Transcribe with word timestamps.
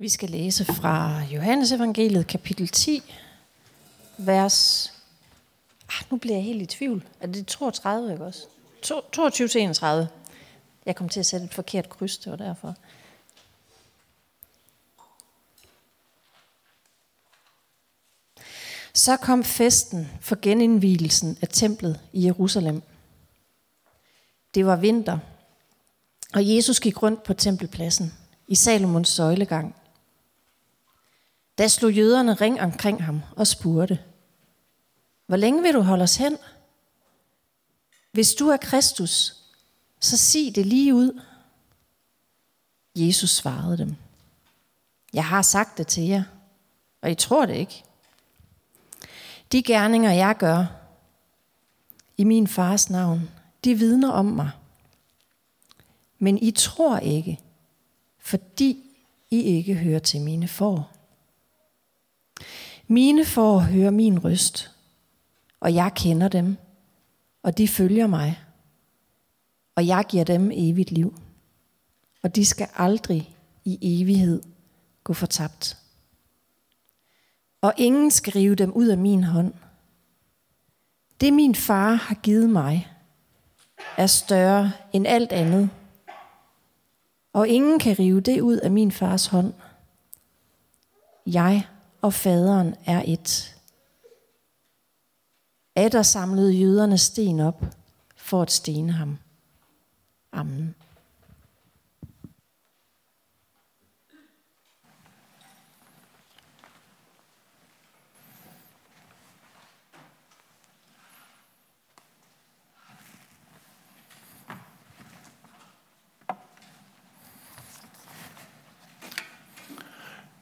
Vi 0.00 0.08
skal 0.08 0.30
læse 0.30 0.64
fra 0.64 1.22
Johannes 1.22 1.72
evangeliet 1.72 2.26
kapitel 2.26 2.68
10, 2.68 3.02
vers... 4.18 4.88
Ah, 5.88 6.10
nu 6.10 6.16
bliver 6.16 6.36
jeg 6.36 6.44
helt 6.44 6.62
i 6.62 6.66
tvivl. 6.66 7.04
Er 7.20 7.26
det 7.26 7.46
32, 7.46 8.12
ikke 8.12 8.24
også? 8.24 8.46
22-31. 8.86 9.86
Jeg 10.86 10.96
kom 10.96 11.08
til 11.08 11.20
at 11.20 11.26
sætte 11.26 11.46
et 11.46 11.54
forkert 11.54 11.88
kryds, 11.88 12.18
det 12.18 12.30
var 12.30 12.36
derfor. 12.36 12.74
Så 18.94 19.16
kom 19.16 19.44
festen 19.44 20.08
for 20.20 20.38
genindvielsen 20.42 21.38
af 21.42 21.48
templet 21.48 22.00
i 22.12 22.24
Jerusalem. 22.24 22.82
Det 24.54 24.66
var 24.66 24.76
vinter, 24.76 25.18
og 26.34 26.56
Jesus 26.56 26.80
gik 26.80 27.02
rundt 27.02 27.22
på 27.22 27.34
tempelpladsen 27.34 28.14
i 28.48 28.54
Salomons 28.54 29.08
søjlegang. 29.08 29.74
Da 31.58 31.68
slog 31.68 31.92
jøderne 31.92 32.34
ring 32.34 32.60
omkring 32.60 33.04
ham 33.04 33.22
og 33.36 33.46
spurgte, 33.46 33.98
hvor 35.26 35.36
længe 35.36 35.62
vil 35.62 35.74
du 35.74 35.80
holde 35.80 36.02
os 36.02 36.16
hen? 36.16 36.36
Hvis 38.12 38.34
du 38.34 38.48
er 38.48 38.56
Kristus, 38.56 39.36
så 40.00 40.16
sig 40.16 40.52
det 40.54 40.66
lige 40.66 40.94
ud. 40.94 41.20
Jesus 42.96 43.30
svarede 43.30 43.78
dem, 43.78 43.96
jeg 45.12 45.24
har 45.24 45.42
sagt 45.42 45.78
det 45.78 45.86
til 45.86 46.02
jer, 46.02 46.22
og 47.02 47.10
I 47.10 47.14
tror 47.14 47.46
det 47.46 47.54
ikke. 47.54 47.84
De 49.52 49.62
gerninger, 49.62 50.12
jeg 50.12 50.36
gør 50.36 50.66
i 52.16 52.24
min 52.24 52.46
fars 52.46 52.90
navn, 52.90 53.30
de 53.64 53.74
vidner 53.74 54.10
om 54.10 54.26
mig. 54.26 54.50
Men 56.18 56.38
I 56.38 56.50
tror 56.50 56.98
ikke, 56.98 57.40
fordi 58.18 58.84
I 59.30 59.42
ikke 59.42 59.74
hører 59.74 59.98
til 59.98 60.20
mine 60.20 60.48
får. 60.48 60.97
Mine 62.90 63.24
får 63.24 63.58
hører 63.58 63.90
min 63.90 64.24
røst, 64.24 64.70
og 65.60 65.74
jeg 65.74 65.92
kender 65.94 66.28
dem, 66.28 66.56
og 67.42 67.58
de 67.58 67.68
følger 67.68 68.06
mig, 68.06 68.44
og 69.74 69.86
jeg 69.86 70.04
giver 70.08 70.24
dem 70.24 70.50
evigt 70.54 70.90
liv, 70.90 71.14
og 72.22 72.36
de 72.36 72.44
skal 72.44 72.68
aldrig 72.74 73.36
i 73.64 74.00
evighed 74.02 74.42
gå 75.04 75.12
fortabt. 75.12 75.76
Og 77.60 77.74
ingen 77.76 78.10
skal 78.10 78.32
rive 78.32 78.54
dem 78.54 78.72
ud 78.72 78.86
af 78.86 78.98
min 78.98 79.24
hånd. 79.24 79.54
Det 81.20 81.32
min 81.32 81.54
far 81.54 81.94
har 81.94 82.14
givet 82.14 82.50
mig, 82.50 82.92
er 83.96 84.06
større 84.06 84.72
end 84.92 85.06
alt 85.06 85.32
andet, 85.32 85.70
og 87.32 87.48
ingen 87.48 87.78
kan 87.78 87.98
rive 87.98 88.20
det 88.20 88.40
ud 88.40 88.56
af 88.56 88.70
min 88.70 88.92
fars 88.92 89.26
hånd. 89.26 89.52
Jeg 91.26 91.66
og 92.02 92.14
faderen 92.14 92.74
er 92.86 93.02
et. 93.06 93.54
Adder 95.76 96.02
samlede 96.02 96.52
jøderne 96.52 96.98
sten 96.98 97.40
op 97.40 97.64
for 98.16 98.42
at 98.42 98.50
stene 98.50 98.92
ham. 98.92 99.18
Amen. 100.32 100.74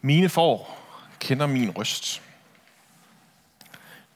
Mine 0.01 0.29
får 0.29 0.76
kender 1.27 1.47
min 1.47 1.71
røst. 1.71 2.23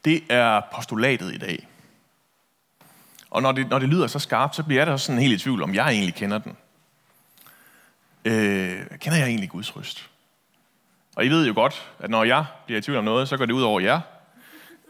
Det 0.05 0.23
er 0.29 0.61
postulatet 0.75 1.35
i 1.35 1.39
dag. 1.39 1.69
Og 3.31 3.43
når 3.43 3.53
det, 3.53 3.69
når 3.69 3.79
det 3.79 3.89
lyder 3.89 4.07
så 4.07 4.19
skarpt, 4.19 4.57
så 4.57 4.63
bliver 4.63 4.81
jeg 4.81 4.87
da 4.87 4.93
også 4.93 5.07
sådan 5.07 5.21
helt 5.21 5.35
i 5.41 5.45
tvivl, 5.45 5.63
om 5.63 5.75
jeg 5.75 5.89
egentlig 5.89 6.15
kender 6.15 6.39
den. 6.39 6.57
Øh, 8.25 8.87
kender 8.99 9.19
jeg 9.19 9.27
egentlig 9.27 9.51
Guds 9.51 9.77
røst? 9.77 10.11
Og 11.17 11.25
I 11.25 11.29
ved 11.29 11.47
jo 11.47 11.55
godt, 11.55 11.91
at 11.99 12.11
når 12.11 12.25
jeg 12.25 12.45
bliver 12.67 12.79
i 12.79 12.83
tvivl 12.83 12.99
om 12.99 13.05
noget, 13.05 13.29
så 13.29 13.37
går 13.37 13.47
det 13.47 13.53
ud 13.53 13.63
over 13.63 13.81
jer. 13.81 14.01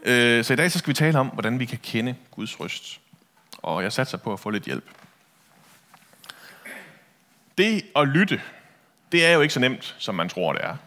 Øh, 0.03 0.43
så 0.43 0.53
i 0.53 0.55
dag 0.55 0.71
så 0.71 0.79
skal 0.79 0.89
vi 0.89 0.93
tale 0.93 1.19
om, 1.19 1.27
hvordan 1.27 1.59
vi 1.59 1.65
kan 1.65 1.79
kende 1.83 2.15
Guds 2.31 2.59
røst. 2.59 2.99
Og 3.57 3.83
jeg 3.83 3.93
satser 3.93 4.17
på 4.17 4.33
at 4.33 4.39
få 4.39 4.49
lidt 4.49 4.63
hjælp. 4.63 4.85
Det 7.57 7.85
at 7.95 8.07
lytte, 8.07 8.41
det 9.11 9.25
er 9.25 9.31
jo 9.31 9.41
ikke 9.41 9.53
så 9.53 9.59
nemt, 9.59 9.95
som 9.99 10.15
man 10.15 10.29
tror, 10.29 10.53
det 10.53 10.63
er. 10.63 10.77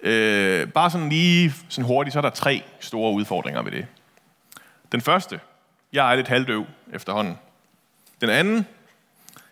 Øh, 0.00 0.68
bare 0.68 0.90
sådan 0.90 1.08
lige 1.08 1.54
sådan 1.68 1.84
hurtigt, 1.84 2.12
så 2.12 2.18
er 2.18 2.22
der 2.22 2.30
tre 2.30 2.62
store 2.80 3.12
udfordringer 3.12 3.62
ved 3.62 3.72
det. 3.72 3.86
Den 4.92 5.00
første, 5.00 5.40
jeg 5.92 6.12
er 6.12 6.16
lidt 6.16 6.28
halvdøv 6.28 6.66
efterhånden. 6.92 7.38
Den 8.20 8.30
anden, 8.30 8.66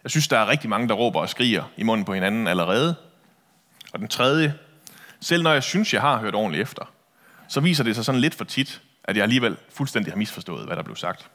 jeg 0.02 0.10
synes, 0.10 0.28
der 0.28 0.38
er 0.38 0.48
rigtig 0.48 0.70
mange, 0.70 0.88
der 0.88 0.94
råber 0.94 1.20
og 1.20 1.28
skriger 1.28 1.64
i 1.76 1.82
munden 1.82 2.04
på 2.04 2.14
hinanden 2.14 2.46
allerede. 2.46 2.94
Og 3.92 3.98
den 3.98 4.08
tredje, 4.08 4.54
selv 5.20 5.42
når 5.42 5.52
jeg 5.52 5.62
synes, 5.62 5.94
jeg 5.94 6.00
har 6.00 6.18
hørt 6.18 6.34
ordentligt 6.34 6.62
efter, 6.62 6.92
så 7.48 7.60
viser 7.60 7.84
det 7.84 7.94
sig 7.94 8.04
sådan 8.04 8.20
lidt 8.20 8.34
for 8.34 8.44
tit, 8.44 8.82
at 9.04 9.16
jeg 9.16 9.22
alligevel 9.22 9.56
fuldstændig 9.70 10.12
har 10.12 10.18
misforstået, 10.18 10.66
hvad 10.66 10.76
der 10.76 10.82
blev 10.82 10.96
sagt. 10.96 11.30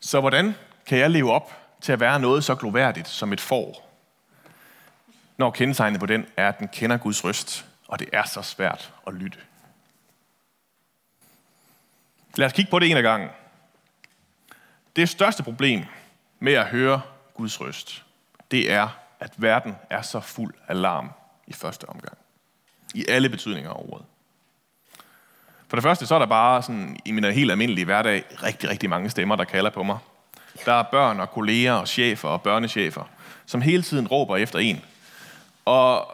Så 0.00 0.20
hvordan 0.20 0.54
kan 0.86 0.98
jeg 0.98 1.10
leve 1.10 1.32
op 1.32 1.52
til 1.80 1.92
at 1.92 2.00
være 2.00 2.20
noget 2.20 2.44
så 2.44 2.54
gloværdigt 2.54 3.08
som 3.08 3.32
et 3.32 3.40
får, 3.40 3.85
når 5.36 5.50
kendetegnet 5.50 6.00
på 6.00 6.06
den 6.06 6.26
er, 6.36 6.48
at 6.48 6.58
den 6.58 6.68
kender 6.68 6.96
Guds 6.96 7.24
røst, 7.24 7.66
og 7.88 7.98
det 7.98 8.08
er 8.12 8.24
så 8.24 8.42
svært 8.42 8.92
at 9.06 9.14
lytte. 9.14 9.38
Lad 12.36 12.46
os 12.46 12.52
kigge 12.52 12.70
på 12.70 12.78
det 12.78 12.90
en 12.90 12.96
af 12.96 13.02
gangen. 13.02 13.28
Det 14.96 15.08
største 15.08 15.42
problem 15.42 15.84
med 16.38 16.52
at 16.52 16.66
høre 16.66 17.00
Guds 17.34 17.60
røst, 17.60 18.04
det 18.50 18.72
er, 18.72 18.88
at 19.20 19.32
verden 19.36 19.76
er 19.90 20.02
så 20.02 20.20
fuld 20.20 20.54
af 20.68 20.80
larm 20.80 21.10
i 21.46 21.52
første 21.52 21.88
omgang. 21.88 22.18
I 22.94 23.04
alle 23.08 23.28
betydninger 23.28 23.70
af 23.70 23.76
ordet. 23.88 24.06
For 25.68 25.76
det 25.76 25.82
første, 25.82 26.06
så 26.06 26.14
er 26.14 26.18
der 26.18 26.26
bare 26.26 26.62
sådan, 26.62 26.96
i 27.04 27.12
min 27.12 27.24
helt 27.24 27.50
almindelige 27.50 27.84
hverdag 27.84 28.24
rigtig, 28.42 28.70
rigtig 28.70 28.90
mange 28.90 29.10
stemmer, 29.10 29.36
der 29.36 29.44
kalder 29.44 29.70
på 29.70 29.82
mig. 29.82 29.98
Der 30.64 30.72
er 30.72 30.82
børn 30.82 31.20
og 31.20 31.30
kolleger 31.30 31.72
og 31.72 31.88
chefer 31.88 32.28
og 32.28 32.42
børnechefer, 32.42 33.04
som 33.46 33.60
hele 33.60 33.82
tiden 33.82 34.08
råber 34.08 34.36
efter 34.36 34.58
en, 34.58 34.84
og 35.66 36.12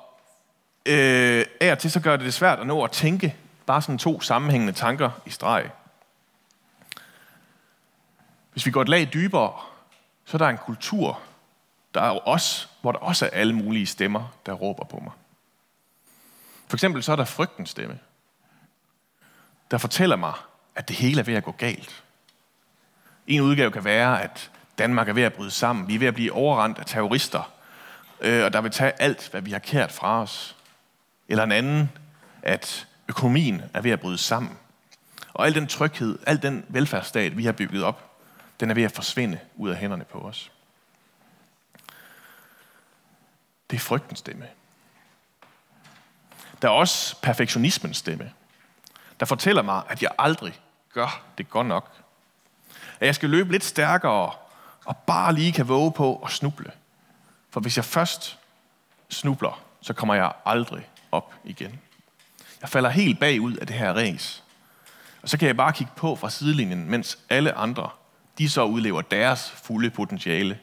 øh, 0.87 1.47
af 1.61 1.73
og 1.73 1.79
til 1.79 1.91
så 1.91 2.01
gør 2.01 2.17
det 2.17 2.25
det 2.25 2.35
svært 2.35 2.59
at 2.59 2.67
nå 2.67 2.85
at 2.85 2.91
tænke 2.91 3.37
bare 3.67 3.83
sådan 3.83 3.99
to 3.99 4.21
sammenhængende 4.21 4.73
tanker 4.73 5.11
i 5.27 5.31
streg. 5.31 5.71
Hvis 8.53 8.67
vi 8.67 8.71
går 8.71 8.83
et 8.83 8.89
lag 8.89 9.09
dybere, 9.13 9.53
så 10.25 10.37
er 10.37 10.39
der 10.39 10.49
en 10.49 10.59
kultur, 10.59 11.21
der 11.95 12.01
er 12.01 12.09
jo 12.09 12.21
os, 12.25 12.69
hvor 12.81 12.93
der 12.93 12.99
også 12.99 13.27
er 13.27 13.31
alle 13.31 13.53
mulige 13.53 13.87
stemmer, 13.87 14.33
der 14.47 14.53
råber 14.53 14.85
på 14.85 15.01
mig. 15.01 15.13
For 16.69 16.77
eksempel 16.77 17.03
så 17.03 17.13
er 17.13 17.17
der 17.17 17.25
frygtens 17.25 17.71
stemme, 17.71 17.99
der 19.71 19.79
fortæller 19.79 20.17
mig, 20.17 20.33
at 20.75 20.89
det 20.89 20.97
hele 20.97 21.21
er 21.21 21.25
ved 21.25 21.35
at 21.35 21.45
gå 21.45 21.53
galt. 21.53 22.05
En 23.27 23.41
udgave 23.41 23.71
kan 23.71 23.85
være, 23.85 24.23
at 24.23 24.51
Danmark 24.79 25.09
er 25.09 25.13
ved 25.13 25.23
at 25.23 25.33
bryde 25.33 25.51
sammen. 25.51 25.89
Vi 25.89 25.95
er 25.95 25.99
ved 25.99 26.07
at 26.07 26.15
blive 26.15 26.33
overrendt 26.33 26.79
af 26.79 26.87
terrorister, 26.87 27.53
øh, 28.23 28.45
og 28.45 28.53
der 28.53 28.61
vil 28.61 28.71
tage 28.71 29.03
alt, 29.03 29.29
hvad 29.31 29.41
vi 29.41 29.51
har 29.53 29.59
kært 29.59 29.93
fra 29.93 30.23
os. 30.23 30.57
Eller 31.29 31.45
en 31.45 31.53
anden, 31.53 31.91
at 32.43 32.87
økonomien 33.09 33.63
er 33.75 33.81
ved 33.81 33.91
at 33.91 34.01
bryde 34.01 34.19
sammen. 34.19 34.59
Og 35.35 35.47
al 35.47 35.55
den 35.55 35.67
tryghed, 35.67 36.19
al 36.27 36.43
den 36.43 36.65
velfærdsstat, 36.69 37.37
vi 37.37 37.45
har 37.45 37.53
bygget 37.53 37.85
op, 37.85 38.11
den 38.61 38.71
er 38.71 38.75
ved 38.75 38.83
at 38.83 38.93
forsvinde 38.93 39.39
ud 39.57 39.71
af 39.71 39.77
hænderne 39.77 40.05
på 40.05 40.19
os. 40.19 40.53
Det 43.71 43.77
er 43.77 43.81
frygtens 43.81 44.19
stemme. 44.19 44.47
Der 46.63 46.69
er 46.69 46.73
også 46.73 47.21
perfektionismens 47.23 47.97
stemme, 47.97 48.33
der 49.21 49.27
fortæller 49.27 49.63
mig, 49.63 49.83
at 49.89 50.03
jeg 50.03 50.11
aldrig 50.19 50.61
gør 50.93 51.23
det 51.39 51.51
godt 51.51 51.67
nok. 51.67 51.91
At 53.01 53.07
jeg 53.07 53.15
skal 53.15 53.31
løbe 53.31 53.53
lidt 53.53 53.65
stærkere 53.65 54.33
og 54.85 54.97
bare 54.97 55.35
lige 55.35 55.53
kan 55.53 55.69
våge 55.69 55.93
på 55.93 56.23
at 56.25 56.31
snuble. 56.31 56.73
For 57.53 57.61
hvis 57.61 57.77
jeg 57.77 57.85
først 57.85 58.39
snubler, 59.09 59.63
så 59.81 59.93
kommer 59.93 60.15
jeg 60.15 60.33
aldrig 60.45 60.89
op 61.13 61.35
igen. 61.45 61.81
Jeg 62.61 62.69
falder 62.69 62.91
helt 62.91 63.21
bagud 63.21 63.57
af 63.57 63.67
det 63.67 63.77
her 63.77 63.97
res. 63.97 64.45
Og 65.23 65.29
så 65.29 65.39
kan 65.39 65.49
jeg 65.49 65.57
bare 65.57 65.73
kigge 65.73 65.93
på 65.97 66.17
fra 66.17 66.31
sidelinjen, 66.31 66.91
mens 66.91 67.19
alle 67.29 67.53
andre, 67.53 67.91
de 68.39 68.51
så 68.51 68.65
udlever 68.65 69.03
deres 69.03 69.51
fulde 69.51 69.91
potentiale. 69.91 70.59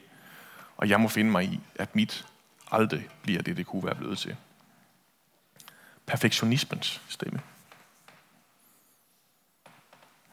Og 0.76 0.88
jeg 0.88 1.00
må 1.00 1.08
finde 1.08 1.30
mig 1.30 1.44
i, 1.44 1.60
at 1.74 1.96
mit 1.96 2.26
aldrig 2.70 3.08
bliver 3.22 3.42
det, 3.42 3.56
det 3.56 3.66
kunne 3.66 3.84
være 3.84 3.94
blevet 3.94 4.18
til. 4.18 4.36
Perfektionismens 6.06 7.00
stemme. 7.08 7.40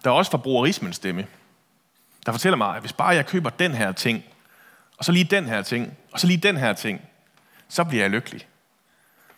Der 0.03 0.09
er 0.09 0.15
også 0.15 0.31
forbrugerismens 0.31 0.95
stemme, 0.95 1.27
der 2.25 2.31
fortæller 2.31 2.57
mig, 2.57 2.75
at 2.75 2.81
hvis 2.81 2.93
bare 2.93 3.09
jeg 3.09 3.25
køber 3.25 3.49
den 3.49 3.73
her 3.73 3.91
ting, 3.91 4.23
og 4.97 5.05
så 5.05 5.11
lige 5.11 5.23
den 5.23 5.45
her 5.45 5.61
ting, 5.61 5.97
og 6.11 6.19
så 6.19 6.27
lige 6.27 6.37
den 6.37 6.57
her 6.57 6.73
ting, 6.73 7.01
så 7.69 7.83
bliver 7.83 8.03
jeg 8.03 8.11
lykkelig. 8.11 8.47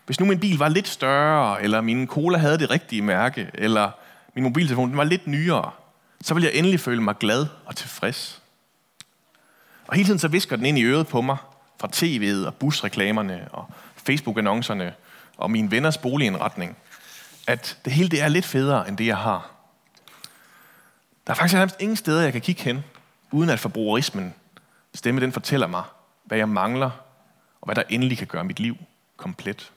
Hvis 0.06 0.20
nu 0.20 0.26
min 0.26 0.40
bil 0.40 0.58
var 0.58 0.70
lidt 0.70 0.88
større, 0.88 1.64
eller 1.64 1.82
min 1.82 2.08
cola 2.08 2.38
havde 2.38 2.58
det 2.58 2.70
rigtige 2.70 3.02
mærke, 3.02 3.50
eller 3.54 3.92
min 4.36 4.44
mobiltelefon 4.44 4.90
den 4.90 4.98
var 4.98 5.04
lidt 5.04 5.28
nyere, 5.28 5.72
så 6.22 6.34
ville 6.34 6.50
jeg 6.50 6.56
endelig 6.58 6.80
føle 6.80 7.02
mig 7.02 7.18
glad 7.18 7.46
og 7.66 7.76
tilfreds. 7.76 8.42
Og 9.88 9.96
hele 9.96 10.08
tiden 10.08 10.20
så 10.20 10.28
visker 10.28 10.56
den 10.56 10.66
ind 10.66 10.78
i 10.78 10.84
øret 10.84 11.08
på 11.08 11.22
mig, 11.22 11.38
fra 11.80 11.90
tv'et 11.96 12.48
og 12.48 12.56
busreklamerne 12.56 13.48
og 13.52 13.72
Facebook-annoncerne 13.96 14.94
og 15.38 15.52
min 15.52 15.72
venners 15.72 15.98
boligindretning, 15.98 16.78
at 17.48 17.78
det 17.86 17.94
hele 17.94 18.10
det 18.10 18.22
er 18.22 18.28
lidt 18.28 18.46
federe 18.46 18.88
end 18.88 18.98
det, 18.98 19.06
jeg 19.06 19.18
har. 19.18 19.52
Der 21.28 21.34
er 21.34 21.36
faktisk 21.36 21.56
nærmest 21.56 21.76
ingen 21.80 21.96
steder, 21.96 22.24
jeg 22.24 22.32
kan 22.32 22.42
kigge 22.42 22.64
hen, 22.64 22.84
uden 23.32 23.50
at 23.50 23.60
forbrugerismen 23.60 24.34
stemme 25.00 25.22
den 25.22 25.32
fortæller 25.32 25.68
mig, 25.68 25.84
hvad 26.24 26.38
jeg 26.38 26.50
mangler, 26.50 26.92
og 27.62 27.66
hvad 27.66 27.76
der 27.76 27.84
endelig 27.90 28.18
kan 28.18 28.28
gøre 28.28 28.44
mit 28.44 28.60
liv 28.60 28.78
komplet. 29.18 29.72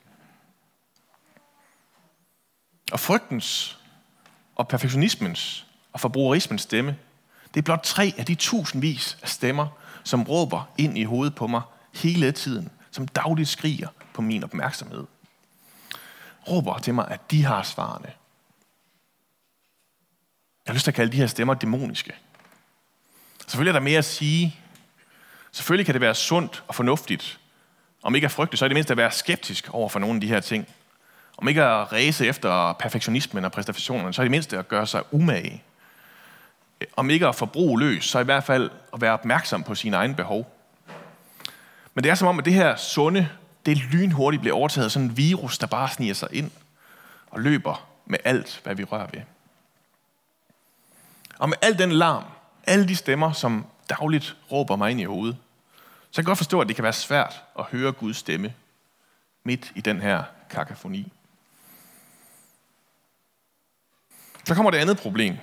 Og 2.92 3.00
frygtens 3.00 3.78
og 4.56 4.68
perfektionismens 4.68 5.66
og 5.92 6.00
forbrugerismens 6.00 6.62
stemme, 6.62 6.98
det 7.54 7.60
er 7.60 7.62
blot 7.62 7.82
tre 7.82 8.14
af 8.18 8.26
de 8.26 8.34
tusindvis 8.34 9.18
af 9.22 9.28
stemmer, 9.28 9.66
som 10.04 10.22
råber 10.22 10.72
ind 10.78 10.98
i 10.98 11.04
hovedet 11.04 11.34
på 11.34 11.46
mig 11.46 11.62
hele 11.94 12.32
tiden, 12.32 12.70
som 12.90 13.08
dagligt 13.08 13.48
skriger 13.48 13.88
på 14.14 14.22
min 14.22 14.44
opmærksomhed. 14.44 15.06
Råber 16.48 16.78
til 16.78 16.94
mig, 16.94 17.08
at 17.08 17.30
de 17.30 17.44
har 17.44 17.62
svarene. 17.62 18.12
Jeg 20.66 20.70
har 20.70 20.74
lyst 20.74 20.84
til 20.84 20.90
at 20.90 20.94
kalde 20.94 21.12
de 21.12 21.16
her 21.16 21.26
stemmer 21.26 21.54
dæmoniske. 21.54 22.12
Selvfølgelig 23.46 23.70
er 23.70 23.78
der 23.78 23.84
mere 23.84 23.98
at 23.98 24.04
sige. 24.04 24.61
Selvfølgelig 25.52 25.86
kan 25.86 25.92
det 25.92 26.00
være 26.00 26.14
sundt 26.14 26.64
og 26.68 26.74
fornuftigt. 26.74 27.38
Om 28.02 28.14
ikke 28.14 28.24
at 28.24 28.30
frygte, 28.30 28.56
så 28.56 28.64
er 28.64 28.68
det 28.68 28.76
mindst 28.76 28.90
at 28.90 28.96
være 28.96 29.10
skeptisk 29.10 29.74
over 29.74 29.88
for 29.88 29.98
nogle 29.98 30.14
af 30.14 30.20
de 30.20 30.28
her 30.28 30.40
ting. 30.40 30.68
Om 31.36 31.48
ikke 31.48 31.62
at 31.62 31.92
ræse 31.92 32.26
efter 32.26 32.72
perfektionismen 32.72 33.44
og 33.44 33.52
præstationerne, 33.52 34.12
så 34.12 34.22
er 34.22 34.24
det 34.24 34.30
mindst 34.30 34.52
at 34.52 34.68
gøre 34.68 34.86
sig 34.86 35.02
umage. 35.10 35.62
Om 36.96 37.10
ikke 37.10 37.26
at 37.26 37.34
forbruge 37.34 37.80
løs, 37.80 38.04
så 38.04 38.18
i 38.18 38.24
hvert 38.24 38.44
fald 38.44 38.70
at 38.94 39.00
være 39.00 39.12
opmærksom 39.12 39.62
på 39.62 39.74
sine 39.74 39.96
egne 39.96 40.14
behov. 40.14 40.56
Men 41.94 42.04
det 42.04 42.10
er 42.10 42.14
som 42.14 42.28
om, 42.28 42.38
at 42.38 42.44
det 42.44 42.54
her 42.54 42.76
sunde, 42.76 43.28
det 43.66 43.76
lynhurtigt 43.76 44.40
bliver 44.40 44.56
overtaget 44.56 44.84
af 44.84 44.90
sådan 44.90 45.08
en 45.08 45.16
virus, 45.16 45.58
der 45.58 45.66
bare 45.66 45.88
sniger 45.88 46.14
sig 46.14 46.28
ind 46.32 46.50
og 47.30 47.40
løber 47.40 47.86
med 48.06 48.18
alt, 48.24 48.60
hvad 48.64 48.74
vi 48.74 48.84
rører 48.84 49.06
ved. 49.12 49.20
Og 51.38 51.48
med 51.48 51.56
al 51.62 51.78
den 51.78 51.92
larm, 51.92 52.24
alle 52.64 52.88
de 52.88 52.96
stemmer, 52.96 53.32
som 53.32 53.66
dagligt 53.88 54.36
råber 54.52 54.76
mig 54.76 54.90
ind 54.90 55.00
i 55.00 55.04
hovedet, 55.04 55.36
så 56.10 56.22
kan 56.22 56.24
godt 56.24 56.38
forstå, 56.38 56.60
at 56.60 56.68
det 56.68 56.76
kan 56.76 56.82
være 56.82 56.92
svært 56.92 57.42
at 57.58 57.64
høre 57.64 57.92
Guds 57.92 58.16
stemme 58.16 58.54
midt 59.44 59.72
i 59.74 59.80
den 59.80 60.00
her 60.00 60.22
kakafoni. 60.50 61.12
Så 64.44 64.54
kommer 64.54 64.70
det 64.70 64.78
andet 64.78 64.98
problem. 64.98 65.36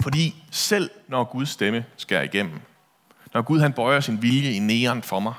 Fordi 0.00 0.44
selv 0.50 0.90
når 1.08 1.24
Guds 1.24 1.48
stemme 1.48 1.84
skærer 1.96 2.22
igennem, 2.22 2.60
når 3.34 3.42
Gud 3.42 3.60
han 3.60 3.72
bøjer 3.72 4.00
sin 4.00 4.22
vilje 4.22 4.52
i 4.52 4.58
næren 4.58 5.02
for 5.02 5.20
mig, 5.20 5.34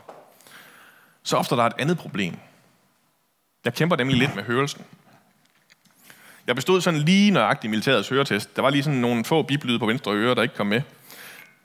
så 1.24 1.38
opstår 1.38 1.56
der 1.56 1.64
et 1.64 1.74
andet 1.80 1.98
problem. 1.98 2.38
Jeg 3.66 3.74
kæmper 3.74 3.96
nemlig 3.96 4.18
lidt 4.18 4.36
med 4.36 4.44
hørelsen. 4.44 4.86
Jeg 6.48 6.56
bestod 6.56 6.82
sådan 6.82 7.00
lige 7.00 7.32
nøjagtigt 7.32 7.72
militærets 7.72 8.10
høretest. 8.10 8.56
Der 8.56 8.62
var 8.62 8.70
lige 8.70 8.84
sådan 8.84 9.00
nogle 9.00 9.26
få 9.26 9.42
biblyde 9.42 9.80
på 9.80 9.86
venstre 9.86 10.12
øre, 10.12 10.36
der 10.36 10.42
ikke 10.42 10.56
kom 10.56 10.68
med. 10.68 10.82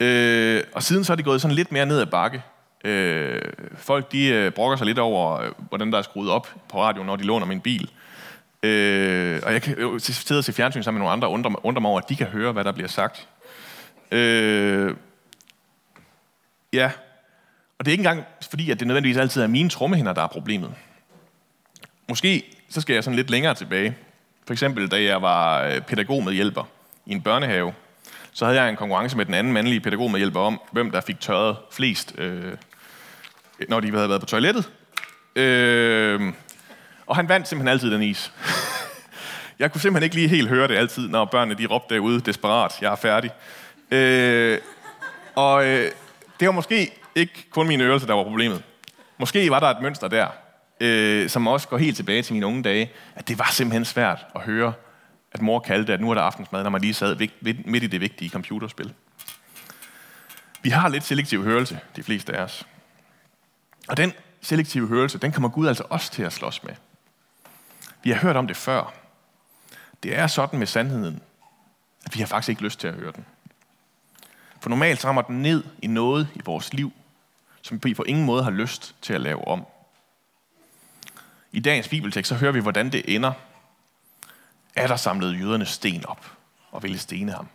Øh, 0.01 0.63
og 0.73 0.83
siden 0.83 1.03
så 1.03 1.11
er 1.11 1.15
det 1.15 1.25
gået 1.25 1.41
sådan 1.41 1.55
lidt 1.55 1.71
mere 1.71 1.85
ned 1.85 1.99
ad 1.99 2.05
bakke. 2.05 2.43
Øh, 2.85 3.41
folk 3.75 4.11
de 4.11 4.27
øh, 4.27 4.51
brokker 4.51 4.77
sig 4.77 4.85
lidt 4.85 4.99
over, 4.99 5.41
øh, 5.41 5.51
hvordan 5.69 5.91
der 5.91 5.97
er 5.97 6.01
skruet 6.01 6.29
op 6.29 6.53
på 6.69 6.81
radioen, 6.81 7.07
når 7.07 7.15
de 7.15 7.23
låner 7.23 7.45
min 7.45 7.61
bil. 7.61 7.89
Øh, 8.63 9.41
og 9.43 9.53
jeg 9.53 9.61
kan 9.61 9.79
jo 9.79 9.99
sidde 9.99 10.39
og 10.39 10.43
se 10.43 10.53
fjernsyn 10.53 10.83
sammen 10.83 10.99
med 10.99 11.03
nogle 11.05 11.13
andre 11.13 11.27
og 11.27 11.31
undre, 11.31 11.65
undre 11.65 11.81
mig 11.81 11.89
over, 11.89 12.01
at 12.01 12.09
de 12.09 12.15
kan 12.15 12.27
høre, 12.27 12.51
hvad 12.51 12.63
der 12.63 12.71
bliver 12.71 12.87
sagt. 12.87 13.27
Øh, 14.11 14.95
ja, 16.73 16.91
og 17.79 17.85
det 17.85 17.91
er 17.91 17.93
ikke 17.93 18.01
engang 18.01 18.23
fordi, 18.49 18.71
at 18.71 18.79
det 18.79 18.87
nødvendigvis 18.87 19.17
altid 19.17 19.41
er 19.41 19.47
mine 19.47 19.69
trommehinder, 19.69 20.13
der 20.13 20.21
er 20.21 20.27
problemet. 20.27 20.71
Måske 22.09 22.43
så 22.69 22.81
skal 22.81 22.93
jeg 22.93 23.03
sådan 23.03 23.15
lidt 23.15 23.29
længere 23.29 23.55
tilbage. 23.55 23.97
For 24.45 24.53
eksempel, 24.53 24.87
da 24.87 25.03
jeg 25.03 25.21
var 25.21 25.63
øh, 25.63 25.81
pædagog 25.81 26.23
med 26.23 26.33
hjælper 26.33 26.63
i 27.05 27.11
en 27.11 27.21
børnehave, 27.21 27.73
så 28.33 28.45
havde 28.45 28.61
jeg 28.61 28.69
en 28.69 28.75
konkurrence 28.75 29.17
med 29.17 29.25
den 29.25 29.33
anden 29.33 29.53
mandlige 29.53 29.79
pædagog 29.79 30.11
med 30.11 30.19
hjælper 30.19 30.39
om, 30.39 30.61
hvem 30.71 30.91
der 30.91 31.01
fik 31.01 31.19
tørret 31.19 31.57
flest, 31.71 32.15
øh, 32.17 32.53
når 33.69 33.79
de 33.79 33.91
havde 33.91 34.09
været 34.09 34.21
på 34.21 34.27
toilettet. 34.27 34.71
Øh, 35.35 36.33
og 37.05 37.15
han 37.15 37.29
vandt 37.29 37.47
simpelthen 37.47 37.71
altid 37.71 37.91
den 37.91 38.01
is. 38.01 38.33
jeg 39.59 39.71
kunne 39.71 39.81
simpelthen 39.81 40.03
ikke 40.03 40.15
lige 40.15 40.27
helt 40.27 40.49
høre 40.49 40.67
det 40.67 40.75
altid, 40.75 41.07
når 41.07 41.25
børnene 41.25 41.57
de 41.57 41.65
råbte 41.65 41.95
derude 41.95 42.21
desperat, 42.21 42.81
jeg 42.81 42.91
er 42.91 42.95
færdig. 42.95 43.31
Øh, 43.91 44.59
og 45.35 45.67
øh, 45.67 45.91
det 46.39 46.47
var 46.47 46.51
måske 46.51 46.91
ikke 47.15 47.47
kun 47.49 47.67
mine 47.67 47.83
øvelser, 47.83 48.07
der 48.07 48.13
var 48.13 48.23
problemet. 48.23 48.63
Måske 49.17 49.49
var 49.49 49.59
der 49.59 49.67
et 49.67 49.81
mønster 49.81 50.07
der, 50.07 50.27
øh, 50.79 51.29
som 51.29 51.47
også 51.47 51.67
går 51.67 51.77
helt 51.77 51.95
tilbage 51.95 52.21
til 52.21 52.33
mine 52.33 52.45
unge 52.45 52.63
dage, 52.63 52.91
at 53.15 53.27
det 53.27 53.39
var 53.39 53.49
simpelthen 53.51 53.85
svært 53.85 54.25
at 54.35 54.41
høre, 54.41 54.73
at 55.31 55.41
mor 55.41 55.59
kaldte, 55.59 55.93
at 55.93 56.01
nu 56.01 56.09
er 56.09 56.13
der 56.13 56.21
aftensmad, 56.21 56.63
når 56.63 56.69
man 56.69 56.81
lige 56.81 56.93
sad 56.93 57.15
midt 57.65 57.83
i 57.83 57.87
det 57.87 58.01
vigtige 58.01 58.29
computerspil. 58.29 58.93
Vi 60.61 60.69
har 60.69 60.89
lidt 60.89 61.03
selektiv 61.03 61.43
hørelse, 61.43 61.79
de 61.95 62.03
fleste 62.03 62.33
af 62.33 62.43
os. 62.43 62.67
Og 63.87 63.97
den 63.97 64.13
selektive 64.41 64.87
hørelse, 64.87 65.17
den 65.17 65.31
kommer 65.31 65.49
Gud 65.49 65.67
altså 65.67 65.83
også 65.89 66.11
til 66.11 66.23
at 66.23 66.33
slås 66.33 66.63
med. 66.63 66.73
Vi 68.03 68.09
har 68.09 68.17
hørt 68.17 68.35
om 68.35 68.47
det 68.47 68.57
før. 68.57 68.93
Det 70.03 70.17
er 70.17 70.27
sådan 70.27 70.59
med 70.59 70.67
sandheden, 70.67 71.21
at 72.05 72.15
vi 72.15 72.19
har 72.19 72.27
faktisk 72.27 72.49
ikke 72.49 72.63
lyst 72.63 72.79
til 72.79 72.87
at 72.87 72.93
høre 72.93 73.11
den. 73.11 73.25
For 74.59 74.69
normalt 74.69 75.05
rammer 75.05 75.21
den 75.21 75.41
ned 75.41 75.63
i 75.81 75.87
noget 75.87 76.27
i 76.35 76.41
vores 76.45 76.73
liv, 76.73 76.93
som 77.61 77.79
vi 77.83 77.93
på 77.93 78.03
ingen 78.03 78.25
måde 78.25 78.43
har 78.43 78.51
lyst 78.51 78.95
til 79.01 79.13
at 79.13 79.21
lave 79.21 79.47
om. 79.47 79.65
I 81.51 81.59
dagens 81.59 81.87
bibeltekst 81.87 82.29
så 82.29 82.35
hører 82.35 82.51
vi, 82.51 82.59
hvordan 82.59 82.91
det 82.91 83.15
ender. 83.15 83.31
Er 84.75 84.87
der 84.87 84.95
samlet 84.95 85.39
jøderne 85.39 85.65
sten 85.65 86.05
op 86.05 86.37
og 86.71 86.83
ville 86.83 86.99
stene 86.99 87.31
ham. 87.31 87.47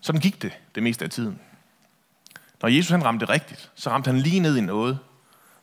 Sådan 0.00 0.20
gik 0.20 0.42
det 0.42 0.58
det 0.74 0.82
meste 0.82 1.04
af 1.04 1.10
tiden. 1.10 1.40
Når 2.62 2.68
Jesus 2.68 2.90
han 2.90 3.04
ramte 3.04 3.28
rigtigt, 3.28 3.70
så 3.74 3.90
ramte 3.90 4.10
han 4.10 4.20
lige 4.20 4.40
ned 4.40 4.56
i 4.56 4.60
noget, 4.60 4.98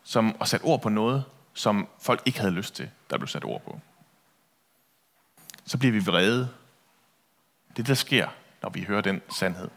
som, 0.03 0.35
og 0.41 0.47
satte 0.47 0.63
ord 0.63 0.81
på 0.81 0.89
noget, 0.89 1.25
som 1.53 1.87
folk 1.99 2.21
ikke 2.25 2.39
havde 2.39 2.53
lyst 2.53 2.75
til, 2.75 2.89
der 3.09 3.17
blev 3.17 3.27
sat 3.27 3.43
ord 3.43 3.61
på. 3.61 3.79
Så 5.65 5.77
bliver 5.77 5.91
vi 5.91 5.99
vrede. 5.99 6.39
Det 6.39 6.49
er 7.69 7.73
det, 7.75 7.87
der 7.87 7.93
sker, 7.93 8.29
når 8.61 8.69
vi 8.69 8.83
hører 8.83 9.01
den 9.01 9.21
sandhed. 9.37 9.69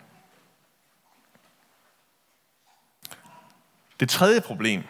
Det 4.00 4.08
tredje 4.08 4.40
problem 4.40 4.82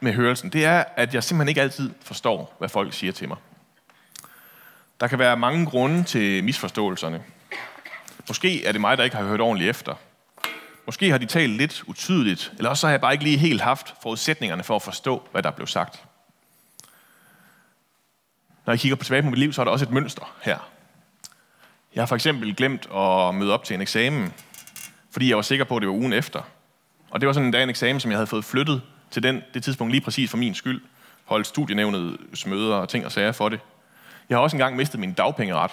med 0.00 0.12
hørelsen, 0.12 0.50
det 0.50 0.64
er, 0.64 0.84
at 0.96 1.14
jeg 1.14 1.24
simpelthen 1.24 1.48
ikke 1.48 1.60
altid 1.60 1.90
forstår, 2.02 2.54
hvad 2.58 2.68
folk 2.68 2.92
siger 2.94 3.12
til 3.12 3.28
mig. 3.28 3.36
Der 5.00 5.06
kan 5.06 5.18
være 5.18 5.36
mange 5.36 5.66
grunde 5.66 6.04
til 6.04 6.44
misforståelserne. 6.44 7.22
Måske 8.28 8.64
er 8.64 8.72
det 8.72 8.80
mig, 8.80 8.98
der 8.98 9.04
ikke 9.04 9.16
har 9.16 9.24
hørt 9.24 9.40
ordentligt 9.40 9.70
efter. 9.70 9.94
Måske 10.86 11.10
har 11.10 11.18
de 11.18 11.26
talt 11.26 11.52
lidt 11.52 11.84
utydeligt, 11.86 12.52
eller 12.56 12.70
også 12.70 12.86
har 12.86 12.92
jeg 12.92 13.00
bare 13.00 13.12
ikke 13.12 13.24
lige 13.24 13.38
helt 13.38 13.60
haft 13.60 13.94
forudsætningerne 14.02 14.62
for 14.62 14.76
at 14.76 14.82
forstå, 14.82 15.28
hvad 15.32 15.42
der 15.42 15.50
blev 15.50 15.66
sagt. 15.66 16.04
Når 18.66 18.72
jeg 18.72 18.80
kigger 18.80 18.96
tilbage 18.96 19.22
på 19.22 19.30
mit 19.30 19.38
liv, 19.38 19.52
så 19.52 19.62
er 19.62 19.64
der 19.64 19.72
også 19.72 19.84
et 19.84 19.90
mønster 19.90 20.36
her. 20.42 20.58
Jeg 21.94 22.02
har 22.02 22.06
for 22.06 22.14
eksempel 22.14 22.56
glemt 22.56 22.86
at 22.94 23.34
møde 23.34 23.54
op 23.54 23.64
til 23.64 23.74
en 23.74 23.80
eksamen, 23.80 24.34
fordi 25.10 25.28
jeg 25.28 25.36
var 25.36 25.42
sikker 25.42 25.64
på, 25.64 25.76
at 25.76 25.80
det 25.80 25.88
var 25.88 25.94
ugen 25.94 26.12
efter. 26.12 26.42
Og 27.10 27.20
det 27.20 27.26
var 27.26 27.32
sådan 27.32 27.46
en 27.46 27.52
dag 27.52 27.62
en 27.62 27.70
eksamen, 27.70 28.00
som 28.00 28.10
jeg 28.10 28.18
havde 28.18 28.26
fået 28.26 28.44
flyttet 28.44 28.82
til 29.16 29.22
den, 29.22 29.42
det 29.54 29.64
tidspunkt 29.64 29.92
lige 29.92 30.00
præcis 30.00 30.30
for 30.30 30.36
min 30.36 30.54
skyld. 30.54 30.82
Holdt 31.24 31.46
studienævnet 31.46 32.18
møder 32.46 32.74
og 32.74 32.88
ting 32.88 33.06
og 33.06 33.12
sager 33.12 33.32
for 33.32 33.48
det. 33.48 33.60
Jeg 34.28 34.38
har 34.38 34.42
også 34.42 34.56
engang 34.56 34.76
mistet 34.76 35.00
min 35.00 35.12
dagpengeret, 35.12 35.70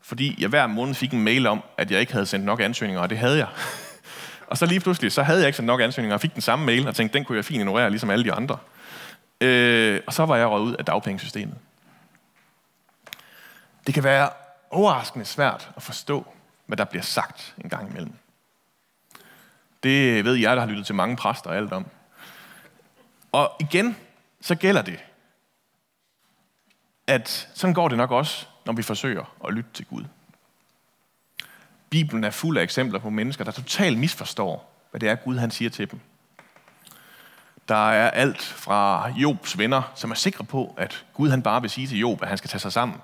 fordi 0.00 0.36
jeg 0.38 0.48
hver 0.48 0.66
måned 0.66 0.94
fik 0.94 1.12
en 1.12 1.24
mail 1.24 1.46
om, 1.46 1.62
at 1.76 1.90
jeg 1.90 2.00
ikke 2.00 2.12
havde 2.12 2.26
sendt 2.26 2.46
nok 2.46 2.60
ansøgninger, 2.60 3.02
og 3.02 3.10
det 3.10 3.18
havde 3.18 3.38
jeg. 3.38 3.46
og 4.50 4.58
så 4.58 4.66
lige 4.66 4.80
pludselig, 4.80 5.12
så 5.12 5.22
havde 5.22 5.38
jeg 5.38 5.46
ikke 5.46 5.56
sendt 5.56 5.66
nok 5.66 5.80
ansøgninger, 5.80 6.14
og 6.14 6.20
fik 6.20 6.34
den 6.34 6.42
samme 6.42 6.66
mail, 6.66 6.88
og 6.88 6.94
tænkte, 6.94 7.18
den 7.18 7.24
kunne 7.24 7.36
jeg 7.36 7.44
fint 7.44 7.58
ignorere, 7.58 7.90
ligesom 7.90 8.10
alle 8.10 8.24
de 8.24 8.32
andre. 8.32 8.58
Øh, 9.40 10.00
og 10.06 10.12
så 10.12 10.26
var 10.26 10.36
jeg 10.36 10.46
røget 10.48 10.64
ud 10.64 10.74
af 10.74 10.84
dagpengesystemet. 10.84 11.56
Det 13.86 13.94
kan 13.94 14.04
være 14.04 14.30
overraskende 14.70 15.24
svært 15.24 15.70
at 15.76 15.82
forstå, 15.82 16.26
hvad 16.66 16.76
der 16.76 16.84
bliver 16.84 17.02
sagt 17.02 17.54
en 17.64 17.70
gang 17.70 17.90
imellem. 17.90 18.12
Det 19.82 20.24
ved 20.24 20.34
jeg, 20.34 20.56
der 20.56 20.62
har 20.62 20.68
lyttet 20.68 20.86
til 20.86 20.94
mange 20.94 21.16
præster 21.16 21.50
og 21.50 21.56
alt 21.56 21.72
om. 21.72 21.86
Og 23.32 23.56
igen, 23.60 23.96
så 24.40 24.54
gælder 24.54 24.82
det, 24.82 24.98
at 27.06 27.48
sådan 27.54 27.74
går 27.74 27.88
det 27.88 27.98
nok 27.98 28.10
også, 28.10 28.46
når 28.66 28.72
vi 28.72 28.82
forsøger 28.82 29.34
at 29.46 29.54
lytte 29.54 29.70
til 29.74 29.86
Gud. 29.86 30.04
Bibelen 31.90 32.24
er 32.24 32.30
fuld 32.30 32.58
af 32.58 32.62
eksempler 32.62 32.98
på 32.98 33.10
mennesker, 33.10 33.44
der 33.44 33.52
totalt 33.52 33.98
misforstår, 33.98 34.72
hvad 34.90 35.00
det 35.00 35.08
er, 35.08 35.14
Gud 35.14 35.38
han 35.38 35.50
siger 35.50 35.70
til 35.70 35.90
dem. 35.90 36.00
Der 37.68 37.90
er 37.90 38.10
alt 38.10 38.42
fra 38.42 39.08
Jobs 39.08 39.58
venner, 39.58 39.92
som 39.94 40.10
er 40.10 40.14
sikre 40.14 40.44
på, 40.44 40.74
at 40.78 41.04
Gud 41.14 41.30
han 41.30 41.42
bare 41.42 41.60
vil 41.60 41.70
sige 41.70 41.86
til 41.86 41.98
Job, 41.98 42.22
at 42.22 42.28
han 42.28 42.38
skal 42.38 42.50
tage 42.50 42.60
sig 42.60 42.72
sammen, 42.72 43.00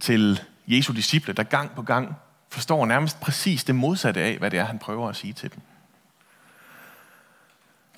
til 0.00 0.40
Jesu 0.66 0.92
disciple, 0.92 1.34
der 1.34 1.42
gang 1.42 1.74
på 1.74 1.82
gang 1.82 2.16
forstår 2.48 2.86
nærmest 2.86 3.20
præcis 3.20 3.64
det 3.64 3.74
modsatte 3.74 4.20
af, 4.20 4.38
hvad 4.38 4.50
det 4.50 4.58
er, 4.58 4.64
han 4.64 4.78
prøver 4.78 5.08
at 5.08 5.16
sige 5.16 5.32
til 5.32 5.54
dem. 5.54 5.60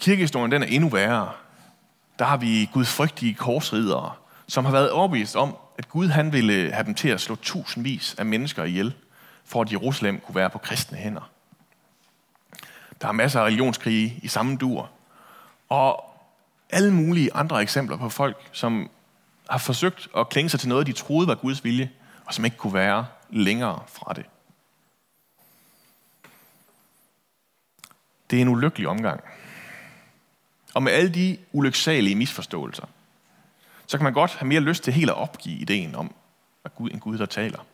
Kirkehistorien 0.01 0.53
den 0.53 0.63
er 0.63 0.67
endnu 0.67 0.89
værre. 0.89 1.33
Der 2.19 2.25
har 2.25 2.37
vi 2.37 2.71
gudfrygtige 2.73 3.35
korsridere, 3.35 4.13
som 4.49 4.65
har 4.65 4.73
været 4.73 4.91
overbevist 4.91 5.37
om, 5.37 5.57
at 5.79 5.89
Gud 5.89 6.09
han 6.09 6.33
ville 6.33 6.73
have 6.73 6.85
dem 6.85 6.95
til 6.95 7.09
at 7.09 7.21
slå 7.21 7.35
tusindvis 7.35 8.15
af 8.19 8.27
mennesker 8.27 8.65
ihjel, 8.65 8.95
for 9.45 9.63
at 9.63 9.73
Jerusalem 9.73 10.21
kunne 10.21 10.35
være 10.35 10.51
på 10.51 10.59
kristne 10.59 10.99
hænder. 10.99 11.31
Der 13.01 13.09
er 13.09 13.13
masser 13.13 13.41
af 13.41 13.45
religionskrige 13.45 14.21
i 14.23 14.29
samme 14.29 14.57
dur, 14.57 14.91
og 15.69 16.05
alle 16.71 16.95
mulige 16.95 17.35
andre 17.35 17.63
eksempler 17.63 17.97
på 17.97 18.09
folk, 18.09 18.49
som 18.53 18.91
har 19.51 19.59
forsøgt 19.59 20.09
at 20.17 20.29
klinge 20.29 20.49
sig 20.49 20.61
til 20.61 20.69
noget, 20.69 20.87
de 20.87 20.93
troede 20.93 21.29
var 21.29 21.35
Guds 21.35 21.65
vilje, 21.65 21.91
og 22.25 22.35
som 22.35 22.45
ikke 22.45 22.57
kunne 22.57 22.75
være 22.75 23.07
længere 23.31 23.83
fra 23.87 24.13
det. 24.13 24.25
Det 28.31 28.37
er 28.37 28.43
en 28.43 28.49
ulykkelig 28.49 28.89
omgang. 28.89 29.21
Og 30.77 30.83
med 30.83 30.93
alle 30.93 31.15
de 31.15 31.39
ulyksalige 31.53 32.15
misforståelser, 32.15 32.87
så 33.87 33.99
kan 33.99 34.05
man 34.05 34.13
godt 34.13 34.35
have 34.35 34.49
mere 34.49 34.61
lyst 34.61 34.83
til 34.83 34.93
helt 34.93 35.11
at 35.11 35.17
opgive 35.17 35.59
ideen 35.59 35.95
om, 35.95 36.15
at 36.65 36.75
Gud 36.75 36.91
en 36.91 37.01
Gud, 37.01 37.19
der 37.19 37.27
taler. 37.27 37.67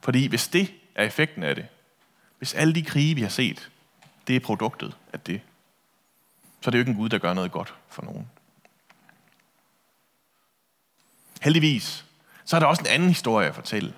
Fordi 0.00 0.26
hvis 0.26 0.48
det 0.48 0.74
er 0.94 1.04
effekten 1.04 1.42
af 1.42 1.54
det, 1.54 1.66
hvis 2.38 2.54
alle 2.54 2.74
de 2.74 2.82
krige, 2.82 3.14
vi 3.14 3.22
har 3.22 3.28
set, 3.28 3.70
det 4.26 4.36
er 4.36 4.40
produktet 4.40 4.96
af 5.12 5.20
det, 5.20 5.40
så 6.60 6.68
er 6.68 6.70
det 6.70 6.78
jo 6.78 6.80
ikke 6.80 6.90
en 6.90 6.96
Gud, 6.96 7.08
der 7.08 7.18
gør 7.18 7.34
noget 7.34 7.52
godt 7.52 7.74
for 7.88 8.02
nogen. 8.02 8.30
Heldigvis, 11.42 12.04
så 12.44 12.56
er 12.56 12.60
der 12.60 12.66
også 12.66 12.82
en 12.82 12.88
anden 12.88 13.08
historie 13.08 13.48
at 13.48 13.54
fortælle. 13.54 13.94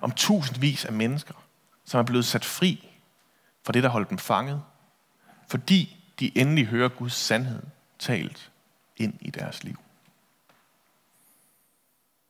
Om 0.00 0.12
tusindvis 0.12 0.84
af 0.84 0.92
mennesker, 0.92 1.34
som 1.84 2.00
er 2.00 2.04
blevet 2.04 2.24
sat 2.24 2.44
fri 2.44 2.88
fra 3.62 3.72
det, 3.72 3.82
der 3.82 3.88
holdt 3.88 4.10
dem 4.10 4.18
fanget, 4.18 4.62
fordi 5.48 5.97
de 6.20 6.38
endelig 6.38 6.66
hører 6.66 6.88
Guds 6.88 7.14
sandhed 7.14 7.62
talt 7.98 8.50
ind 8.96 9.14
i 9.20 9.30
deres 9.30 9.64
liv. 9.64 9.76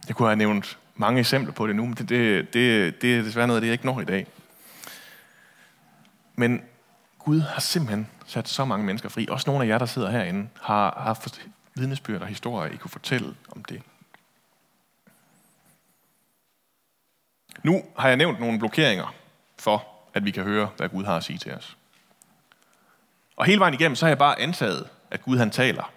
Jeg 0.09 0.17
kunne 0.17 0.29
have 0.29 0.37
nævnt 0.37 0.79
mange 0.97 1.21
eksempler 1.21 1.53
på 1.53 1.67
det 1.67 1.77
nu, 1.77 1.87
men 1.87 1.95
det, 1.95 2.09
det, 2.09 2.55
det, 2.55 3.03
det 3.03 3.19
er 3.19 3.23
desværre 3.23 3.47
noget 3.47 3.57
af 3.57 3.61
det, 3.61 3.69
jeg 3.69 3.73
ikke 3.73 3.87
når 3.87 4.01
i 4.01 4.05
dag. 4.05 4.27
Men 6.37 6.63
Gud 7.19 7.41
har 7.41 7.61
simpelthen 7.61 8.09
sat 8.27 8.49
så 8.49 8.65
mange 8.65 8.87
mennesker 8.87 9.09
fri. 9.09 9.27
Også 9.31 9.51
nogle 9.51 9.65
af 9.65 9.69
jer, 9.69 9.79
der 9.79 9.87
sidder 9.87 10.11
herinde, 10.11 10.49
har 10.61 11.01
haft 11.03 11.49
vidnesbyrd 11.75 12.23
og 12.23 12.29
historier, 12.29 12.73
I 12.73 12.77
kunne 12.77 12.91
fortælle 12.91 13.37
om 13.49 13.65
det. 13.65 13.83
Nu 17.63 17.83
har 17.99 18.09
jeg 18.09 18.17
nævnt 18.17 18.41
nogle 18.41 18.59
blokeringer 18.59 19.15
for, 19.59 19.89
at 20.15 20.25
vi 20.25 20.31
kan 20.31 20.45
høre, 20.45 20.71
hvad 20.77 20.89
Gud 20.89 21.05
har 21.05 21.17
at 21.17 21.25
sige 21.25 21.39
til 21.39 21.55
os. 21.55 21.78
Og 23.39 23.45
hele 23.47 23.61
vejen 23.61 23.75
igennem, 23.75 23.97
så 23.97 24.07
har 24.07 24.11
jeg 24.11 24.19
bare 24.19 24.41
antaget, 24.41 24.89
at 25.11 25.23
Gud 25.23 25.39
han 25.39 25.51
taler. 25.51 25.93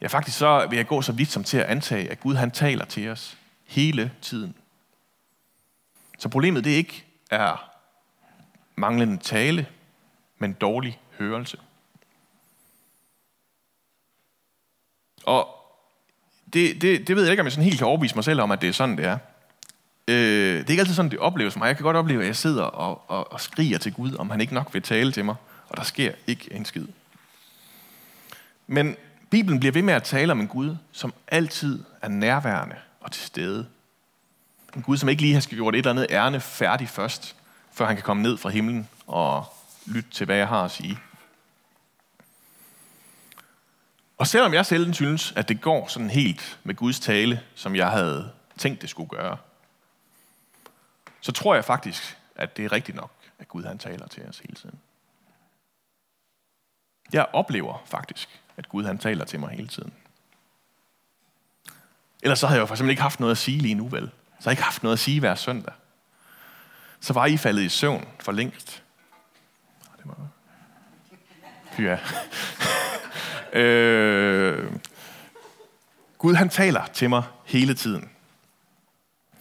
Ja, 0.00 0.06
faktisk 0.06 0.38
så 0.38 0.66
vil 0.66 0.76
jeg 0.76 0.86
gå 0.86 1.02
så 1.02 1.12
vidt 1.12 1.30
som 1.30 1.44
til 1.44 1.58
at 1.58 1.66
antage, 1.66 2.10
at 2.10 2.20
Gud 2.20 2.34
han 2.34 2.50
taler 2.50 2.84
til 2.84 3.08
os 3.08 3.38
hele 3.66 4.12
tiden. 4.22 4.54
Så 6.18 6.28
problemet 6.28 6.64
det 6.64 6.70
ikke 6.70 7.04
er 7.30 7.70
manglende 8.76 9.16
tale, 9.16 9.66
men 10.38 10.52
dårlig 10.52 11.00
hørelse. 11.18 11.58
Og 15.24 15.48
det, 16.52 16.82
det, 16.82 17.08
det 17.08 17.16
ved 17.16 17.22
jeg 17.22 17.30
ikke, 17.30 17.40
om 17.40 17.46
jeg 17.46 17.52
sådan 17.52 17.64
helt 17.64 17.78
kan 17.78 17.86
overbevise 17.86 18.14
mig 18.14 18.24
selv 18.24 18.40
om, 18.40 18.50
at 18.50 18.60
det 18.60 18.68
er 18.68 18.72
sådan, 18.72 18.96
det 18.96 19.04
er. 19.04 19.18
Øh, 20.08 20.16
det 20.58 20.66
er 20.66 20.70
ikke 20.70 20.80
altid 20.80 20.94
sådan, 20.94 21.10
det 21.10 21.18
opleves 21.18 21.56
mig. 21.56 21.66
Jeg 21.66 21.76
kan 21.76 21.84
godt 21.84 21.96
opleve, 21.96 22.20
at 22.20 22.26
jeg 22.26 22.36
sidder 22.36 22.62
og, 22.62 23.10
og, 23.10 23.32
og 23.32 23.40
skriger 23.40 23.78
til 23.78 23.92
Gud, 23.92 24.14
om 24.14 24.30
han 24.30 24.40
ikke 24.40 24.54
nok 24.54 24.74
vil 24.74 24.82
tale 24.82 25.12
til 25.12 25.24
mig, 25.24 25.34
og 25.68 25.76
der 25.76 25.82
sker 25.82 26.12
ikke 26.26 26.52
en 26.52 26.64
skid. 26.64 26.86
Men 28.66 28.96
Bibelen 29.30 29.60
bliver 29.60 29.72
ved 29.72 29.82
med 29.82 29.94
at 29.94 30.02
tale 30.02 30.32
om 30.32 30.40
en 30.40 30.48
Gud, 30.48 30.76
som 30.92 31.14
altid 31.26 31.84
er 32.02 32.08
nærværende 32.08 32.76
og 33.00 33.12
til 33.12 33.22
stede. 33.22 33.66
En 34.76 34.82
Gud, 34.82 34.96
som 34.96 35.08
ikke 35.08 35.22
lige 35.22 35.34
har 35.34 35.40
gjort 35.40 35.74
et 35.74 35.78
eller 35.78 35.90
andet 35.90 36.06
ærne 36.10 36.40
færdig 36.40 36.88
først, 36.88 37.36
før 37.72 37.86
han 37.86 37.96
kan 37.96 38.02
komme 38.02 38.22
ned 38.22 38.36
fra 38.36 38.48
himlen 38.48 38.88
og 39.06 39.44
lytte 39.86 40.10
til, 40.10 40.26
hvad 40.26 40.36
jeg 40.36 40.48
har 40.48 40.64
at 40.64 40.70
sige. 40.70 40.98
Og 44.18 44.26
selvom 44.26 44.54
jeg 44.54 44.66
selv 44.66 44.94
synes, 44.94 45.32
at 45.36 45.48
det 45.48 45.60
går 45.60 45.86
sådan 45.86 46.10
helt 46.10 46.58
med 46.64 46.74
Guds 46.74 47.00
tale, 47.00 47.42
som 47.54 47.76
jeg 47.76 47.90
havde 47.90 48.30
tænkt, 48.58 48.82
det 48.82 48.90
skulle 48.90 49.08
gøre, 49.08 49.36
så 51.20 51.32
tror 51.32 51.54
jeg 51.54 51.64
faktisk, 51.64 52.18
at 52.36 52.56
det 52.56 52.64
er 52.64 52.72
rigtigt 52.72 52.96
nok, 52.96 53.10
at 53.38 53.48
Gud 53.48 53.64
han 53.64 53.78
taler 53.78 54.06
til 54.06 54.22
os 54.28 54.38
hele 54.38 54.54
tiden. 54.54 54.78
Jeg 57.12 57.26
oplever 57.32 57.82
faktisk, 57.86 58.40
at 58.56 58.68
Gud 58.68 58.84
han 58.84 58.98
taler 58.98 59.24
til 59.24 59.40
mig 59.40 59.50
hele 59.50 59.68
tiden. 59.68 59.92
Ellers 62.22 62.38
så 62.38 62.46
havde 62.46 62.56
jeg 62.56 62.60
jo 62.60 62.66
for 62.66 62.74
eksempel 62.74 62.90
ikke 62.90 63.02
haft 63.02 63.20
noget 63.20 63.30
at 63.30 63.38
sige 63.38 63.58
lige 63.58 63.74
nu, 63.74 63.88
vel? 63.88 64.10
Så 64.40 64.50
jeg 64.50 64.52
ikke 64.52 64.62
haft 64.62 64.82
noget 64.82 64.96
at 64.96 65.00
sige 65.00 65.20
hver 65.20 65.34
søndag. 65.34 65.74
Så 67.00 67.12
var 67.12 67.26
I 67.26 67.36
faldet 67.36 67.62
i 67.62 67.68
søvn 67.68 68.08
for 68.20 68.32
længst. 68.32 68.82
Det 69.96 70.04
var... 70.04 70.28
Ja. 71.78 71.98
øh... 73.60 74.72
Gud 76.18 76.34
han 76.34 76.48
taler 76.48 76.86
til 76.86 77.08
mig 77.08 77.22
hele 77.44 77.74
tiden. 77.74 78.10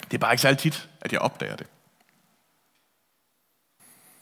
Det 0.02 0.14
er 0.14 0.18
bare 0.18 0.34
ikke 0.34 0.42
så 0.42 0.56
tit, 0.56 0.90
at 1.02 1.14
jeg 1.14 1.22
opdager 1.22 1.56
det. 1.56 1.68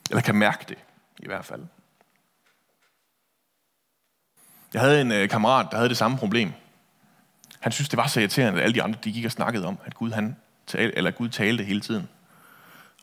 Eller 0.10 0.22
kan 0.22 0.36
mærke 0.36 0.66
det, 0.68 0.78
i 1.20 1.26
hvert 1.26 1.46
fald. 1.46 1.62
Jeg 4.76 4.84
havde 4.84 5.02
en 5.02 5.12
øh, 5.12 5.30
kammerat, 5.30 5.68
der 5.72 5.78
havde 5.78 5.90
det 5.90 5.98
samme 5.98 6.18
problem. 6.18 6.54
Han 7.60 7.72
synes, 7.72 7.90
det 7.90 7.98
var 7.98 8.08
så 8.08 8.20
irriterende, 8.20 8.60
at 8.60 8.64
alle 8.64 8.74
de 8.74 8.84
andre 8.84 9.00
de 9.04 9.12
gik 9.12 9.26
og 9.26 9.32
snakkede 9.32 9.66
om, 9.66 9.78
at 9.86 9.94
Gud, 9.94 10.12
han 10.12 10.36
tal, 10.68 10.94
eller 10.96 11.12
Gud 11.12 11.30
talte 11.30 11.64
hele 11.64 11.82
tiden. 11.82 12.10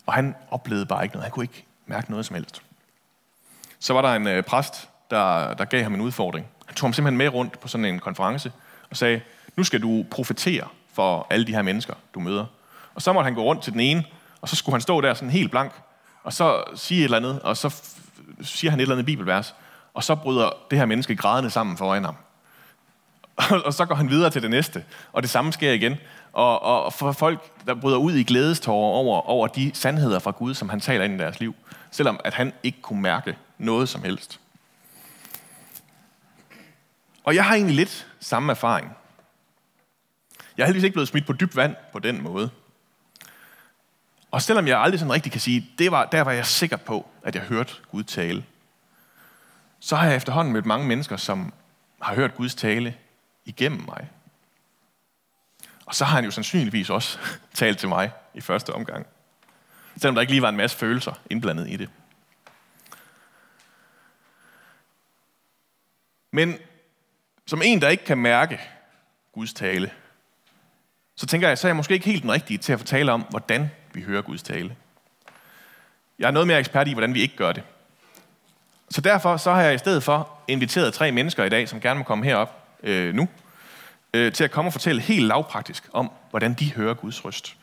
Og 0.06 0.12
han 0.12 0.34
oplevede 0.50 0.86
bare 0.86 1.02
ikke 1.02 1.14
noget. 1.14 1.24
Han 1.24 1.32
kunne 1.32 1.44
ikke 1.44 1.64
mærke 1.86 2.10
noget 2.10 2.26
som 2.26 2.34
helst. 2.34 2.62
Så 3.78 3.92
var 3.94 4.02
der 4.02 4.14
en 4.14 4.26
øh, 4.26 4.42
præst, 4.42 4.88
der, 5.10 5.54
der 5.54 5.64
gav 5.64 5.82
ham 5.82 5.94
en 5.94 6.00
udfordring. 6.00 6.46
Han 6.66 6.74
tog 6.74 6.86
ham 6.86 6.92
simpelthen 6.92 7.18
med 7.18 7.28
rundt 7.28 7.60
på 7.60 7.68
sådan 7.68 7.84
en 7.84 7.98
konference 7.98 8.52
og 8.90 8.96
sagde, 8.96 9.20
nu 9.56 9.64
skal 9.64 9.82
du 9.82 10.04
profetere 10.10 10.68
for 10.92 11.26
alle 11.30 11.46
de 11.46 11.52
her 11.52 11.62
mennesker, 11.62 11.94
du 12.14 12.20
møder. 12.20 12.46
Og 12.94 13.02
så 13.02 13.12
måtte 13.12 13.26
han 13.26 13.34
gå 13.34 13.42
rundt 13.42 13.62
til 13.62 13.72
den 13.72 13.80
ene, 13.80 14.04
og 14.40 14.48
så 14.48 14.56
skulle 14.56 14.74
han 14.74 14.80
stå 14.80 15.00
der 15.00 15.14
sådan 15.14 15.30
helt 15.30 15.50
blank, 15.50 15.72
og 16.22 16.32
så 16.32 16.62
sige 16.74 17.00
et 17.00 17.04
eller 17.04 17.16
andet, 17.16 17.40
og 17.40 17.56
så 17.56 17.82
siger 18.42 18.70
han 18.70 18.80
et 18.80 18.82
eller 18.82 18.94
andet 18.94 19.06
bibelvers, 19.06 19.54
og 19.94 20.04
så 20.04 20.14
bryder 20.14 20.50
det 20.70 20.78
her 20.78 20.86
menneske 20.86 21.16
grædende 21.16 21.50
sammen 21.50 21.76
foran 21.76 22.04
ham. 22.04 22.16
og 23.66 23.74
så 23.74 23.84
går 23.84 23.94
han 23.94 24.10
videre 24.10 24.30
til 24.30 24.42
det 24.42 24.50
næste, 24.50 24.84
og 25.12 25.22
det 25.22 25.30
samme 25.30 25.52
sker 25.52 25.72
igen. 25.72 25.96
Og, 26.32 26.62
og 26.62 26.92
for 26.92 27.12
folk, 27.12 27.66
der 27.66 27.74
bryder 27.74 27.96
ud 27.96 28.12
i 28.12 28.22
glædestårer 28.22 28.94
over, 28.94 29.20
over 29.20 29.46
de 29.46 29.70
sandheder 29.74 30.18
fra 30.18 30.30
Gud, 30.30 30.54
som 30.54 30.68
han 30.68 30.80
taler 30.80 31.04
ind 31.04 31.14
i 31.14 31.18
deres 31.18 31.40
liv, 31.40 31.54
selvom 31.90 32.20
at 32.24 32.34
han 32.34 32.52
ikke 32.62 32.82
kunne 32.82 33.02
mærke 33.02 33.36
noget 33.58 33.88
som 33.88 34.02
helst. 34.02 34.40
Og 37.24 37.34
jeg 37.34 37.44
har 37.44 37.54
egentlig 37.54 37.76
lidt 37.76 38.06
samme 38.20 38.52
erfaring. 38.52 38.96
Jeg 40.56 40.62
er 40.62 40.66
heldigvis 40.66 40.84
ikke 40.84 40.94
blevet 40.94 41.08
smidt 41.08 41.26
på 41.26 41.32
dyb 41.32 41.56
vand 41.56 41.76
på 41.92 41.98
den 41.98 42.22
måde. 42.22 42.50
Og 44.30 44.42
selvom 44.42 44.66
jeg 44.66 44.80
aldrig 44.80 45.00
sådan 45.00 45.12
rigtig 45.12 45.32
kan 45.32 45.40
sige, 45.40 45.68
det 45.78 45.90
var, 45.90 46.04
der 46.04 46.22
var 46.22 46.32
jeg 46.32 46.46
sikker 46.46 46.76
på, 46.76 47.06
at 47.22 47.34
jeg 47.34 47.42
hørte 47.42 47.74
Gud 47.90 48.02
tale, 48.02 48.44
så 49.84 49.96
har 49.96 50.06
jeg 50.06 50.16
efterhånden 50.16 50.52
mødt 50.52 50.66
mange 50.66 50.86
mennesker, 50.86 51.16
som 51.16 51.52
har 52.02 52.14
hørt 52.14 52.34
Guds 52.34 52.54
tale 52.54 52.96
igennem 53.44 53.84
mig. 53.84 54.10
Og 55.86 55.94
så 55.94 56.04
har 56.04 56.14
han 56.14 56.24
jo 56.24 56.30
sandsynligvis 56.30 56.90
også 56.90 57.18
talt 57.54 57.78
til 57.78 57.88
mig 57.88 58.12
i 58.34 58.40
første 58.40 58.72
omgang. 58.72 59.06
Selvom 59.96 60.14
der 60.14 60.20
ikke 60.20 60.32
lige 60.32 60.42
var 60.42 60.48
en 60.48 60.56
masse 60.56 60.76
følelser 60.76 61.12
indblandet 61.30 61.68
i 61.70 61.76
det. 61.76 61.90
Men 66.30 66.58
som 67.46 67.62
en, 67.64 67.80
der 67.80 67.88
ikke 67.88 68.04
kan 68.04 68.18
mærke 68.18 68.60
Guds 69.32 69.52
tale, 69.52 69.92
så 71.16 71.26
tænker 71.26 71.48
jeg, 71.48 71.58
så 71.58 71.66
er 71.66 71.70
jeg 71.70 71.76
måske 71.76 71.94
ikke 71.94 72.06
helt 72.06 72.22
den 72.22 72.32
rigtige 72.32 72.58
til 72.58 72.72
at 72.72 72.78
fortælle 72.78 73.12
om, 73.12 73.22
hvordan 73.30 73.70
vi 73.92 74.02
hører 74.02 74.22
Guds 74.22 74.42
tale. 74.42 74.76
Jeg 76.18 76.26
er 76.26 76.30
noget 76.30 76.46
mere 76.46 76.58
ekspert 76.58 76.88
i, 76.88 76.92
hvordan 76.92 77.14
vi 77.14 77.20
ikke 77.20 77.36
gør 77.36 77.52
det. 77.52 77.62
Så 78.92 79.00
derfor 79.00 79.36
så 79.36 79.52
har 79.52 79.62
jeg 79.62 79.74
i 79.74 79.78
stedet 79.78 80.02
for 80.02 80.28
inviteret 80.48 80.94
tre 80.94 81.12
mennesker 81.12 81.44
i 81.44 81.48
dag, 81.48 81.68
som 81.68 81.80
gerne 81.80 81.98
må 81.98 82.04
komme 82.04 82.24
herop 82.24 82.56
øh, 82.82 83.14
nu, 83.14 83.28
øh, 84.14 84.32
til 84.32 84.44
at 84.44 84.50
komme 84.50 84.68
og 84.68 84.72
fortælle 84.72 85.00
helt 85.00 85.26
lavpraktisk 85.26 85.88
om, 85.92 86.10
hvordan 86.30 86.54
de 86.54 86.72
hører 86.72 86.94
Guds 86.94 87.24
røst. 87.24 87.56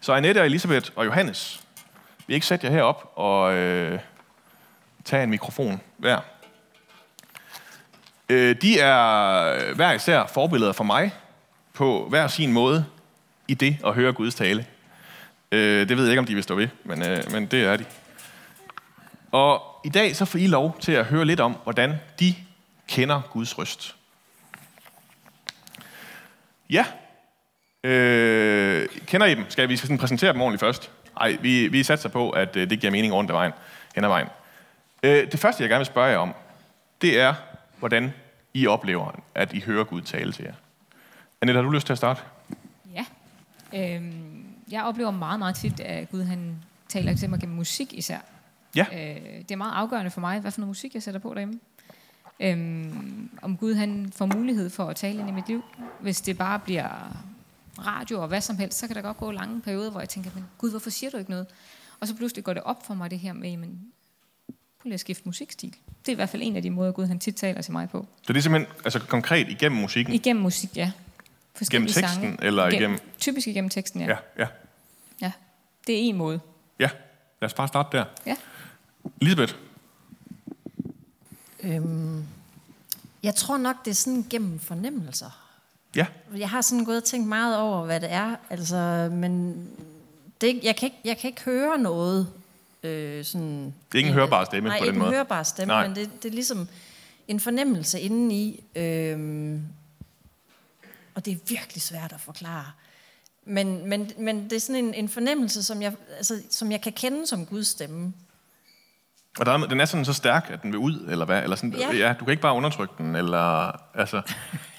Så 0.00 0.12
Annette 0.12 0.38
og 0.38 0.46
Elisabeth 0.46 0.90
og 0.96 1.06
Johannes, 1.06 1.60
vi 2.26 2.34
ikke 2.34 2.46
sætte 2.46 2.66
jer 2.66 2.72
herop 2.72 3.12
og 3.14 3.54
øh, 3.54 3.98
tage 5.04 5.22
en 5.22 5.30
mikrofon 5.30 5.80
hver. 5.96 6.20
Øh, 8.28 8.56
de 8.62 8.80
er 8.80 9.74
hver 9.74 9.92
især 9.92 10.26
forbilleder 10.26 10.72
for 10.72 10.84
mig 10.84 11.12
på 11.72 12.06
hver 12.08 12.28
sin 12.28 12.52
måde 12.52 12.84
i 13.48 13.54
det 13.54 13.76
at 13.86 13.94
høre 13.94 14.12
Guds 14.12 14.34
tale. 14.34 14.66
Øh, 15.52 15.88
det 15.88 15.96
ved 15.96 16.04
jeg 16.04 16.12
ikke, 16.12 16.20
om 16.20 16.26
de 16.26 16.34
vil 16.34 16.42
stå 16.42 16.54
ved, 16.54 16.68
men, 16.84 17.02
øh, 17.02 17.32
men 17.32 17.46
det 17.46 17.64
er 17.64 17.76
de. 17.76 17.84
Og 19.32 19.62
i 19.84 19.88
dag 19.88 20.16
så 20.16 20.24
får 20.24 20.38
I 20.38 20.46
lov 20.46 20.76
til 20.80 20.92
at 20.92 21.04
høre 21.04 21.24
lidt 21.24 21.40
om, 21.40 21.56
hvordan 21.62 21.94
de 22.20 22.34
kender 22.88 23.20
Guds 23.32 23.58
røst. 23.58 23.96
Ja. 26.70 26.86
Øh, 27.84 28.88
kender 29.06 29.26
I 29.26 29.34
dem? 29.34 29.50
Skal 29.50 29.68
vi 29.68 29.76
skal 29.76 29.86
sådan 29.86 29.98
præsentere 29.98 30.32
dem 30.32 30.40
ordentligt 30.40 30.60
først? 30.60 30.90
Nej, 31.18 31.36
vi, 31.40 31.68
vi 31.68 31.82
satser 31.82 32.08
på, 32.08 32.30
at 32.30 32.56
øh, 32.56 32.70
det 32.70 32.80
giver 32.80 32.90
mening 32.90 33.14
rundt 33.14 33.30
ad 33.30 33.34
vejen, 33.34 33.52
hen 33.94 34.04
ad 34.04 34.08
vejen. 34.08 34.28
Øh, 35.02 35.32
det 35.32 35.40
første, 35.40 35.62
jeg 35.62 35.70
gerne 35.70 35.78
vil 35.78 35.86
spørge 35.86 36.10
jer 36.10 36.18
om, 36.18 36.34
det 37.02 37.20
er, 37.20 37.34
hvordan 37.78 38.12
I 38.54 38.66
oplever, 38.66 39.20
at 39.34 39.52
I 39.52 39.60
hører 39.60 39.84
Gud 39.84 40.00
tale 40.00 40.32
til 40.32 40.44
jer. 40.44 40.54
Annette, 41.40 41.58
har 41.58 41.62
du 41.62 41.70
lyst 41.70 41.86
til 41.86 41.92
at 41.92 41.98
starte? 41.98 42.22
Ja. 42.94 43.04
Øhm, 43.74 44.44
jeg 44.70 44.82
oplever 44.82 45.10
meget, 45.10 45.38
meget 45.38 45.56
tit, 45.56 45.80
at 45.80 46.10
Gud 46.10 46.22
han 46.22 46.56
taler 46.88 47.16
til 47.16 47.30
mig 47.30 47.40
gennem 47.40 47.56
musik 47.56 47.92
især. 47.92 48.18
Ja. 48.74 48.86
Øh, 48.92 49.38
det 49.38 49.50
er 49.50 49.56
meget 49.56 49.72
afgørende 49.74 50.10
for 50.10 50.20
mig, 50.20 50.40
hvad 50.40 50.50
for 50.50 50.60
noget 50.60 50.68
musik 50.68 50.94
jeg 50.94 51.02
sætter 51.02 51.20
på 51.20 51.34
derhjemme. 51.34 51.60
Øhm, 52.40 53.30
om 53.42 53.56
Gud 53.56 53.74
han 53.74 54.12
får 54.16 54.26
mulighed 54.36 54.70
for 54.70 54.84
at 54.84 54.96
tale 54.96 55.18
ind 55.20 55.28
i 55.28 55.32
mit 55.32 55.48
liv. 55.48 55.62
Hvis 56.00 56.20
det 56.20 56.38
bare 56.38 56.58
bliver 56.58 57.16
radio 57.86 58.22
og 58.22 58.28
hvad 58.28 58.40
som 58.40 58.56
helst, 58.58 58.78
så 58.78 58.86
kan 58.86 58.96
der 58.96 59.02
godt 59.02 59.16
gå 59.16 59.30
lange 59.30 59.60
perioder, 59.60 59.90
hvor 59.90 60.00
jeg 60.00 60.08
tænker, 60.08 60.30
men 60.34 60.44
Gud, 60.58 60.70
hvorfor 60.70 60.90
siger 60.90 61.10
du 61.10 61.16
ikke 61.16 61.30
noget? 61.30 61.46
Og 62.00 62.08
så 62.08 62.14
pludselig 62.16 62.44
går 62.44 62.52
det 62.54 62.62
op 62.62 62.86
for 62.86 62.94
mig 62.94 63.10
det 63.10 63.18
her 63.18 63.32
med, 63.32 63.56
men 63.56 63.68
prøv 64.48 64.84
lige 64.84 64.94
at 64.94 65.00
skifte 65.00 65.22
musikstil. 65.26 65.70
Det 65.70 66.08
er 66.08 66.12
i 66.12 66.14
hvert 66.14 66.28
fald 66.28 66.42
en 66.44 66.56
af 66.56 66.62
de 66.62 66.70
måder, 66.70 66.92
Gud 66.92 67.06
han 67.06 67.18
tit 67.18 67.36
taler 67.36 67.62
til 67.62 67.72
mig 67.72 67.88
på. 67.90 68.06
Så 68.22 68.32
det 68.32 68.38
er 68.38 68.42
simpelthen 68.42 68.72
altså, 68.84 68.98
konkret 69.00 69.48
igennem 69.48 69.80
musikken? 69.80 70.14
Igennem 70.14 70.42
musik, 70.42 70.76
ja. 70.76 70.92
Gennem 71.70 71.86
teksten, 71.88 72.06
sange. 72.08 72.36
eller 72.42 72.66
igennem- 72.68 72.98
Typisk 73.18 73.46
igennem 73.48 73.68
teksten, 73.70 74.00
ja. 74.00 74.06
Ja, 74.06 74.16
ja. 74.38 74.46
ja. 75.20 75.32
Det 75.86 75.94
er 75.94 76.00
en 76.00 76.16
måde. 76.16 76.40
Ja, 76.80 76.90
lad 77.40 77.46
os 77.46 77.54
bare 77.54 77.68
starte 77.68 77.96
der. 77.98 78.04
Ja. 78.26 78.36
Elisabeth, 79.20 79.54
Øhm, 81.62 82.24
jeg 83.22 83.34
tror 83.34 83.56
nok, 83.56 83.84
det 83.84 83.90
er 83.90 83.94
sådan 83.94 84.26
gennem 84.30 84.58
fornemmelser. 84.58 85.48
ja. 85.96 86.06
Jeg 86.36 86.50
har 86.50 86.60
sådan 86.60 86.84
gået 86.84 86.96
og 86.96 87.04
tænkt 87.04 87.28
meget 87.28 87.58
over, 87.58 87.84
hvad 87.84 88.00
det 88.00 88.12
er, 88.12 88.36
altså, 88.50 89.08
men 89.12 89.64
det, 90.40 90.60
jeg, 90.64 90.76
kan 90.76 90.86
ikke, 90.86 90.96
jeg 91.04 91.18
kan 91.18 91.28
ikke 91.30 91.42
høre 91.42 91.78
noget. 91.78 92.28
Øh, 92.82 93.24
sådan, 93.24 93.64
Det 93.64 93.94
er 93.94 93.98
ikke 93.98 94.08
en 94.08 94.14
hørbar 94.14 94.44
stemme 94.44 94.68
nej, 94.68 94.78
på 94.78 94.84
den 94.84 94.88
ikke 94.94 94.98
måde. 94.98 95.08
en 95.10 95.14
hørbar 95.16 95.42
stemme, 95.42 95.74
Nej. 95.74 95.86
men 95.88 95.96
det, 95.96 96.10
det 96.22 96.28
er 96.28 96.32
ligesom 96.34 96.68
en 97.28 97.40
fornemmelse 97.40 98.00
indeni. 98.00 98.64
Øh, 98.76 99.60
og 101.14 101.24
det 101.24 101.32
er 101.32 101.36
virkelig 101.48 101.82
svært 101.82 102.12
at 102.12 102.20
forklare. 102.20 102.66
Men, 103.44 103.88
men, 103.88 104.10
men 104.18 104.44
det 104.44 104.52
er 104.52 104.60
sådan 104.60 104.84
en, 104.84 104.94
en 104.94 105.08
fornemmelse, 105.08 105.62
som 105.62 105.82
jeg, 105.82 105.94
altså, 106.16 106.42
som 106.50 106.72
jeg 106.72 106.80
kan 106.80 106.92
kende 106.92 107.26
som 107.26 107.46
Guds 107.46 107.66
stemme. 107.66 108.12
Og 109.40 109.46
der 109.46 109.52
er, 109.52 109.66
den 109.66 109.80
er 109.80 109.84
sådan 109.84 110.04
så 110.04 110.12
stærk, 110.12 110.48
at 110.52 110.62
den 110.62 110.72
vil 110.72 110.78
ud, 110.78 111.06
eller 111.08 111.24
hvad? 111.24 111.42
Eller 111.42 111.56
sådan, 111.56 111.72
ja. 111.72 111.92
Ja. 111.92 112.06
ja. 112.06 112.12
du 112.20 112.24
kan 112.24 112.30
ikke 112.32 112.42
bare 112.42 112.54
undertrykke 112.54 112.94
den, 112.98 113.16
eller... 113.16 113.72
Altså, 113.94 114.22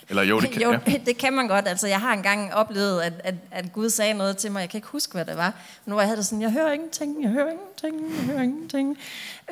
eller 0.09 0.23
jo, 0.23 0.39
det 0.39 0.51
kan, 0.53 0.61
jo, 0.61 0.71
ja. 0.71 0.97
det 1.05 1.17
kan 1.17 1.33
man 1.33 1.47
godt. 1.47 1.67
Altså, 1.67 1.87
jeg 1.87 2.01
har 2.01 2.13
engang 2.13 2.53
oplevet, 2.53 3.01
at, 3.01 3.13
at, 3.23 3.35
at 3.51 3.73
Gud 3.73 3.89
sagde 3.89 4.13
noget 4.13 4.37
til 4.37 4.51
mig. 4.51 4.61
Jeg 4.61 4.69
kan 4.69 4.77
ikke 4.77 4.87
huske, 4.87 5.13
hvad 5.13 5.25
det 5.25 5.37
var. 5.37 5.53
Nu 5.85 5.95
var 5.95 6.01
jeg 6.01 6.07
havde 6.07 6.17
det 6.17 6.25
sådan, 6.25 6.41
jeg 6.41 6.51
hører 6.51 6.71
ingenting, 6.71 7.23
jeg 7.23 7.31
hører 7.31 7.51
ingenting, 7.51 8.17
jeg 8.17 8.25
hører 8.25 8.41
ingenting. 8.41 8.97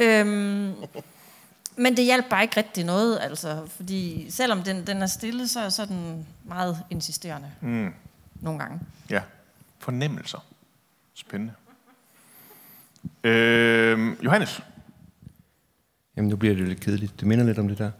Øhm, 0.01 0.73
men 1.75 1.97
det 1.97 2.05
hjalp 2.05 2.25
bare 2.29 2.41
ikke 2.41 2.57
rigtig 2.57 2.83
noget, 2.83 3.19
altså, 3.21 3.67
fordi 3.75 4.27
selvom 4.29 4.63
den, 4.63 4.87
den 4.87 5.01
er 5.01 5.05
stille, 5.05 5.47
så, 5.47 5.69
så 5.69 5.81
er 5.81 5.85
den 5.85 6.27
meget 6.43 6.79
insisterende. 6.89 7.51
Mm. 7.61 7.93
Nogle 8.41 8.59
gange. 8.59 8.79
ja. 9.09 9.21
Fornemmelser. 9.79 10.45
Spændende. 11.13 11.53
Øh, 13.23 14.23
Johannes, 14.23 14.61
Jamen, 16.17 16.29
nu 16.29 16.35
bliver 16.35 16.55
det 16.55 16.67
lidt 16.67 16.79
kedeligt. 16.79 17.19
Det 17.19 17.27
minder 17.27 17.45
lidt 17.45 17.59
om 17.59 17.67
det 17.67 17.77
der. 17.77 17.91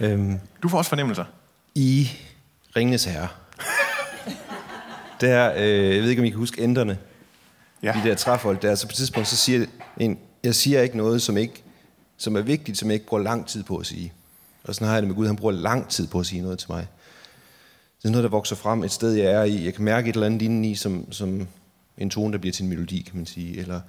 øhm, 0.00 0.38
du 0.62 0.68
får 0.68 0.78
også 0.78 0.88
fornemmelser. 0.88 1.24
I 1.74 2.10
Ringnes 2.76 3.04
Herre. 3.04 3.28
Der, 5.20 5.52
øh, 5.56 5.94
jeg 5.94 6.02
ved 6.02 6.10
ikke, 6.10 6.22
om 6.22 6.26
I 6.26 6.30
kan 6.30 6.38
huske 6.38 6.62
enderne. 6.62 6.98
Ja. 7.82 7.92
De 8.04 8.08
der 8.08 8.14
træfolk 8.14 8.62
der. 8.62 8.74
Så 8.74 8.86
på 8.86 8.90
et 8.90 8.94
tidspunkt, 8.94 9.28
så 9.28 9.36
siger 9.36 9.66
en, 9.96 10.18
jeg 10.44 10.54
siger 10.54 10.82
ikke 10.82 10.96
noget, 10.96 11.22
som, 11.22 11.36
ikke, 11.36 11.62
som 12.16 12.36
er 12.36 12.40
vigtigt, 12.40 12.78
som 12.78 12.88
jeg 12.88 12.94
ikke 12.94 13.06
bruger 13.06 13.22
lang 13.22 13.46
tid 13.46 13.62
på 13.62 13.76
at 13.76 13.86
sige. 13.86 14.12
Og 14.64 14.74
sådan 14.74 14.86
har 14.86 14.94
jeg 14.94 15.02
det 15.02 15.08
med 15.08 15.16
Gud. 15.16 15.26
Han 15.26 15.36
bruger 15.36 15.52
lang 15.52 15.88
tid 15.88 16.06
på 16.06 16.20
at 16.20 16.26
sige 16.26 16.42
noget 16.42 16.58
til 16.58 16.70
mig. 16.70 16.86
Det 18.02 18.08
er 18.08 18.12
noget, 18.12 18.24
der 18.24 18.30
vokser 18.30 18.56
frem 18.56 18.82
et 18.82 18.92
sted, 18.92 19.12
jeg 19.12 19.32
er 19.32 19.42
i. 19.42 19.64
Jeg 19.64 19.74
kan 19.74 19.84
mærke 19.84 20.08
et 20.08 20.14
eller 20.14 20.26
andet 20.26 20.42
indeni, 20.42 20.74
som, 20.74 21.12
som 21.12 21.48
en 21.98 22.10
tone, 22.10 22.32
der 22.32 22.38
bliver 22.38 22.52
til 22.52 22.62
en 22.62 22.68
melodi, 22.68 23.02
kan 23.02 23.16
man 23.16 23.26
sige. 23.26 23.58
Eller 23.58 23.80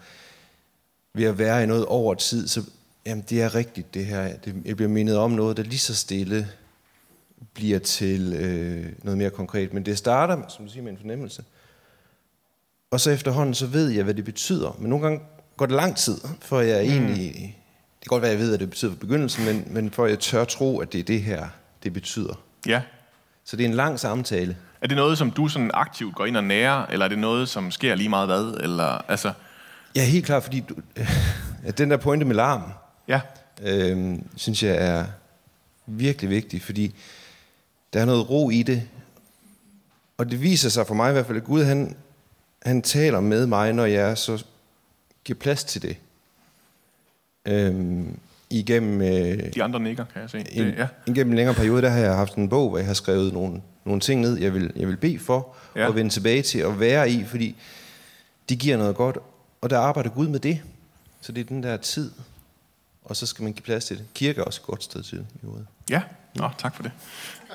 ved 1.13 1.26
at 1.26 1.38
være 1.38 1.63
i 1.63 1.66
noget 1.66 1.86
over 1.86 2.13
tid, 2.13 2.48
så 2.48 2.63
jamen, 3.06 3.24
det 3.30 3.42
er 3.42 3.56
rigtigt, 3.56 3.94
det 3.94 4.06
her. 4.06 4.38
Det, 4.38 4.62
jeg 4.66 4.76
bliver 4.76 4.89
mindet 4.89 5.18
om 5.18 5.32
noget, 5.32 5.58
der 5.58 5.63
lige 5.63 5.80
så 5.80 5.96
stille 5.96 6.48
bliver 7.54 7.80
til 7.80 8.34
øh, 8.34 8.86
noget 9.04 9.18
mere 9.18 9.30
konkret. 9.30 9.74
Men 9.74 9.86
det 9.86 9.98
starter, 9.98 10.42
som 10.48 10.66
du 10.66 10.72
siger, 10.72 10.84
med 10.84 10.92
en 10.92 10.98
fornemmelse. 10.98 11.44
Og 12.92 13.00
så 13.00 13.12
efterhånden, 13.12 13.54
så 13.54 13.68
ved 13.68 13.89
jeg, 13.89 14.04
hvad 14.04 14.13
det 14.13 14.26
betyder. 14.26 14.78
Men 14.80 14.89
nogle 14.89 15.06
gange 15.06 15.22
går 15.58 15.66
det 15.66 15.76
lang 15.76 15.98
tid, 15.98 16.18
for 16.42 16.62
jeg 16.62 16.86
mm. 16.86 16.92
egentlig... 16.92 17.34
Det 18.00 18.10
kan 18.10 18.16
godt 18.16 18.22
være, 18.22 18.32
at 18.32 18.38
jeg 18.38 18.42
ved, 18.42 18.50
hvad 18.50 18.60
det 18.60 18.70
betyder 18.70 18.92
for 18.92 19.00
begyndelsen, 19.00 19.46
men, 19.46 19.68
men 19.68 19.92
for 19.92 20.06
jeg 20.06 20.20
tør 20.20 20.44
tro, 20.44 20.80
at 20.80 20.94
det 20.94 21.00
er 21.00 21.04
det 21.04 21.22
her, 21.22 21.48
det 21.84 21.94
betyder. 21.94 22.44
Ja. 22.68 22.82
Så 23.44 23.56
det 23.56 23.63
er 23.63 23.70
en 23.70 23.76
lang 23.76 24.00
samtale. 24.00 24.58
Er 24.82 24.88
det 24.88 24.98
noget, 24.98 25.18
som 25.18 25.32
du 25.32 25.48
sådan 25.48 25.72
aktivt 25.74 26.16
går 26.16 26.26
ind 26.26 26.38
og 26.38 26.44
nærer, 26.44 26.86
eller 26.86 27.06
er 27.06 27.10
det 27.10 27.20
noget, 27.20 27.50
som 27.50 27.72
sker 27.72 27.96
lige 27.96 28.10
meget 28.10 28.28
hvad? 28.28 28.60
Eller, 28.63 29.12
altså, 29.12 29.34
Ja, 29.96 30.06
helt 30.06 30.26
klart, 30.26 30.44
fordi 30.44 30.60
du, 30.60 30.76
at 31.68 31.78
den 31.78 31.92
der 31.92 31.98
pointe 31.98 32.26
med 32.26 32.36
larm, 32.36 32.63
ja. 33.08 33.22
øh, 33.63 34.20
synes 34.36 34.63
jeg 34.63 34.76
er 34.76 35.06
virkelig 35.86 36.30
vigtig, 36.30 36.62
fordi 36.62 36.96
der 37.94 38.02
er 38.02 38.06
noget 38.06 38.30
ro 38.30 38.50
i 38.50 38.63
det. 38.63 38.84
Og 40.18 40.32
det 40.32 40.42
viser 40.42 40.70
sig 40.70 40.88
for 40.88 40.94
mig 40.96 41.10
i 41.10 41.13
hvert 41.13 41.26
fald, 41.26 41.38
at 41.38 41.44
Gud 41.44 41.63
han, 41.63 41.96
han 42.66 42.82
taler 42.82 43.20
med 43.20 43.46
mig, 43.48 43.74
når 43.74 43.86
jeg 43.86 44.18
så 44.18 44.46
giver 45.24 45.39
plads 45.39 45.63
til 45.63 45.82
det. 45.82 45.98
Øhm, 47.46 48.20
igennem, 48.50 49.02
øh, 49.02 49.54
De 49.56 49.63
andre 49.63 49.80
nikker, 49.80 50.06
kan 50.13 50.22
jeg 50.22 50.30
se. 50.30 50.38
en, 50.38 50.46
Det, 50.66 50.76
ja. 50.78 50.88
igennem 51.08 51.32
en 51.32 51.36
længere 51.36 51.56
periode, 51.56 51.82
der 51.82 51.89
har 51.89 52.00
jeg 52.00 52.16
haft 52.16 52.36
en 52.36 52.50
bog, 52.50 52.70
hvor 52.70 52.78
jeg 52.78 52.88
har 52.88 52.94
skrevet 52.94 53.34
nogle, 53.34 53.62
nogle 53.86 54.02
ting 54.02 54.22
ned, 54.22 54.38
jeg 54.39 54.54
vil, 54.54 54.72
jeg 54.76 54.88
vil 54.88 54.98
bede 54.98 55.20
for, 55.20 55.56
Ja. 55.76 55.88
og 55.88 55.96
vende 55.96 56.10
tilbage 56.12 56.42
til 56.42 56.60
at 56.60 56.80
være 56.80 57.10
i, 57.12 57.24
fordi 57.26 57.56
de 58.50 58.56
giver 58.56 58.78
noget 58.78 58.96
godt, 58.96 59.18
og 59.62 59.70
der 59.70 59.80
arbejder 59.80 60.10
Gud 60.10 60.28
med 60.28 60.39
det. 60.39 60.62
Så 61.22 61.32
det 61.32 61.42
er 61.42 61.46
den 61.46 61.63
der 61.63 61.78
tid, 61.78 62.12
og 63.06 63.16
så 63.16 63.26
skal 63.26 63.44
man 63.44 63.54
give 63.54 63.63
plads 63.63 63.86
til 63.86 63.98
det. 63.98 64.06
Kirke 64.13 64.42
er 64.42 64.46
også 64.46 64.62
et 64.62 64.66
godt 64.66 64.84
sted 64.84 65.04
til 65.04 65.18
det. 65.18 65.28
Ja, 65.89 66.02
Nå, 66.36 66.50
tak 66.58 66.76
for 66.76 66.84
det. 66.84 66.92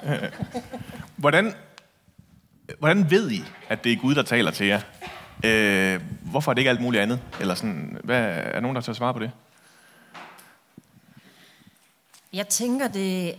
Øh, 0.05 0.33
hvordan, 1.17 1.55
hvordan 2.79 3.11
ved 3.11 3.31
I, 3.31 3.43
at 3.69 3.85
det 3.85 3.93
er 3.93 3.97
Gud, 3.97 4.15
der 4.15 4.23
taler 4.23 4.51
til 4.51 4.67
jer? 4.67 4.81
Øh, 5.45 6.01
hvorfor 6.23 6.51
er 6.51 6.55
det 6.55 6.61
ikke 6.61 6.71
alt 6.71 6.81
muligt 6.81 7.03
andet? 7.03 7.21
Eller 7.41 7.55
sådan, 7.55 8.01
hvad, 8.05 8.21
er 8.21 8.53
der 8.53 8.61
nogen, 8.61 8.75
der 8.75 8.83
tager 8.83 8.95
svare 8.95 9.15
på 9.15 9.21
det? 9.21 9.31
Jeg 12.33 12.49
tænker, 12.49 12.89
det 12.89 13.35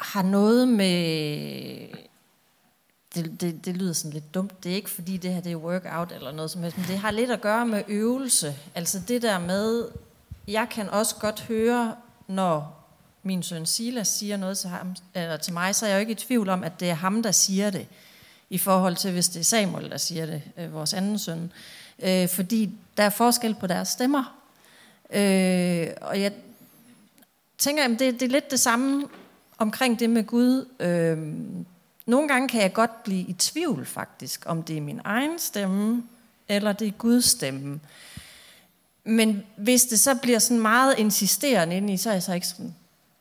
har 0.00 0.22
noget 0.22 0.68
med... 0.68 1.88
Det, 3.14 3.40
det, 3.40 3.64
det 3.64 3.76
lyder 3.76 3.92
sådan 3.92 4.12
lidt 4.12 4.34
dumt. 4.34 4.64
Det 4.64 4.72
er 4.72 4.76
ikke 4.76 4.90
fordi, 4.90 5.16
det 5.16 5.34
her 5.34 5.40
det 5.40 5.52
er 5.52 5.56
workout 5.56 6.12
eller 6.12 6.32
noget 6.32 6.50
som 6.50 6.62
helst, 6.62 6.78
men 6.78 6.86
det 6.86 6.98
har 6.98 7.10
lidt 7.10 7.30
at 7.30 7.40
gøre 7.40 7.66
med 7.66 7.82
øvelse. 7.88 8.54
Altså 8.74 9.00
det 9.08 9.22
der 9.22 9.38
med, 9.38 9.88
jeg 10.48 10.68
kan 10.70 10.90
også 10.90 11.14
godt 11.16 11.40
høre, 11.40 11.94
når 12.26 12.86
min 13.22 13.42
søn 13.42 13.66
Silas 13.66 14.08
siger 14.08 14.36
noget 14.36 14.58
til, 14.58 14.70
ham, 14.70 14.96
eller 15.14 15.36
til 15.36 15.52
mig, 15.52 15.74
så 15.74 15.86
er 15.86 15.90
jeg 15.90 15.96
jo 15.96 16.00
ikke 16.00 16.12
i 16.12 16.14
tvivl 16.14 16.48
om, 16.48 16.64
at 16.64 16.80
det 16.80 16.90
er 16.90 16.94
ham, 16.94 17.22
der 17.22 17.32
siger 17.32 17.70
det, 17.70 17.86
i 18.50 18.58
forhold 18.58 18.96
til, 18.96 19.12
hvis 19.12 19.28
det 19.28 19.40
er 19.40 19.44
Samuel, 19.44 19.90
der 19.90 19.96
siger 19.96 20.26
det, 20.26 20.42
øh, 20.56 20.74
vores 20.74 20.94
anden 20.94 21.18
søn. 21.18 21.52
Øh, 22.02 22.28
fordi 22.28 22.70
der 22.96 23.02
er 23.02 23.10
forskel 23.10 23.54
på 23.54 23.66
deres 23.66 23.88
stemmer. 23.88 24.36
Øh, 25.10 25.88
og 26.00 26.20
jeg 26.20 26.32
tænker, 27.58 27.84
at 27.84 27.90
det, 27.90 28.00
det 28.00 28.22
er 28.22 28.30
lidt 28.30 28.50
det 28.50 28.60
samme 28.60 29.08
omkring 29.58 30.00
det 30.00 30.10
med 30.10 30.24
Gud. 30.24 30.68
Øh, 30.80 31.18
nogle 32.06 32.28
gange 32.28 32.48
kan 32.48 32.60
jeg 32.60 32.72
godt 32.72 33.04
blive 33.04 33.20
i 33.20 33.32
tvivl 33.32 33.86
faktisk, 33.86 34.42
om 34.46 34.62
det 34.62 34.76
er 34.76 34.80
min 34.80 35.00
egen 35.04 35.38
stemme, 35.38 36.02
eller 36.48 36.72
det 36.72 36.88
er 36.88 36.92
Guds 36.92 37.24
stemme. 37.24 37.80
Men 39.06 39.42
hvis 39.56 39.84
det 39.84 40.00
så 40.00 40.14
bliver 40.22 40.38
sådan 40.38 40.60
meget 40.60 40.98
insisterende 40.98 41.76
ind 41.76 41.90
i, 41.90 41.96
så 41.96 42.08
er 42.08 42.12
jeg 42.12 42.22
så 42.22 42.32
ikke 42.32 42.46
sådan, 42.46 42.74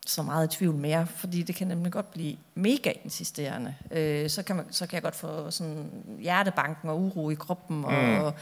så 0.07 0.21
meget 0.21 0.53
i 0.53 0.57
tvivl 0.57 0.75
mere, 0.75 1.07
fordi 1.15 1.41
det 1.41 1.55
kan 1.55 1.67
nemlig 1.67 1.91
godt 1.91 2.11
blive 2.11 2.35
mega 2.55 2.91
insisterende. 3.03 3.75
Øh, 3.91 4.29
så, 4.29 4.43
kan 4.43 4.55
man, 4.55 4.65
så 4.71 4.87
kan 4.87 4.93
jeg 4.95 5.03
godt 5.03 5.15
få 5.15 5.51
sådan 5.51 5.91
hjertebanken 6.19 6.89
og 6.89 7.01
uro 7.01 7.29
i 7.29 7.35
kroppen, 7.35 7.77
mm. 7.77 7.83
og 7.83 8.33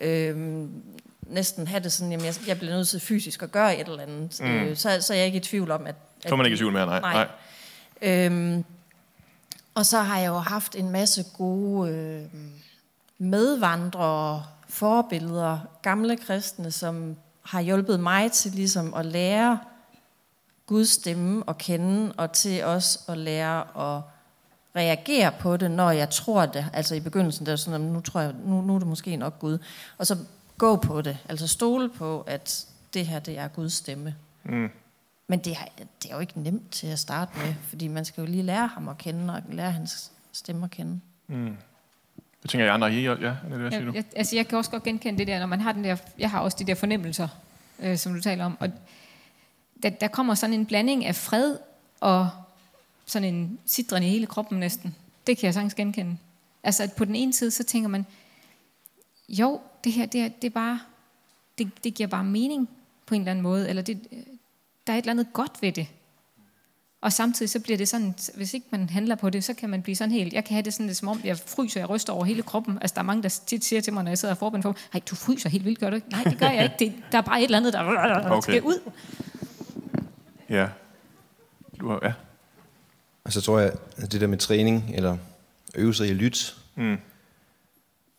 øh, 0.00 0.66
næsten 1.22 1.66
have 1.66 1.82
det 1.82 1.92
sådan, 1.92 2.12
jamen 2.12 2.26
jeg, 2.26 2.34
jeg 2.46 2.58
bliver 2.58 2.74
nødt 2.74 2.88
til 2.88 3.00
fysisk 3.00 3.42
at 3.42 3.52
gøre 3.52 3.80
et 3.80 3.88
eller 3.88 4.02
andet. 4.02 4.40
Mm. 4.40 4.46
Øh, 4.46 4.76
så, 4.76 5.00
så 5.00 5.12
er 5.12 5.16
jeg 5.16 5.26
ikke 5.26 5.36
i 5.36 5.40
tvivl 5.40 5.70
om, 5.70 5.86
at... 5.86 5.94
at 6.22 6.28
Så 6.28 6.34
er 6.34 6.36
man 6.36 6.46
ikke 6.46 6.54
i 6.54 6.58
tvivl 6.58 6.72
mere, 6.72 6.86
nej. 6.86 7.00
Nej. 7.00 7.28
Øhm, 8.02 8.64
og 9.74 9.86
så 9.86 9.98
har 9.98 10.18
jeg 10.18 10.28
jo 10.28 10.38
haft 10.38 10.76
en 10.76 10.90
masse 10.90 11.24
gode 11.36 11.90
øh, 11.90 12.22
medvandrere, 13.18 14.44
forbilleder, 14.72 15.58
gamle 15.82 16.16
kristne, 16.16 16.70
som 16.70 17.16
har 17.42 17.60
hjulpet 17.60 18.00
mig 18.00 18.32
til 18.32 18.52
ligesom 18.52 18.94
at 18.94 19.06
lære 19.06 19.58
Guds 20.66 20.88
stemme 20.88 21.44
at 21.48 21.58
kende, 21.58 22.12
og 22.16 22.32
til 22.32 22.64
også 22.64 22.98
at 23.08 23.18
lære 23.18 23.60
at 23.60 24.02
reagere 24.76 25.32
på 25.40 25.56
det, 25.56 25.70
når 25.70 25.90
jeg 25.90 26.10
tror 26.10 26.46
det. 26.46 26.66
Altså 26.72 26.94
i 26.94 27.00
begyndelsen, 27.00 27.46
der 27.46 27.52
er 27.52 27.56
sådan, 27.56 27.82
at 27.82 27.92
nu 27.92 28.00
tror 28.00 28.20
jeg, 28.20 28.34
nu, 28.44 28.60
nu 28.60 28.74
er 28.74 28.78
det 28.78 28.88
måske 28.88 29.16
nok 29.16 29.38
Gud. 29.38 29.58
Og 29.98 30.06
så 30.06 30.16
gå 30.58 30.76
på 30.76 31.02
det. 31.02 31.18
Altså 31.28 31.46
stole 31.46 31.88
på, 31.88 32.20
at 32.20 32.66
det 32.94 33.06
her, 33.06 33.18
det 33.18 33.38
er 33.38 33.48
Guds 33.48 33.72
stemme. 33.72 34.14
Mm. 34.44 34.70
Men 35.28 35.38
det 35.38 35.52
er, 35.52 35.84
det 36.02 36.10
er 36.10 36.14
jo 36.14 36.20
ikke 36.20 36.40
nemt 36.40 36.70
til 36.70 36.86
at 36.86 36.98
starte 36.98 37.38
med, 37.38 37.54
fordi 37.68 37.88
man 37.88 38.04
skal 38.04 38.20
jo 38.20 38.30
lige 38.30 38.42
lære 38.42 38.66
ham 38.66 38.88
at 38.88 38.98
kende, 38.98 39.34
og 39.34 39.42
lære 39.48 39.72
hans 39.72 40.12
stemme 40.32 40.64
at 40.64 40.70
kende. 40.70 41.00
Mm. 41.28 41.56
Det 42.42 42.50
tænker 42.50 42.64
jeg, 42.64 42.74
andre 42.74 42.94
I, 42.94 43.02
ja, 43.02 43.10
det 43.10 43.24
er 43.50 43.56
det, 43.56 43.62
jeg 43.62 43.72
siger 43.72 43.84
Jeg, 43.84 43.94
jeg, 43.94 44.04
altså, 44.16 44.36
jeg 44.36 44.48
kan 44.48 44.58
også 44.58 44.70
godt 44.70 44.82
genkende 44.82 45.18
det 45.18 45.26
der, 45.26 45.38
når 45.38 45.46
man 45.46 45.60
har 45.60 45.72
den 45.72 45.84
der, 45.84 45.96
jeg 46.18 46.30
har 46.30 46.40
også 46.40 46.56
de 46.60 46.64
der 46.64 46.74
fornemmelser, 46.74 47.28
øh, 47.78 47.96
som 47.96 48.14
du 48.14 48.20
taler 48.20 48.44
om, 48.44 48.56
og 48.60 48.70
der, 49.82 49.90
der 49.90 50.08
kommer 50.08 50.34
sådan 50.34 50.54
en 50.54 50.66
blanding 50.66 51.04
af 51.04 51.14
fred 51.14 51.56
og 52.00 52.30
sådan 53.06 53.34
en 53.34 53.58
sidren 53.66 54.02
i 54.02 54.08
hele 54.08 54.26
kroppen 54.26 54.60
næsten. 54.60 54.94
Det 55.26 55.38
kan 55.38 55.46
jeg 55.46 55.54
sagtens 55.54 55.74
genkende. 55.74 56.16
Altså, 56.62 56.82
at 56.82 56.92
på 56.92 57.04
den 57.04 57.16
ene 57.16 57.32
side, 57.32 57.50
så 57.50 57.64
tænker 57.64 57.88
man, 57.88 58.06
jo, 59.28 59.60
det 59.84 59.92
her, 59.92 60.06
det 60.06 60.20
er, 60.20 60.28
det 60.28 60.44
er 60.44 60.52
bare, 60.52 60.80
det, 61.58 61.84
det 61.84 61.94
giver 61.94 62.08
bare 62.08 62.24
mening 62.24 62.68
på 63.06 63.14
en 63.14 63.20
eller 63.20 63.30
anden 63.30 63.42
måde, 63.42 63.68
eller 63.68 63.82
det, 63.82 64.08
der 64.86 64.92
er 64.92 64.96
et 64.96 65.02
eller 65.02 65.12
andet 65.12 65.32
godt 65.32 65.52
ved 65.60 65.72
det. 65.72 65.86
Og 67.02 67.12
samtidig 67.12 67.50
så 67.50 67.60
bliver 67.60 67.76
det 67.76 67.88
sådan, 67.88 68.14
hvis 68.34 68.54
ikke 68.54 68.66
man 68.70 68.88
handler 68.88 69.14
på 69.14 69.30
det, 69.30 69.44
så 69.44 69.54
kan 69.54 69.70
man 69.70 69.82
blive 69.82 69.96
sådan 69.96 70.12
helt, 70.12 70.32
jeg 70.32 70.44
kan 70.44 70.54
have 70.54 70.62
det 70.62 70.72
sådan 70.74 70.86
lidt 70.86 70.98
som 70.98 71.08
om, 71.08 71.20
jeg 71.24 71.38
fryser, 71.38 71.80
jeg 71.80 71.90
ryster 71.90 72.12
over 72.12 72.24
hele 72.24 72.42
kroppen. 72.42 72.78
Altså 72.80 72.94
der 72.94 73.00
er 73.00 73.04
mange, 73.04 73.22
der 73.22 73.38
tit 73.46 73.64
siger 73.64 73.80
til 73.80 73.92
mig, 73.92 74.04
når 74.04 74.10
jeg 74.10 74.18
sidder 74.18 74.34
forbundet 74.34 74.62
for, 74.62 74.76
nej, 74.94 75.02
du 75.10 75.14
fryser 75.14 75.48
helt 75.48 75.64
vildt, 75.64 75.78
gør 75.78 75.90
du 75.90 75.96
ikke? 75.96 76.10
Nej, 76.10 76.22
det 76.24 76.38
gør 76.38 76.48
jeg 76.48 76.64
ikke. 76.64 76.76
Det, 76.78 76.92
der 77.12 77.18
er 77.18 77.22
bare 77.22 77.38
et 77.40 77.44
eller 77.44 77.58
andet, 77.58 77.72
der 77.72 78.30
Okay. 78.36 78.40
skal 78.52 78.62
ud. 78.62 78.90
Ja. 80.50 80.66
Du 81.80 81.88
har, 81.88 82.00
ja. 82.02 82.12
Og 83.24 83.32
så 83.32 83.40
tror 83.40 83.58
jeg, 83.58 83.72
at 83.96 84.12
det 84.12 84.20
der 84.20 84.26
med 84.26 84.38
træning, 84.38 84.90
eller 84.94 85.16
øve 85.74 85.94
sig 85.94 86.06
i 86.06 86.10
at 86.10 86.16
lytte, 86.16 86.38
Mm. 86.76 86.96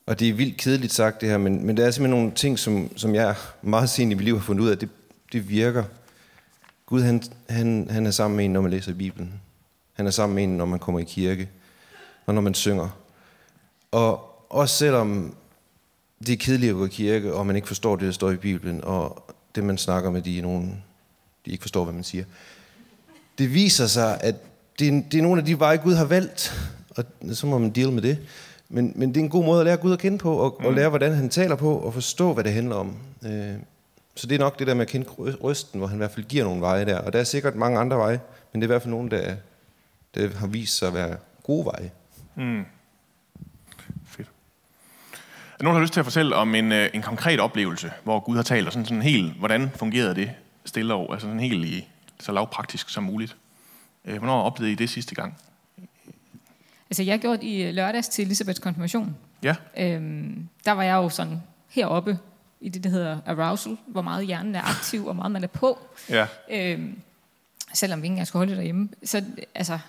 og 0.06 0.20
det 0.20 0.30
er 0.30 0.34
vildt 0.34 0.58
kedeligt 0.58 0.94
sagt 0.94 1.22
det 1.22 1.30
her, 1.30 1.38
men, 1.38 1.66
men 1.66 1.78
der 1.78 1.86
er 1.86 1.92
simpelthen 1.92 2.20
nogle 2.20 2.36
ting, 2.36 2.60
som, 2.60 2.98
som 2.98 3.16
jeg 3.16 3.36
meget 3.62 3.90
sent 3.90 4.12
i 4.12 4.16
mit 4.16 4.24
liv 4.26 4.38
har 4.38 4.44
fundet 4.46 4.64
ud 4.64 4.70
af, 4.70 4.78
det, 4.78 4.90
det 5.32 5.50
virker. 5.50 5.84
Gud, 6.86 7.02
han, 7.02 7.24
han, 7.50 7.88
han 7.90 8.06
er 8.06 8.12
sammen 8.12 8.38
med 8.38 8.46
en, 8.46 8.54
når 8.54 8.62
man 8.62 8.72
læser 8.72 8.94
Bibelen. 8.94 9.42
Han 9.94 10.08
er 10.08 10.12
sammen 10.12 10.36
med 10.36 10.44
en, 10.44 10.58
når 10.58 10.66
man 10.66 10.80
kommer 10.80 11.00
i 11.00 11.04
kirke, 11.04 11.50
og 12.26 12.34
når 12.34 12.42
man 12.42 12.54
synger. 12.54 12.90
Og 13.92 14.30
også 14.50 14.78
selvom 14.78 15.36
det 16.28 16.34
er 16.34 16.38
kedeligt 16.38 16.70
at 16.70 16.76
gå 16.76 16.86
i 16.86 16.90
kirke, 16.90 17.34
og 17.34 17.48
man 17.48 17.56
ikke 17.56 17.68
forstår 17.68 17.96
det, 17.96 18.06
der 18.06 18.12
står 18.12 18.32
i 18.32 18.36
Bibelen, 18.36 18.84
og 18.84 19.34
det, 19.56 19.64
man 19.64 19.78
snakker 19.78 20.12
med, 20.12 20.22
de 20.22 20.38
er 20.38 20.42
nogen, 20.42 20.84
de 21.46 21.52
ikke 21.52 21.62
forstår, 21.62 21.84
hvad 21.84 21.94
man 21.94 22.04
siger. 22.04 22.24
Det 23.38 23.54
viser 23.54 23.88
sig, 23.88 24.22
at 24.22 24.36
det 24.80 24.88
er, 24.88 25.02
det 25.12 25.18
er 25.18 25.22
nogle 25.22 25.42
af 25.42 25.46
de 25.46 25.60
veje, 25.60 25.78
Gud 25.78 25.94
har 25.94 26.06
valgt, 26.06 26.54
og 26.90 27.06
så 27.32 27.48
må 27.48 27.58
man 27.58 27.70
deal 27.70 27.92
med 27.92 28.02
det. 28.02 28.18
Men, 28.70 28.94
men 28.96 29.10
det 29.10 29.18
er 29.18 29.24
en 29.24 29.30
god 29.30 29.46
måde 29.46 29.60
at 29.60 29.66
lære 29.66 29.78
Gud 29.78 29.94
at 29.94 30.00
kende 30.00 30.18
på, 30.18 30.36
og, 30.36 30.58
mm. 30.60 30.66
og 30.66 30.74
lære, 30.74 30.90
hvordan 30.90 31.14
han 31.14 31.30
taler 31.30 31.56
på, 31.56 31.78
og 31.78 31.94
forstå, 31.94 32.34
hvad 32.34 32.44
det 32.44 32.54
handler 32.54 32.76
om. 32.76 32.96
Øh, 33.26 33.54
så 34.16 34.28
det 34.28 34.36
er 34.36 34.40
nok 34.40 34.60
det 34.60 34.68
der 34.68 34.74
med 34.74 34.82
at 34.82 34.88
kende 34.88 35.08
røsten, 35.10 35.80
hvor 35.80 35.88
han 35.88 35.98
i 35.98 35.98
hvert 35.98 36.12
fald 36.12 36.26
giver 36.26 36.44
nogle 36.44 36.62
veje 36.62 36.86
der. 36.86 37.00
Og 37.00 37.14
der 37.14 37.20
er 37.20 37.24
sikkert 37.24 37.56
mange 37.56 37.80
andre 37.80 37.98
veje, 37.98 38.20
men 38.52 38.62
det 38.62 38.66
er 38.66 38.70
i 38.70 38.74
hvert 38.74 38.82
fald 38.82 38.94
nogle, 38.94 39.10
der, 39.10 39.36
der 40.16 40.38
har 40.38 40.48
vist 40.48 40.78
sig 40.78 40.88
at 40.88 40.94
være 40.94 41.18
gode 41.44 41.66
veje. 41.66 41.92
Mm. 42.36 42.66
Fedt. 44.08 44.28
Er 45.60 45.64
nogen, 45.64 45.76
har 45.76 45.82
lyst 45.82 45.94
til 45.94 46.00
at 46.00 46.06
fortælle 46.06 46.36
om 46.36 46.56
en, 46.56 46.72
øh, 46.72 46.90
en 46.94 47.02
konkret 47.02 47.40
oplevelse, 47.40 47.92
hvor 48.04 48.20
Gud 48.20 48.36
har 48.36 48.44
talt, 48.44 48.68
og 48.68 48.74
sådan, 48.74 48.86
sådan 48.86 49.02
helt, 49.02 49.34
hvordan 49.34 49.72
fungerede 49.76 50.16
det 50.16 50.32
stille 50.66 50.94
og 50.94 51.14
altså 51.14 51.28
sådan 51.28 51.40
helt 51.40 51.66
i, 51.66 51.88
så 52.20 52.32
lavpraktisk 52.32 52.90
som 52.90 53.04
muligt? 53.04 53.36
Øh, 54.06 54.18
Hvornår 54.18 54.42
oplevede 54.42 54.72
I 54.72 54.76
det 54.76 54.90
sidste 54.90 55.16
gang? 55.16 55.38
Altså 56.90 57.04
jeg 57.04 57.20
gjorde 57.20 57.38
det 57.38 57.48
i 57.48 57.72
lørdags 57.72 58.08
til 58.08 58.26
Elisabeths 58.26 58.60
konfirmation. 58.60 59.18
Ja. 59.44 59.56
Øhm, 59.78 60.48
der 60.66 60.72
var 60.72 60.84
jeg 60.84 60.94
jo 60.94 61.10
sådan 61.10 61.42
heroppe 61.70 62.20
i 62.64 62.70
det, 62.70 62.84
der 62.84 62.90
hedder 62.90 63.20
arousal, 63.26 63.78
hvor 63.88 64.02
meget 64.02 64.26
hjernen 64.26 64.56
er 64.56 64.62
aktiv, 64.62 65.00
og 65.00 65.04
hvor 65.04 65.14
meget 65.14 65.32
man 65.32 65.44
er 65.44 65.48
på. 65.48 65.80
Ja. 66.10 66.28
Øhm, 66.50 67.02
selvom 67.74 68.02
vi 68.02 68.06
ikke 68.06 68.12
engang 68.12 68.28
skulle 68.28 68.40
holde 68.40 68.50
det 68.52 68.58
derhjemme. 68.58 68.90
Så 69.04 69.24
altså, 69.56 69.80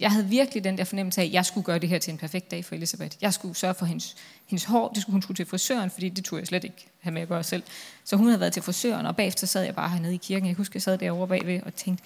jeg 0.00 0.10
havde 0.10 0.26
virkelig 0.26 0.64
den 0.64 0.78
der 0.78 0.84
fornemmelse 0.84 1.20
af, 1.20 1.24
at 1.24 1.32
jeg 1.32 1.46
skulle 1.46 1.64
gøre 1.64 1.78
det 1.78 1.88
her 1.88 1.98
til 1.98 2.10
en 2.12 2.18
perfekt 2.18 2.50
dag 2.50 2.64
for 2.64 2.74
Elisabeth. 2.74 3.16
Jeg 3.20 3.34
skulle 3.34 3.56
sørge 3.56 3.74
for 3.74 3.86
hendes, 3.86 4.16
hendes 4.46 4.64
hår. 4.64 4.88
Det 4.88 5.02
skulle 5.02 5.14
hun 5.14 5.22
skulle 5.22 5.36
til 5.36 5.46
frisøren, 5.46 5.90
fordi 5.90 6.08
det 6.08 6.24
turde 6.24 6.40
jeg 6.40 6.46
slet 6.46 6.64
ikke 6.64 6.86
have 7.00 7.12
med 7.12 7.22
at 7.22 7.28
gøre 7.28 7.42
selv. 7.42 7.62
Så 8.04 8.16
hun 8.16 8.26
havde 8.26 8.40
været 8.40 8.52
til 8.52 8.62
frisøren, 8.62 9.06
og 9.06 9.16
bagefter 9.16 9.46
sad 9.46 9.64
jeg 9.64 9.74
bare 9.74 9.88
hernede 9.88 10.14
i 10.14 10.16
kirken. 10.16 10.48
Jeg 10.48 10.56
husker, 10.56 10.72
jeg 10.76 10.82
sad 10.82 10.98
derovre 10.98 11.28
bagved 11.28 11.60
og 11.62 11.74
tænkte, 11.74 12.04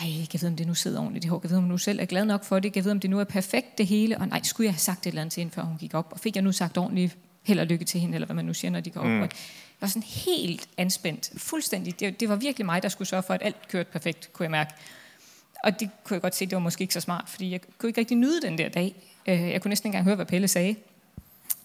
ej, 0.00 0.18
jeg 0.18 0.28
kan 0.28 0.40
vide, 0.40 0.50
om 0.50 0.56
det 0.56 0.66
nu 0.66 0.74
sidder 0.74 1.00
ordentligt 1.00 1.24
i 1.24 1.28
hår. 1.28 1.40
Jeg 1.42 1.50
ved, 1.50 1.58
om 1.58 1.64
nu 1.64 1.78
selv 1.78 2.00
er 2.00 2.04
glad 2.04 2.24
nok 2.24 2.44
for 2.44 2.58
det. 2.58 2.76
Jeg 2.76 2.84
ved, 2.84 2.92
om 2.92 3.00
det 3.00 3.10
nu 3.10 3.20
er 3.20 3.24
perfekt 3.24 3.78
det 3.78 3.86
hele. 3.86 4.18
Og 4.18 4.28
nej, 4.28 4.42
skulle 4.42 4.64
jeg 4.66 4.74
have 4.74 4.80
sagt 4.80 5.00
et 5.00 5.06
eller 5.06 5.20
andet 5.20 5.32
til 5.32 5.40
hende, 5.40 5.54
før 5.54 5.62
hun 5.62 5.76
gik 5.78 5.94
op? 5.94 6.08
Og 6.10 6.20
fik 6.20 6.36
jeg 6.36 6.42
nu 6.42 6.52
sagt 6.52 6.78
ordentligt 6.78 7.16
held 7.42 7.60
og 7.60 7.66
lykke 7.66 7.84
til 7.84 8.00
hende, 8.00 8.14
eller 8.14 8.26
hvad 8.26 8.36
man 8.36 8.44
nu 8.44 8.54
siger, 8.54 8.70
når 8.70 8.80
de 8.80 8.90
går 8.90 9.00
op? 9.00 9.06
Mm. 9.06 9.20
Jeg 9.20 9.30
var 9.80 9.88
sådan 9.88 10.02
helt 10.02 10.68
anspændt. 10.76 11.30
Fuldstændig. 11.36 12.00
Det, 12.00 12.20
det 12.20 12.28
var 12.28 12.36
virkelig 12.36 12.66
mig, 12.66 12.82
der 12.82 12.88
skulle 12.88 13.08
sørge 13.08 13.22
for, 13.22 13.34
at 13.34 13.42
alt 13.42 13.68
kørte 13.68 13.90
perfekt, 13.92 14.32
kunne 14.32 14.44
jeg 14.44 14.50
mærke. 14.50 14.72
Og 15.64 15.80
det 15.80 15.90
kunne 16.04 16.14
jeg 16.14 16.22
godt 16.22 16.34
se, 16.34 16.46
det 16.46 16.52
var 16.54 16.60
måske 16.60 16.82
ikke 16.82 16.94
så 16.94 17.00
smart, 17.00 17.24
fordi 17.28 17.50
jeg 17.50 17.60
kunne 17.78 17.88
ikke 17.90 18.00
rigtig 18.00 18.16
nyde 18.16 18.42
den 18.42 18.58
der 18.58 18.68
dag. 18.68 18.94
Øh, 19.26 19.50
Jeg 19.50 19.62
kunne 19.62 19.68
næsten 19.68 19.86
ikke 19.86 19.96
engang 19.96 20.04
høre, 20.04 20.16
hvad 20.16 20.26
Pelle 20.26 20.48
sagde. 20.48 20.76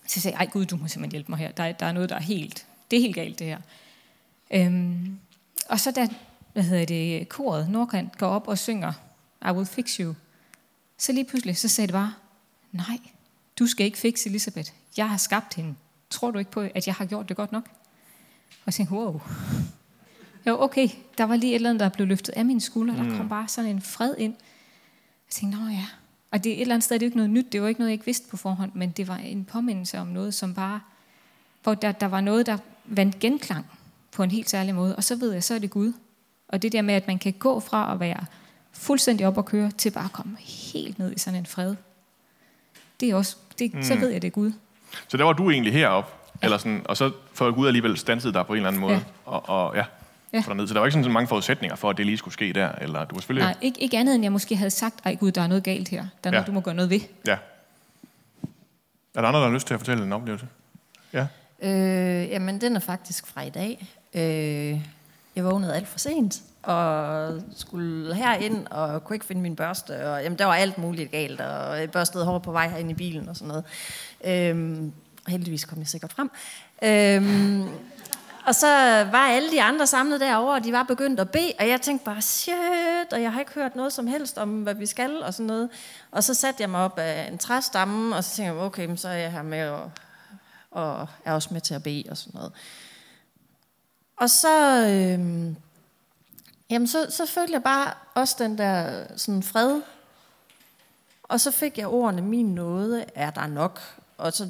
Så 0.07 0.13
jeg 0.15 0.21
sagde, 0.21 0.37
ej 0.37 0.45
gud, 0.45 0.65
du 0.65 0.75
må 0.77 0.87
simpelthen 0.87 1.11
hjælpe 1.11 1.31
mig 1.31 1.39
her. 1.39 1.51
Der 1.51 1.63
er, 1.63 1.71
der 1.71 1.85
er 1.85 1.91
noget, 1.91 2.09
der 2.09 2.15
er 2.15 2.21
helt, 2.21 2.65
det 2.91 2.97
er 2.97 3.01
helt 3.01 3.15
galt 3.15 3.39
det 3.39 3.47
her. 3.47 3.59
Øhm, 4.51 5.19
og 5.69 5.79
så 5.79 5.91
da, 5.91 6.07
hvad 6.53 6.63
hedder 6.63 6.85
det, 6.85 7.29
koret, 7.29 7.69
Nordkant, 7.69 8.17
går 8.17 8.27
op 8.27 8.47
og 8.47 8.57
synger, 8.57 8.93
I 9.47 9.51
will 9.51 9.65
fix 9.67 9.95
you. 9.95 10.13
Så 10.97 11.11
lige 11.11 11.25
pludselig, 11.25 11.57
så 11.57 11.67
sagde 11.67 11.87
det 11.87 11.93
bare, 11.93 12.13
nej, 12.71 12.97
du 13.59 13.67
skal 13.67 13.85
ikke 13.85 13.97
fikse 13.97 14.29
Elisabeth. 14.29 14.71
Jeg 14.97 15.09
har 15.09 15.17
skabt 15.17 15.53
hende. 15.53 15.75
Tror 16.09 16.31
du 16.31 16.39
ikke 16.39 16.51
på, 16.51 16.59
at 16.59 16.87
jeg 16.87 16.95
har 16.95 17.05
gjort 17.05 17.29
det 17.29 17.37
godt 17.37 17.51
nok? 17.51 17.63
Og 18.49 18.63
jeg 18.65 18.73
tænkte, 18.73 18.95
wow. 18.95 19.21
Jo, 20.47 20.61
okay, 20.61 20.89
der 21.17 21.23
var 21.23 21.35
lige 21.35 21.51
et 21.51 21.55
eller 21.55 21.69
andet, 21.69 21.79
der 21.79 21.89
blev 21.89 22.07
løftet 22.07 22.33
af 22.33 22.45
mine 22.45 22.61
skuldre. 22.61 22.95
Der 22.95 23.17
kom 23.17 23.29
bare 23.29 23.47
sådan 23.47 23.69
en 23.69 23.81
fred 23.81 24.15
ind. 24.17 24.33
Jeg 25.27 25.31
tænkte, 25.31 25.59
nå 25.59 25.67
ja. 25.67 25.85
Og 26.31 26.43
det 26.43 26.51
er 26.51 26.55
et 26.55 26.61
eller 26.61 26.75
andet 26.75 26.83
sted, 26.83 26.99
det 26.99 27.05
er 27.05 27.05
jo 27.05 27.09
ikke 27.09 27.17
noget 27.17 27.29
nyt. 27.29 27.51
Det 27.51 27.61
var 27.61 27.67
ikke 27.67 27.79
noget, 27.79 27.89
jeg 27.89 27.93
ikke 27.93 28.05
vidste 28.05 28.29
på 28.29 28.37
forhånd, 28.37 28.71
men 28.75 28.91
det 28.91 29.07
var 29.07 29.17
en 29.17 29.45
påmindelse 29.45 29.99
om 29.99 30.07
noget, 30.07 30.33
som 30.33 30.53
bare, 30.53 30.79
hvor 31.63 31.73
der, 31.73 31.91
der 31.91 32.05
var 32.07 32.21
noget, 32.21 32.45
der 32.45 32.57
vandt 32.85 33.19
genklang 33.19 33.65
på 34.11 34.23
en 34.23 34.31
helt 34.31 34.49
særlig 34.49 34.75
måde. 34.75 34.95
Og 34.95 35.03
så 35.03 35.15
ved 35.15 35.31
jeg, 35.31 35.43
så 35.43 35.53
er 35.53 35.59
det 35.59 35.69
Gud. 35.69 35.93
Og 36.47 36.61
det 36.61 36.71
der 36.71 36.81
med, 36.81 36.93
at 36.93 37.07
man 37.07 37.19
kan 37.19 37.33
gå 37.33 37.59
fra 37.59 37.93
at 37.93 37.99
være 37.99 38.25
fuldstændig 38.71 39.27
op 39.27 39.37
og 39.37 39.45
køre, 39.45 39.71
til 39.71 39.91
bare 39.91 40.05
at 40.05 40.11
komme 40.11 40.37
helt 40.37 40.99
ned 40.99 41.13
i 41.15 41.19
sådan 41.19 41.39
en 41.39 41.45
fred. 41.45 41.75
Det 42.99 43.09
er 43.09 43.15
også, 43.15 43.35
det, 43.59 43.73
mm. 43.73 43.83
så 43.83 43.95
ved 43.95 44.09
jeg, 44.09 44.21
det 44.21 44.27
er 44.27 44.31
Gud. 44.31 44.51
Så 45.07 45.17
der 45.17 45.23
var 45.23 45.33
du 45.33 45.49
egentlig 45.51 45.73
heroppe, 45.73 46.11
eller 46.43 46.57
sådan, 46.57 46.81
og 46.85 46.97
så 46.97 47.11
får 47.33 47.51
Gud 47.51 47.67
alligevel 47.67 47.97
stanset 47.97 48.33
dig 48.33 48.45
på 48.45 48.53
en 48.53 48.57
eller 48.57 48.67
anden 48.67 48.81
måde. 48.81 48.93
Ja. 48.93 49.01
Og, 49.25 49.49
og 49.49 49.75
ja, 49.75 49.83
Ja. 50.33 50.43
ja. 50.47 50.53
ned. 50.53 50.67
Så 50.67 50.73
der 50.73 50.79
var 50.79 50.87
ikke 50.87 50.91
sådan 50.93 51.03
så 51.03 51.09
mange 51.09 51.27
forudsætninger 51.27 51.75
for, 51.75 51.89
at 51.89 51.97
det 51.97 52.05
lige 52.05 52.17
skulle 52.17 52.33
ske 52.33 52.53
der. 52.53 52.71
Eller 52.71 53.05
du 53.05 53.15
var 53.15 53.21
selvfølgelig... 53.21 53.45
Nej, 53.47 53.55
ikke, 53.61 53.81
ikke 53.81 53.97
andet 53.97 54.15
end 54.15 54.23
jeg 54.23 54.31
måske 54.31 54.55
havde 54.55 54.69
sagt, 54.71 54.95
ej 55.05 55.15
Gud, 55.15 55.31
der 55.31 55.41
er 55.41 55.47
noget 55.47 55.63
galt 55.63 55.87
her. 55.89 56.05
Der 56.23 56.29
er 56.29 56.31
noget, 56.31 56.43
Ja. 56.43 56.47
du 56.47 56.51
må 56.51 56.59
gøre 56.61 56.75
noget 56.75 56.89
ved. 56.89 56.99
Ja. 57.27 57.37
Er 59.15 59.21
der 59.21 59.27
andre, 59.27 59.39
der 59.39 59.45
har 59.47 59.53
lyst 59.53 59.67
til 59.67 59.73
at 59.73 59.79
fortælle 59.79 60.03
en 60.03 60.13
oplevelse? 60.13 60.47
Ja. 61.13 61.27
Øh, 61.61 62.29
jamen, 62.29 62.61
den 62.61 62.75
er 62.75 62.79
faktisk 62.79 63.27
fra 63.27 63.41
i 63.41 63.49
dag. 63.49 63.87
Øh, 64.13 64.81
jeg 65.35 65.45
vågnede 65.45 65.75
alt 65.75 65.87
for 65.87 65.99
sent, 65.99 66.41
og 66.67 67.41
skulle 67.55 68.15
herind, 68.15 68.67
og 68.67 69.03
kunne 69.03 69.15
ikke 69.15 69.25
finde 69.25 69.41
min 69.41 69.55
børste, 69.55 70.09
og 70.09 70.23
jamen, 70.23 70.39
der 70.39 70.45
var 70.45 70.55
alt 70.55 70.77
muligt 70.77 71.11
galt, 71.11 71.41
og 71.41 71.79
jeg 71.79 71.91
børstede 71.91 72.25
hår 72.25 72.39
på 72.39 72.51
vej 72.51 72.67
herind 72.69 72.91
i 72.91 72.93
bilen 72.93 73.29
og 73.29 73.35
sådan 73.35 73.47
noget. 73.47 73.65
Øhm, 74.25 74.93
heldigvis 75.27 75.65
kom 75.65 75.79
jeg 75.79 75.87
sikkert 75.87 76.13
frem. 76.13 76.31
Øhm, 76.81 77.69
og 78.45 78.55
så 78.55 78.67
var 79.11 79.27
alle 79.27 79.51
de 79.51 79.61
andre 79.61 79.87
samlet 79.87 80.19
derovre, 80.19 80.55
og 80.55 80.63
de 80.63 80.71
var 80.71 80.83
begyndt 80.83 81.19
at 81.19 81.29
bede, 81.29 81.53
og 81.59 81.67
jeg 81.67 81.81
tænkte 81.81 82.05
bare, 82.05 82.21
shit, 82.21 83.13
og 83.13 83.21
jeg 83.21 83.33
har 83.33 83.39
ikke 83.39 83.53
hørt 83.53 83.75
noget 83.75 83.93
som 83.93 84.07
helst 84.07 84.37
om, 84.37 84.63
hvad 84.63 84.73
vi 84.73 84.85
skal, 84.85 85.23
og 85.23 85.33
sådan 85.33 85.45
noget. 85.45 85.69
Og 86.11 86.23
så 86.23 86.33
satte 86.33 86.61
jeg 86.61 86.69
mig 86.69 86.79
op 86.79 86.99
af 86.99 87.29
en 87.31 87.37
træstamme, 87.37 88.15
og 88.15 88.23
så 88.23 88.35
tænkte 88.35 88.53
jeg, 88.53 88.63
okay, 88.63 88.95
så 88.95 89.09
er 89.09 89.13
jeg 89.13 89.31
her 89.31 89.41
med, 89.41 89.69
og, 89.69 89.91
og 90.71 91.07
er 91.25 91.33
også 91.33 91.49
med 91.51 91.61
til 91.61 91.73
at 91.73 91.83
bede, 91.83 92.03
og 92.09 92.17
sådan 92.17 92.37
noget. 92.37 92.51
Og 94.17 94.29
så, 94.29 94.85
øhm, 94.87 95.55
Jamen, 96.69 96.87
så, 96.87 97.05
så 97.09 97.25
følte 97.25 97.53
jeg 97.53 97.63
bare 97.63 97.93
også 98.15 98.35
den 98.39 98.57
der 98.57 99.03
sådan 99.15 99.43
fred. 99.43 99.81
Og 101.23 101.39
så 101.39 101.51
fik 101.51 101.77
jeg 101.77 101.87
ordene, 101.87 102.21
min 102.21 102.45
nåde 102.45 103.05
er 103.15 103.29
der 103.29 103.47
nok. 103.47 103.81
Og 104.17 104.33
så, 104.33 104.49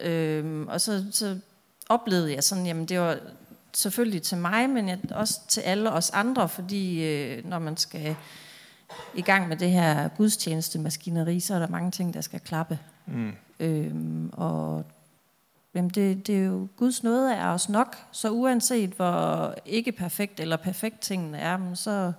øh, 0.00 0.66
og 0.66 0.80
så, 0.80 1.04
så 1.10 1.38
oplevede 1.88 2.34
jeg 2.34 2.44
sådan, 2.44 2.66
jamen 2.66 2.86
det 2.86 3.00
var 3.00 3.18
selvfølgelig 3.74 4.22
til 4.22 4.38
mig, 4.38 4.70
men 4.70 4.88
jeg, 4.88 4.98
også 5.10 5.40
til 5.48 5.60
alle 5.60 5.92
os 5.92 6.10
andre, 6.10 6.48
fordi 6.48 7.04
øh, 7.04 7.48
når 7.48 7.58
man 7.58 7.76
skal 7.76 8.16
i 9.14 9.22
gang 9.22 9.48
med 9.48 9.56
det 9.56 9.70
her 9.70 10.08
gudstjeneste 10.08 10.78
maskineri, 10.78 11.40
så 11.40 11.54
er 11.54 11.58
der 11.58 11.68
mange 11.68 11.90
ting, 11.90 12.14
der 12.14 12.20
skal 12.20 12.40
klappe. 12.40 12.78
Mm. 13.06 13.32
Øhm, 13.60 14.30
og 14.32 14.84
jamen 15.74 15.90
det, 15.90 16.26
det 16.26 16.38
er 16.38 16.44
jo 16.44 16.68
Guds 16.76 17.02
nåde 17.02 17.34
er 17.34 17.46
os 17.46 17.68
nok, 17.68 17.96
så 18.12 18.30
uanset 18.30 18.90
hvor 18.90 19.54
ikke 19.66 19.92
perfekt 19.92 20.40
eller 20.40 20.56
perfekt 20.56 21.00
tingene 21.00 21.38
er, 21.38 21.74
så, 21.74 22.12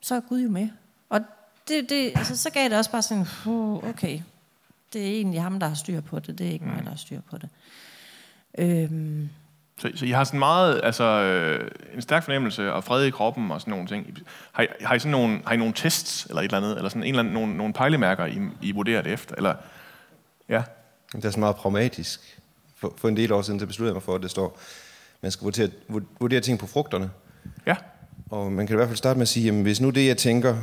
så 0.00 0.14
er 0.14 0.20
Gud 0.20 0.40
jo 0.40 0.50
med. 0.50 0.68
Og 1.08 1.20
det, 1.68 1.90
det, 1.90 2.12
altså, 2.14 2.36
så 2.36 2.50
gav 2.50 2.68
det 2.68 2.78
også 2.78 2.90
bare 2.90 3.02
sådan, 3.02 3.26
uh, 3.46 3.88
okay, 3.88 4.20
det 4.92 5.02
er 5.02 5.06
egentlig 5.06 5.42
ham, 5.42 5.60
der 5.60 5.66
har 5.66 5.74
styr 5.74 6.00
på 6.00 6.18
det, 6.18 6.38
det 6.38 6.46
er 6.46 6.50
ikke 6.50 6.64
mm. 6.64 6.70
mig, 6.70 6.82
der 6.82 6.90
har 6.90 6.96
styr 6.96 7.20
på 7.30 7.38
det. 7.38 7.48
Øhm, 8.58 9.28
Så, 9.78 9.90
så 9.94 10.04
I 10.04 10.10
har 10.10 10.24
sådan 10.24 10.38
meget, 10.38 10.80
altså 10.84 11.04
øh, 11.04 11.70
en 11.94 12.02
stærk 12.02 12.24
fornemmelse 12.24 12.72
og 12.72 12.84
fred 12.84 13.04
i 13.04 13.10
kroppen 13.10 13.50
og 13.50 13.60
sådan 13.60 13.70
nogle 13.70 13.86
ting. 13.86 14.18
Har 14.52 14.62
I, 14.62 14.66
har 14.80 14.94
I 14.94 14.98
sådan 14.98 15.10
nogle, 15.10 15.40
har 15.46 15.54
I 15.54 15.56
nogle 15.56 15.74
tests 15.74 16.26
eller 16.26 16.40
et 16.40 16.44
eller 16.44 16.58
andet, 16.58 16.76
eller 16.76 16.88
sådan 16.88 17.02
en 17.02 17.08
eller 17.08 17.18
anden, 17.18 17.34
nogle, 17.34 17.56
nogle 17.56 17.72
pejlemærker, 17.72 18.26
I, 18.26 18.38
I 18.62 18.72
vurderer 18.72 19.02
det 19.02 19.12
efter? 19.12 19.34
Eller, 19.34 19.54
ja, 20.48 20.62
Det 21.16 21.24
er 21.24 21.30
så 21.30 21.40
meget 21.40 21.56
pragmatisk. 21.56 22.40
For, 22.76 22.94
for 22.96 23.08
en 23.08 23.16
del 23.16 23.32
år 23.32 23.42
siden, 23.42 23.60
så 23.60 23.66
besluttede 23.66 23.90
jeg 23.90 23.94
mig 23.94 24.02
for, 24.02 24.14
at 24.14 24.22
det 24.22 24.30
står, 24.30 24.58
man 25.20 25.30
skal 25.30 25.44
vurdere, 25.44 25.70
vurdere 26.20 26.40
ting 26.40 26.58
på 26.58 26.66
frugterne. 26.66 27.10
ja, 27.66 27.76
Og 28.30 28.52
man 28.52 28.66
kan 28.66 28.74
i 28.74 28.76
hvert 28.76 28.88
fald 28.88 28.96
starte 28.96 29.18
med 29.18 29.22
at 29.22 29.28
sige, 29.28 29.46
jamen 29.46 29.62
hvis 29.62 29.80
nu 29.80 29.90
det, 29.90 30.06
jeg 30.06 30.16
tænker, 30.16 30.56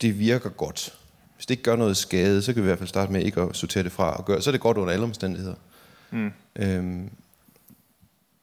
det 0.00 0.18
virker 0.18 0.50
godt. 0.50 0.98
Hvis 1.36 1.46
det 1.46 1.50
ikke 1.50 1.62
gør 1.62 1.76
noget 1.76 1.96
skade, 1.96 2.42
så 2.42 2.52
kan 2.52 2.62
vi 2.62 2.66
i 2.66 2.68
hvert 2.68 2.78
fald 2.78 2.88
starte 2.88 3.12
med 3.12 3.22
ikke 3.22 3.40
at 3.40 3.56
sortere 3.56 3.82
det 3.82 3.92
fra 3.92 4.16
og 4.16 4.24
gøre. 4.24 4.42
Så 4.42 4.50
er 4.50 4.52
det 4.52 4.60
godt 4.60 4.76
under 4.76 4.92
alle 4.92 5.04
omstændigheder. 5.04 5.54
Mm. 6.10 6.32
Øhm, 6.56 7.10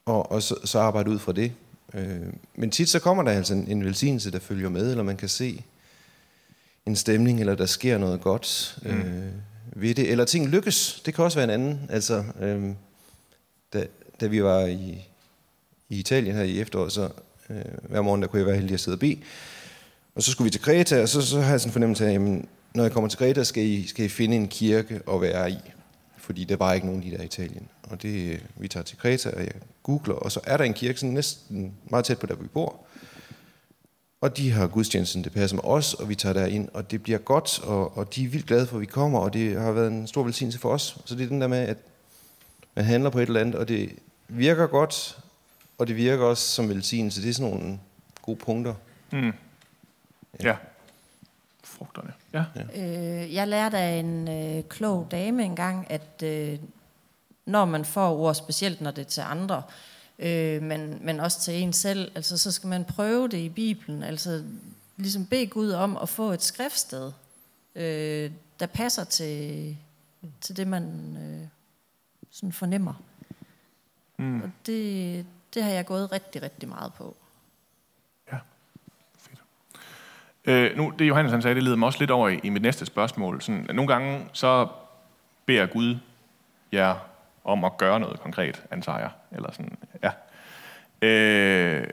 og 0.05 0.31
og 0.31 0.43
så, 0.43 0.55
så 0.65 0.79
arbejde 0.79 1.09
ud 1.09 1.19
fra 1.19 1.31
det. 1.31 1.51
Øh, 1.93 2.33
men 2.55 2.71
tit 2.71 2.89
så 2.89 2.99
kommer 2.99 3.23
der 3.23 3.31
altså 3.31 3.53
en, 3.53 3.67
en 3.67 3.85
velsignelse, 3.85 4.31
der 4.31 4.39
følger 4.39 4.69
med, 4.69 4.91
eller 4.91 5.03
man 5.03 5.17
kan 5.17 5.29
se 5.29 5.63
en 6.85 6.95
stemning, 6.95 7.39
eller 7.39 7.55
der 7.55 7.65
sker 7.65 7.97
noget 7.97 8.21
godt 8.21 8.77
mm. 8.81 8.89
øh, 8.89 9.31
ved 9.75 9.95
det. 9.95 10.11
Eller 10.11 10.25
ting 10.25 10.47
lykkes. 10.47 11.01
Det 11.05 11.13
kan 11.13 11.23
også 11.23 11.37
være 11.37 11.43
en 11.43 11.49
anden. 11.49 11.79
Altså, 11.89 12.23
øhm, 12.41 12.75
da, 13.73 13.85
da 14.21 14.27
vi 14.27 14.43
var 14.43 14.65
i, 14.65 15.07
i 15.89 15.99
Italien 15.99 16.35
her 16.35 16.43
i 16.43 16.59
efteråret, 16.59 16.91
så 16.91 17.09
øh, 17.49 17.61
hver 17.89 18.01
morgen 18.01 18.21
der 18.21 18.27
kunne 18.27 18.39
jeg 18.39 18.47
være 18.47 18.55
heldig 18.55 18.73
at 18.73 18.79
sidde 18.79 18.95
og 18.95 18.99
bede. 18.99 19.17
Og 20.15 20.23
så 20.23 20.31
skulle 20.31 20.45
vi 20.45 20.49
til 20.49 20.61
Kreta, 20.61 21.01
og 21.01 21.09
så, 21.09 21.21
så 21.21 21.41
har 21.41 21.51
jeg 21.51 21.61
sådan 21.61 21.69
en 21.69 21.73
fornemmelse 21.73 22.07
af, 22.07 22.13
at 22.13 22.21
når 22.73 22.83
jeg 22.83 22.91
kommer 22.91 23.09
til 23.09 23.19
Kreta, 23.19 23.43
skal 23.43 23.63
I, 23.63 23.87
skal 23.87 24.05
I 24.05 24.09
finde 24.09 24.35
en 24.35 24.47
kirke 24.47 25.01
at 25.11 25.21
være 25.21 25.51
i. 25.51 25.57
Fordi 26.17 26.43
der 26.43 26.55
var 26.55 26.73
ikke 26.73 26.87
nogen 26.87 27.01
lige 27.01 27.17
der 27.17 27.23
i 27.23 27.25
Italien. 27.25 27.67
Og 27.83 28.01
det, 28.01 28.33
øh, 28.33 28.39
vi 28.55 28.67
tager 28.67 28.83
til 28.83 28.97
Kreta, 28.97 29.29
og 29.29 29.39
jeg 29.39 29.51
googler, 29.83 30.15
og 30.15 30.31
så 30.31 30.39
er 30.43 30.57
der 30.57 30.63
en 30.63 30.73
kirke 30.73 30.99
sådan 30.99 31.13
næsten 31.13 31.73
meget 31.89 32.05
tæt 32.05 32.19
på 32.19 32.25
der, 32.25 32.33
hvor 32.33 32.43
vi 32.43 32.49
bor. 32.53 32.85
Og 34.23 34.37
de 34.37 34.51
har 34.51 34.67
gudstjenesten, 34.67 35.23
det 35.23 35.31
passer 35.31 35.55
med 35.55 35.63
os, 35.63 35.93
og 35.93 36.09
vi 36.09 36.15
tager 36.15 36.33
derind, 36.33 36.69
og 36.73 36.91
det 36.91 37.03
bliver 37.03 37.17
godt, 37.17 37.59
og, 37.63 37.97
og 37.97 38.15
de 38.15 38.23
er 38.23 38.27
vildt 38.29 38.45
glade 38.45 38.67
for, 38.67 38.75
at 38.75 38.81
vi 38.81 38.85
kommer, 38.85 39.19
og 39.19 39.33
det 39.33 39.61
har 39.61 39.71
været 39.71 39.87
en 39.87 40.07
stor 40.07 40.23
velsignelse 40.23 40.59
for 40.59 40.69
os. 40.69 40.97
Så 41.05 41.15
det 41.15 41.23
er 41.23 41.27
den 41.27 41.41
der 41.41 41.47
med, 41.47 41.57
at 41.57 41.77
man 42.75 42.85
handler 42.85 43.09
på 43.09 43.19
et 43.19 43.27
eller 43.27 43.39
andet, 43.39 43.55
og 43.55 43.67
det 43.67 43.89
virker 44.27 44.67
godt, 44.67 45.19
og 45.77 45.87
det 45.87 45.95
virker 45.95 46.25
også 46.25 46.47
som 46.47 46.69
velsignelse. 46.69 47.21
Det 47.21 47.29
er 47.29 47.33
sådan 47.33 47.51
nogle 47.51 47.79
gode 48.21 48.37
punkter. 48.37 48.73
ja. 50.43 50.55
Frugterne, 51.63 52.13
ja. 52.33 52.43
Øh, 52.75 53.33
jeg 53.33 53.47
lærte 53.47 53.77
af 53.77 53.99
en 53.99 54.27
øh, 54.27 54.63
klog 54.63 55.07
dame 55.11 55.43
engang, 55.43 55.91
at 55.91 56.23
øh, 56.23 56.59
når 57.45 57.65
man 57.65 57.85
får 57.85 58.17
ord, 58.17 58.35
specielt 58.35 58.81
når 58.81 58.91
det 58.91 59.01
er 59.01 59.09
til 59.09 59.21
andre, 59.21 59.57
øh, 59.57 59.92
men, 60.61 60.99
men 61.01 61.19
også 61.19 61.41
til 61.41 61.53
en 61.53 61.73
selv, 61.73 62.11
altså, 62.15 62.37
så 62.37 62.51
skal 62.51 62.67
man 62.67 62.85
prøve 62.85 63.27
det 63.27 63.37
i 63.37 63.49
Bibelen. 63.49 64.03
Altså 64.03 64.43
ligesom 64.97 65.25
bede 65.25 65.47
Gud 65.47 65.71
om 65.71 65.97
at 65.97 66.09
få 66.09 66.31
et 66.31 66.41
skriftsted, 66.41 67.11
øh, 67.75 68.31
der 68.59 68.65
passer 68.65 69.03
til, 69.03 69.77
til 70.41 70.57
det, 70.57 70.67
man 70.67 71.17
øh, 71.17 71.47
sådan 72.31 72.51
fornemmer. 72.53 72.93
Mm. 74.17 74.41
Og 74.41 74.49
det, 74.65 75.25
det 75.53 75.63
har 75.63 75.71
jeg 75.71 75.85
gået 75.85 76.11
rigtig, 76.11 76.41
rigtig 76.41 76.69
meget 76.69 76.93
på. 76.93 77.15
Ja, 78.31 78.37
fedt. 79.17 79.41
Øh, 80.45 80.77
nu, 80.77 80.93
det 80.99 81.07
Johannes 81.07 81.31
han 81.31 81.41
sagde, 81.41 81.55
det 81.55 81.63
leder 81.63 81.75
mig 81.75 81.85
også 81.85 81.99
lidt 81.99 82.11
over 82.11 82.29
i, 82.29 82.39
i 82.43 82.49
mit 82.49 82.61
næste 82.61 82.85
spørgsmål. 82.85 83.41
Sådan, 83.41 83.67
nogle 83.73 83.93
gange 83.93 84.29
så 84.33 84.67
beder 85.45 85.65
Gud 85.65 85.97
jer 86.71 86.95
om 87.43 87.63
at 87.63 87.77
gøre 87.77 87.99
noget 87.99 88.19
konkret, 88.19 88.63
antager 88.71 88.99
jeg. 88.99 89.09
Eller 89.31 89.51
sådan, 89.51 89.77
ja. 90.03 90.11
Øh, 91.07 91.87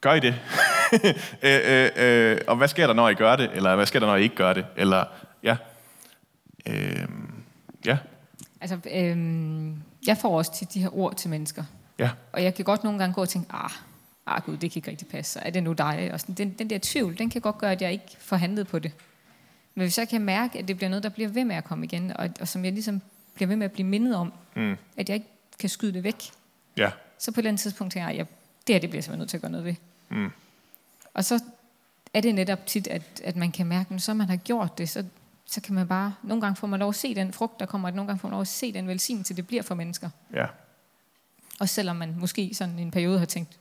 gør 0.00 0.12
I 0.12 0.20
det? 0.20 0.34
øh, 1.42 1.60
øh, 1.64 1.90
øh, 1.96 2.38
og 2.46 2.56
hvad 2.56 2.68
sker 2.68 2.86
der, 2.86 2.94
når 2.94 3.08
I 3.08 3.14
gør 3.14 3.36
det? 3.36 3.50
Eller 3.54 3.76
hvad 3.76 3.86
sker 3.86 4.00
der, 4.00 4.06
når 4.06 4.16
I 4.16 4.22
ikke 4.22 4.36
gør 4.36 4.52
det? 4.52 4.66
Eller, 4.76 5.04
ja. 5.42 5.56
Øh, 6.66 7.08
ja, 7.86 7.98
Altså, 8.60 8.78
øhm, 8.94 9.82
jeg 10.06 10.16
får 10.16 10.38
også 10.38 10.54
tit 10.54 10.74
de 10.74 10.80
her 10.80 10.98
ord 10.98 11.16
til 11.16 11.30
mennesker. 11.30 11.64
ja, 11.98 12.10
Og 12.32 12.42
jeg 12.44 12.54
kan 12.54 12.64
godt 12.64 12.84
nogle 12.84 12.98
gange 12.98 13.14
gå 13.14 13.20
og 13.20 13.28
tænke, 13.28 13.52
ah, 13.52 13.70
ah 14.26 14.42
gud, 14.42 14.56
det 14.56 14.70
kan 14.72 14.78
ikke 14.78 14.90
rigtig 14.90 15.08
passe. 15.08 15.32
Så 15.32 15.40
er 15.42 15.50
det 15.50 15.62
nu 15.62 15.72
dig? 15.72 16.10
Og 16.12 16.20
sådan, 16.20 16.34
den, 16.34 16.50
den 16.50 16.70
der 16.70 16.78
tvivl, 16.82 17.18
den 17.18 17.30
kan 17.30 17.40
godt 17.40 17.58
gøre, 17.58 17.72
at 17.72 17.82
jeg 17.82 17.92
ikke 17.92 18.16
får 18.18 18.36
handlet 18.36 18.68
på 18.68 18.78
det. 18.78 18.92
Men 19.74 19.82
hvis 19.82 19.98
jeg 19.98 20.08
kan 20.08 20.20
mærke, 20.20 20.58
at 20.58 20.68
det 20.68 20.76
bliver 20.76 20.90
noget, 20.90 21.02
der 21.02 21.08
bliver 21.08 21.28
ved 21.28 21.44
med 21.44 21.56
at 21.56 21.64
komme 21.64 21.84
igen, 21.84 22.16
og, 22.16 22.30
og 22.40 22.48
som 22.48 22.64
jeg 22.64 22.72
ligesom 22.72 23.02
bliver 23.38 23.48
ved 23.48 23.56
med 23.56 23.64
at 23.64 23.72
blive 23.72 23.86
mindet 23.86 24.16
om, 24.16 24.32
mm. 24.56 24.76
at 24.96 25.08
jeg 25.08 25.14
ikke 25.14 25.28
kan 25.58 25.68
skyde 25.68 25.92
det 25.92 26.04
væk, 26.04 26.30
ja, 26.76 26.90
så 27.18 27.32
på 27.32 27.34
et 27.34 27.38
eller 27.38 27.50
andet 27.50 27.60
tidspunkt 27.60 27.92
tænker 27.92 28.08
jeg, 28.08 28.20
at 28.20 28.26
det 28.66 28.74
her 28.74 28.80
det 28.80 28.90
bliver 28.90 28.98
jeg 28.98 29.04
simpelthen 29.04 29.18
nødt 29.18 29.30
til 29.30 29.36
at 29.36 29.40
gøre 29.40 29.50
noget 29.50 29.64
ved. 29.64 29.74
Mm. 30.08 30.30
Og 31.14 31.24
så 31.24 31.40
er 32.14 32.20
det 32.20 32.34
netop 32.34 32.66
tit, 32.66 32.86
at, 32.86 33.02
at 33.24 33.36
man 33.36 33.52
kan 33.52 33.66
mærke, 33.66 33.94
at 33.94 34.02
så 34.02 34.14
man 34.14 34.28
har 34.28 34.36
gjort 34.36 34.78
det, 34.78 34.88
så, 34.88 35.04
så 35.46 35.60
kan 35.60 35.74
man 35.74 35.88
bare, 35.88 36.14
nogle 36.22 36.40
gange 36.40 36.56
får 36.56 36.66
man 36.66 36.80
lov 36.80 36.88
at 36.88 36.94
se 36.94 37.14
den 37.14 37.32
frugt, 37.32 37.60
der 37.60 37.66
kommer, 37.66 37.88
og 37.88 37.94
nogle 37.94 38.06
gange 38.06 38.20
får 38.20 38.28
man 38.28 38.32
lov 38.32 38.40
at 38.40 38.48
se 38.48 38.72
den 38.72 38.88
velsignelse, 38.88 39.34
det 39.34 39.46
bliver 39.46 39.62
for 39.62 39.74
mennesker. 39.74 40.10
ja. 40.34 40.46
Og 41.60 41.68
selvom 41.68 41.96
man 41.96 42.14
måske 42.18 42.54
sådan 42.54 42.78
en 42.78 42.90
periode 42.90 43.18
har 43.18 43.26
tænkt, 43.26 43.58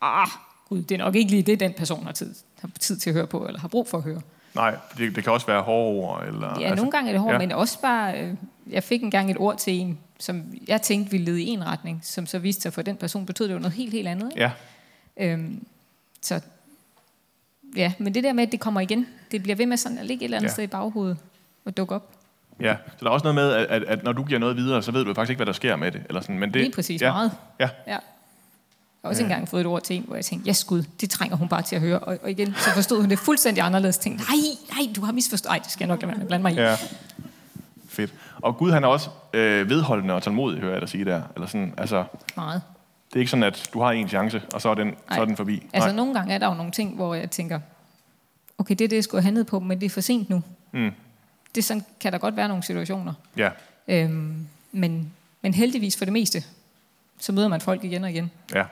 ah, 0.00 0.28
gud, 0.68 0.82
det 0.82 0.94
er 0.94 0.98
nok 0.98 1.14
ikke 1.14 1.30
lige 1.30 1.42
det, 1.42 1.60
den 1.60 1.72
person 1.72 2.04
har 2.04 2.12
tid, 2.12 2.34
har 2.60 2.70
tid 2.80 2.96
til 2.96 3.10
at 3.10 3.14
høre 3.14 3.26
på, 3.26 3.46
eller 3.46 3.60
har 3.60 3.68
brug 3.68 3.88
for 3.88 3.98
at 3.98 4.04
høre. 4.04 4.22
Nej, 4.56 4.76
det, 4.98 5.16
det 5.16 5.24
kan 5.24 5.32
også 5.32 5.46
være 5.46 5.62
hårde 5.62 6.00
ord. 6.00 6.24
Eller, 6.26 6.46
Ja, 6.60 6.66
altså, 6.66 6.74
nogle 6.74 6.90
gange 6.90 7.08
er 7.08 7.12
det 7.12 7.20
hårdt, 7.20 7.32
ja. 7.34 7.38
men 7.38 7.52
også 7.52 7.80
bare, 7.80 8.20
øh, 8.20 8.34
jeg 8.70 8.82
fik 8.82 9.02
engang 9.02 9.30
et 9.30 9.36
ord 9.38 9.56
til 9.56 9.72
en, 9.72 9.98
som 10.18 10.42
jeg 10.68 10.82
tænkte 10.82 11.10
ville 11.10 11.24
lede 11.24 11.42
i 11.42 11.48
en 11.48 11.66
retning, 11.66 12.00
som 12.02 12.26
så 12.26 12.38
viste 12.38 12.62
sig 12.62 12.72
for 12.72 12.82
den 12.82 12.96
person, 12.96 13.26
betød 13.26 13.48
det 13.48 13.54
jo 13.54 13.58
noget 13.58 13.72
helt, 13.74 13.92
helt 13.92 14.08
andet. 14.08 14.30
Ikke? 14.32 14.42
Ja, 14.42 14.50
Øhm, 15.16 15.66
så 16.22 16.40
ja, 17.76 17.92
men 17.98 18.14
det 18.14 18.24
der 18.24 18.32
med, 18.32 18.42
at 18.42 18.52
det 18.52 18.60
kommer 18.60 18.80
igen, 18.80 19.06
det 19.30 19.42
bliver 19.42 19.56
ved 19.56 19.66
med 19.66 19.76
sådan 19.76 19.98
at 19.98 20.06
ligge 20.06 20.22
et 20.22 20.24
eller 20.24 20.36
andet 20.36 20.48
ja. 20.48 20.52
sted 20.52 20.64
i 20.64 20.66
baghovedet 20.66 21.18
og 21.64 21.76
dukke 21.76 21.94
op. 21.94 22.10
Ja, 22.60 22.76
så 22.86 22.96
der 23.00 23.06
er 23.06 23.10
også 23.10 23.24
noget 23.24 23.34
med, 23.34 23.52
at, 23.52 23.66
at, 23.66 23.82
at 23.82 24.04
når 24.04 24.12
du 24.12 24.24
giver 24.24 24.40
noget 24.40 24.56
videre, 24.56 24.82
så 24.82 24.92
ved 24.92 25.04
du 25.04 25.14
faktisk 25.14 25.30
ikke, 25.30 25.38
hvad 25.38 25.46
der 25.46 25.52
sker 25.52 25.76
med 25.76 25.92
det. 25.92 26.02
Eller 26.08 26.20
sådan. 26.20 26.38
Men 26.38 26.54
det 26.54 26.62
Lige 26.62 26.72
præcis 26.72 27.02
ja, 27.02 27.12
meget. 27.12 27.32
Ja, 27.60 27.68
Ja. 27.86 27.96
Har 29.06 29.10
også 29.10 29.22
engang 29.22 29.48
fået 29.48 29.60
et 29.60 29.66
ord 29.66 29.82
til 29.82 29.96
en, 29.96 30.04
hvor 30.06 30.14
jeg 30.16 30.24
tænkte, 30.24 30.46
ja 30.46 30.52
skud, 30.52 30.82
det 31.00 31.10
trænger 31.10 31.36
hun 31.36 31.48
bare 31.48 31.62
til 31.62 31.76
at 31.76 31.82
høre. 31.82 31.98
Og, 31.98 32.18
og 32.22 32.30
igen, 32.30 32.54
så 32.54 32.70
forstod 32.70 33.00
hun 33.00 33.10
det 33.10 33.18
fuldstændig 33.18 33.64
anderledes. 33.64 33.98
Tænkte, 33.98 34.24
nej, 34.24 34.36
nej, 34.84 34.92
du 34.96 35.04
har 35.04 35.12
misforstået. 35.12 35.50
Ej, 35.50 35.58
det 35.58 35.70
skal 35.70 35.84
jeg 35.84 35.88
nok 35.88 36.02
lade 36.02 36.08
være 36.08 36.18
med 36.18 36.26
blande 36.26 36.42
mig 36.42 36.52
i. 36.52 36.56
ja. 36.56 36.76
Fedt. 37.88 38.14
Og 38.42 38.56
Gud 38.56 38.70
han 38.72 38.84
er 38.84 38.88
også 38.88 39.10
øh, 39.32 39.68
vedholdende 39.68 40.14
og 40.14 40.22
tålmodig, 40.22 40.60
hører 40.60 40.72
jeg 40.72 40.80
dig 40.80 40.88
sige 40.88 41.04
der. 41.04 41.22
Eller 41.34 41.46
sådan, 41.46 41.74
altså, 41.76 42.04
Meget. 42.36 42.62
det 43.08 43.16
er 43.16 43.20
ikke 43.20 43.30
sådan, 43.30 43.42
at 43.42 43.70
du 43.72 43.80
har 43.80 43.90
en 43.90 44.08
chance, 44.08 44.42
og 44.52 44.60
så 44.62 44.68
er 44.68 44.74
den, 44.74 44.94
så 45.14 45.20
er 45.20 45.24
den 45.24 45.36
forbi. 45.36 45.62
Altså 45.72 45.88
Nej. 45.88 45.96
nogle 45.96 46.14
gange 46.14 46.34
er 46.34 46.38
der 46.38 46.46
jo 46.46 46.54
nogle 46.54 46.72
ting, 46.72 46.94
hvor 46.94 47.14
jeg 47.14 47.30
tænker, 47.30 47.60
okay, 48.58 48.74
det 48.74 48.84
er 48.84 48.88
det, 48.88 48.96
jeg 48.96 49.04
skulle 49.04 49.20
have 49.22 49.26
handlet 49.26 49.46
på, 49.46 49.60
men 49.60 49.80
det 49.80 49.86
er 49.86 49.90
for 49.90 50.00
sent 50.00 50.30
nu. 50.30 50.42
Mm. 50.72 50.90
Det 51.54 51.64
sådan, 51.64 51.84
kan 52.00 52.12
der 52.12 52.18
godt 52.18 52.36
være 52.36 52.48
nogle 52.48 52.62
situationer. 52.62 53.12
Ja, 53.36 53.50
Øhm, 53.88 54.46
men, 54.72 55.12
men 55.42 55.54
heldigvis 55.54 55.96
for 55.96 56.04
det 56.04 56.12
meste, 56.12 56.44
så 57.18 57.32
møder 57.32 57.48
man 57.48 57.60
folk 57.60 57.84
igen 57.84 58.04
og 58.04 58.10
igen. 58.10 58.30
ja. 58.54 58.64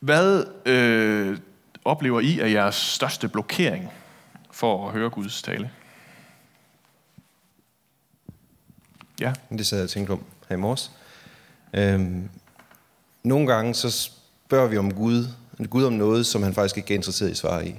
Hvad 0.00 0.44
øh, 0.66 1.38
oplever 1.84 2.20
I 2.20 2.38
er 2.40 2.46
jeres 2.46 2.74
største 2.74 3.28
blokering 3.28 3.88
for 4.50 4.86
at 4.86 4.92
høre 4.92 5.10
Guds 5.10 5.42
tale? 5.42 5.70
Ja, 9.20 9.32
Det 9.50 9.66
sad 9.66 9.78
jeg 9.78 9.84
og 9.84 9.90
tænkte 9.90 10.10
om 10.10 10.24
her 10.48 10.56
i 10.56 10.58
morges. 10.60 10.90
Øhm, 11.74 12.28
nogle 13.22 13.46
gange 13.46 13.74
så 13.74 13.90
spørger 13.90 14.68
vi 14.68 14.76
om 14.78 14.94
Gud, 14.94 15.26
Gud 15.70 15.84
om 15.84 15.92
noget, 15.92 16.26
som 16.26 16.42
han 16.42 16.54
faktisk 16.54 16.76
ikke 16.76 16.94
er 16.94 16.98
interesseret 16.98 17.28
i 17.28 17.30
at 17.30 17.36
svare 17.36 17.68
i. 17.68 17.74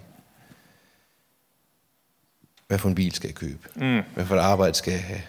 Hvad 2.67 2.77
for 2.77 2.89
en 2.89 2.95
bil 2.95 3.11
skal 3.11 3.27
jeg 3.27 3.35
købe? 3.35 3.59
Mm. 3.75 4.01
Hvad 4.13 4.25
for 4.25 4.35
et 4.35 4.39
arbejde 4.39 4.73
skal 4.73 4.91
jeg 4.91 5.03
have? 5.03 5.21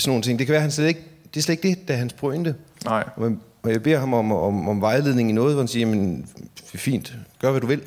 Sådan 0.00 0.10
nogle 0.10 0.22
ting. 0.22 0.38
Det 0.38 0.46
kan 0.46 0.52
være, 0.52 0.62
han 0.62 0.70
slet 0.70 0.86
ikke, 0.88 1.04
det 1.34 1.40
er 1.40 1.42
slet 1.42 1.64
ikke 1.64 1.68
det, 1.80 1.88
der 1.88 1.94
er 1.94 1.98
hans 1.98 2.12
pointe. 2.12 2.56
nej. 2.84 3.04
Og 3.16 3.22
man, 3.22 3.40
og 3.66 3.72
jeg 3.72 3.82
beder 3.82 3.98
ham 3.98 4.14
om, 4.14 4.32
om, 4.32 4.68
om 4.68 4.80
vejledning 4.80 5.30
i 5.30 5.32
noget, 5.32 5.54
hvor 5.54 5.62
han 5.62 5.68
siger, 5.68 5.86
men 5.86 6.28
fint, 6.64 7.14
gør 7.40 7.50
hvad 7.50 7.60
du 7.60 7.66
vil. 7.66 7.82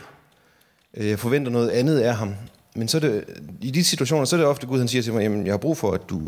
Øh, 0.93 1.07
Jeg 1.09 1.19
forventer 1.19 1.51
noget 1.51 1.69
andet 1.69 1.99
af 1.99 2.15
ham. 2.15 2.35
Men 2.75 2.87
så 2.87 2.97
er 2.97 3.01
det, 3.01 3.23
i 3.61 3.71
de 3.71 3.83
situationer, 3.83 4.25
så 4.25 4.35
er 4.35 4.37
det 4.37 4.47
ofte 4.47 4.67
Gud, 4.67 4.79
han 4.79 4.87
siger 4.87 5.01
til 5.01 5.13
mig, 5.13 5.21
jamen, 5.21 5.45
jeg 5.45 5.53
har 5.53 5.57
brug 5.57 5.77
for, 5.77 5.91
at 5.91 6.09
du 6.09 6.21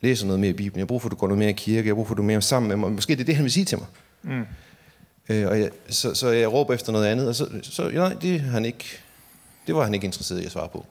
læser 0.00 0.26
noget 0.26 0.40
mere 0.40 0.50
i 0.50 0.54
Bibelen. 0.54 0.78
Jeg 0.78 0.82
har 0.82 0.86
brug 0.86 1.02
for, 1.02 1.08
at 1.08 1.10
du 1.10 1.16
går 1.16 1.26
noget 1.26 1.38
mere 1.38 1.50
i 1.50 1.52
kirke. 1.52 1.86
Jeg 1.86 1.90
har 1.90 1.94
brug 1.94 2.06
for, 2.06 2.14
at 2.14 2.16
du 2.16 2.22
er 2.22 2.26
mere 2.26 2.42
sammen 2.42 2.68
med 2.68 2.76
mig. 2.76 2.92
Måske 2.92 3.14
det 3.14 3.20
er 3.20 3.24
det, 3.24 3.34
han 3.36 3.44
vil 3.44 3.52
sige 3.52 3.64
til 3.64 3.78
mig. 3.78 3.86
Mm. 4.22 4.44
Øh, 5.28 5.48
og 5.48 5.60
jeg, 5.60 5.70
så, 5.88 6.14
så 6.14 6.28
jeg 6.28 6.52
råber 6.52 6.74
efter 6.74 6.92
noget 6.92 7.06
andet, 7.06 7.28
og 7.28 7.34
så, 7.34 7.46
så 7.62 7.90
nej, 7.90 8.16
det, 8.22 8.40
han 8.40 8.64
ikke, 8.64 8.84
det 9.66 9.74
var 9.74 9.84
han 9.84 9.94
ikke 9.94 10.04
interesseret 10.04 10.40
i 10.40 10.44
at 10.44 10.52
svare 10.52 10.68
på. 10.68 10.86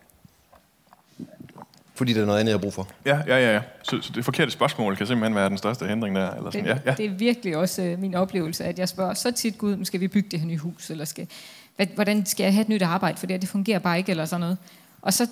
Fordi 2.02 2.14
der 2.14 2.22
er 2.22 2.26
noget 2.26 2.40
andet, 2.40 2.52
jeg 2.52 2.58
har 2.58 2.62
brug 2.62 2.74
for. 2.74 2.88
Ja, 3.06 3.20
ja, 3.28 3.38
ja. 3.38 3.54
ja. 3.54 3.62
Så, 3.84 4.02
så 4.02 4.12
det 4.16 4.26
forkerte 4.26 4.52
spørgsmål 4.52 4.96
kan 4.96 5.08
simpelthen 5.08 5.36
være 5.36 5.50
den 5.50 5.58
største 5.58 5.86
hindring 5.88 6.16
der. 6.16 6.32
Eller 6.36 6.52
sådan. 6.52 6.66
Det, 6.66 6.70
Ja, 6.70 6.78
ja. 6.86 6.94
det 6.98 7.06
er 7.06 7.10
virkelig 7.10 7.58
også 7.58 7.82
øh, 7.82 8.00
min 8.00 8.16
oplevelse, 8.16 8.66
at 8.66 8.80
jeg 8.80 8.90
spørger 8.90 9.14
så 9.14 9.32
tit 9.32 9.58
Gud, 9.58 9.76
"Men 9.76 9.86
skal 9.86 10.00
vi 10.00 10.08
bygge 10.08 10.30
det 10.30 10.40
her 10.40 10.48
nye 10.48 10.58
hus, 10.58 10.90
eller 10.90 11.06
skal, 11.06 11.28
hvad, 11.76 11.88
hvordan 11.96 12.26
skal 12.26 12.44
jeg 12.44 12.54
have 12.54 12.62
et 12.62 12.70
nyt 12.70 12.82
arbejde, 12.82 13.18
for 13.18 13.26
det, 13.26 13.34
her, 13.34 13.40
det 13.40 13.50
fungerer 13.50 13.80
bare 13.80 13.98
ikke, 13.98 14.10
eller 14.10 14.26
sådan 14.26 14.40
noget. 14.40 14.58
Og 15.02 15.14
så, 15.14 15.28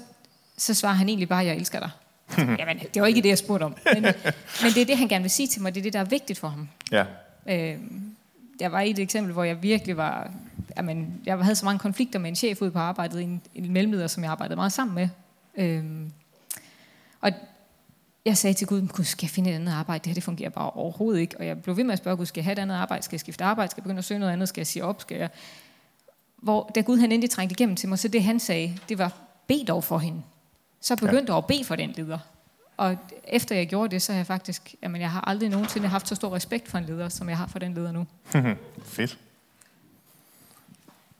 så 0.58 0.73
svarer 0.73 0.93
han 0.93 1.08
egentlig 1.10 1.29
bare, 1.29 1.45
jeg 1.45 1.55
elsker 1.55 1.79
dig. 1.79 1.89
Jamen, 2.60 2.79
det 2.93 3.01
var 3.01 3.08
ikke 3.08 3.21
det, 3.21 3.29
jeg 3.29 3.38
spurgte 3.38 3.63
om. 3.63 3.75
Men, 3.93 4.01
men 4.63 4.71
det 4.75 4.82
er 4.82 4.86
det, 4.86 4.97
han 4.97 5.08
gerne 5.08 5.23
vil 5.23 5.32
sige 5.32 5.47
til 5.47 5.62
mig, 5.62 5.75
det 5.75 5.82
er 5.82 5.84
det, 5.84 5.93
der 5.93 5.99
er 5.99 6.03
vigtigt 6.05 6.39
for 6.39 6.47
ham. 6.47 6.69
ja. 6.91 7.03
Øh, 7.49 7.77
jeg 8.60 8.71
var 8.71 8.82
i 8.82 8.89
et 8.89 8.99
eksempel, 8.99 9.34
hvor 9.34 9.43
jeg 9.43 9.63
virkelig 9.63 9.97
var... 9.97 10.32
Jamen, 10.77 11.21
jeg 11.25 11.38
havde 11.38 11.55
så 11.55 11.65
mange 11.65 11.79
konflikter 11.79 12.19
med 12.19 12.29
en 12.29 12.36
chef 12.36 12.62
ude 12.62 12.71
på 12.71 12.79
arbejdet, 12.79 13.21
en, 13.21 13.41
en 13.55 13.73
mellemleder, 13.73 14.08
som 14.08 14.23
jeg 14.23 14.32
arbejdede 14.32 14.55
meget 14.55 14.71
sammen 14.73 14.95
med. 14.95 15.10
Øh, 15.58 15.84
og 17.21 17.32
jeg 18.25 18.38
sagde 18.38 18.53
til 18.53 18.67
Gud, 18.67 18.88
Gud, 18.88 19.03
skal 19.03 19.25
jeg 19.25 19.29
finde 19.29 19.49
et 19.49 19.55
andet 19.55 19.73
arbejde? 19.73 20.03
Det 20.03 20.08
her 20.08 20.13
det 20.13 20.23
fungerer 20.23 20.49
bare 20.49 20.69
overhovedet 20.69 21.19
ikke. 21.19 21.38
Og 21.38 21.45
jeg 21.45 21.62
blev 21.62 21.77
ved 21.77 21.84
med 21.84 21.93
at 21.93 21.99
spørge 21.99 22.17
Gud, 22.17 22.25
skal 22.25 22.41
jeg 22.41 22.45
have 22.45 22.53
et 22.53 22.60
andet 22.60 22.75
arbejde? 22.75 23.03
Skal 23.03 23.15
jeg 23.15 23.19
skifte 23.19 23.43
arbejde? 23.43 23.71
Skal 23.71 23.82
jeg 23.82 23.84
begynde 23.84 23.99
at 23.99 24.05
søge 24.05 24.19
noget 24.19 24.34
andet? 24.34 24.49
Skal 24.49 24.62
jeg 24.62 24.67
sige 24.67 24.84
op? 24.84 25.01
Skal 25.01 25.17
jeg... 25.17 25.29
Hvor, 26.38 26.71
da 26.75 26.82
Gud 26.82 26.97
han 26.97 27.12
endelig 27.12 27.29
trængte 27.29 27.53
igennem 27.53 27.75
til 27.75 27.89
mig, 27.89 27.99
så 27.99 28.08
det 28.08 28.23
han 28.23 28.39
sagde, 28.39 28.77
det 28.89 28.97
var, 28.97 29.13
bed 29.47 29.65
dog 29.65 29.84
for 29.84 29.97
hende. 29.97 30.23
Så 30.82 30.95
begyndte 30.95 31.32
jeg 31.34 31.38
at 31.38 31.45
bede 31.45 31.63
for 31.63 31.75
den 31.75 31.91
leder. 31.91 32.19
Og 32.77 32.97
efter 33.23 33.55
jeg 33.55 33.67
gjorde 33.67 33.91
det, 33.91 34.01
så 34.01 34.12
har 34.12 34.19
jeg 34.19 34.27
faktisk, 34.27 34.75
jamen 34.84 35.01
jeg 35.01 35.12
har 35.12 35.21
aldrig 35.21 35.49
nogensinde 35.49 35.88
haft 35.88 36.08
så 36.08 36.15
stor 36.15 36.36
respekt 36.36 36.67
for 36.67 36.77
en 36.77 36.86
leder, 36.86 37.10
som 37.10 37.29
jeg 37.29 37.38
har 37.38 37.47
for 37.47 37.60
den 37.60 37.73
leder 37.73 37.91
nu. 37.91 38.08
Fedt. 38.86 39.17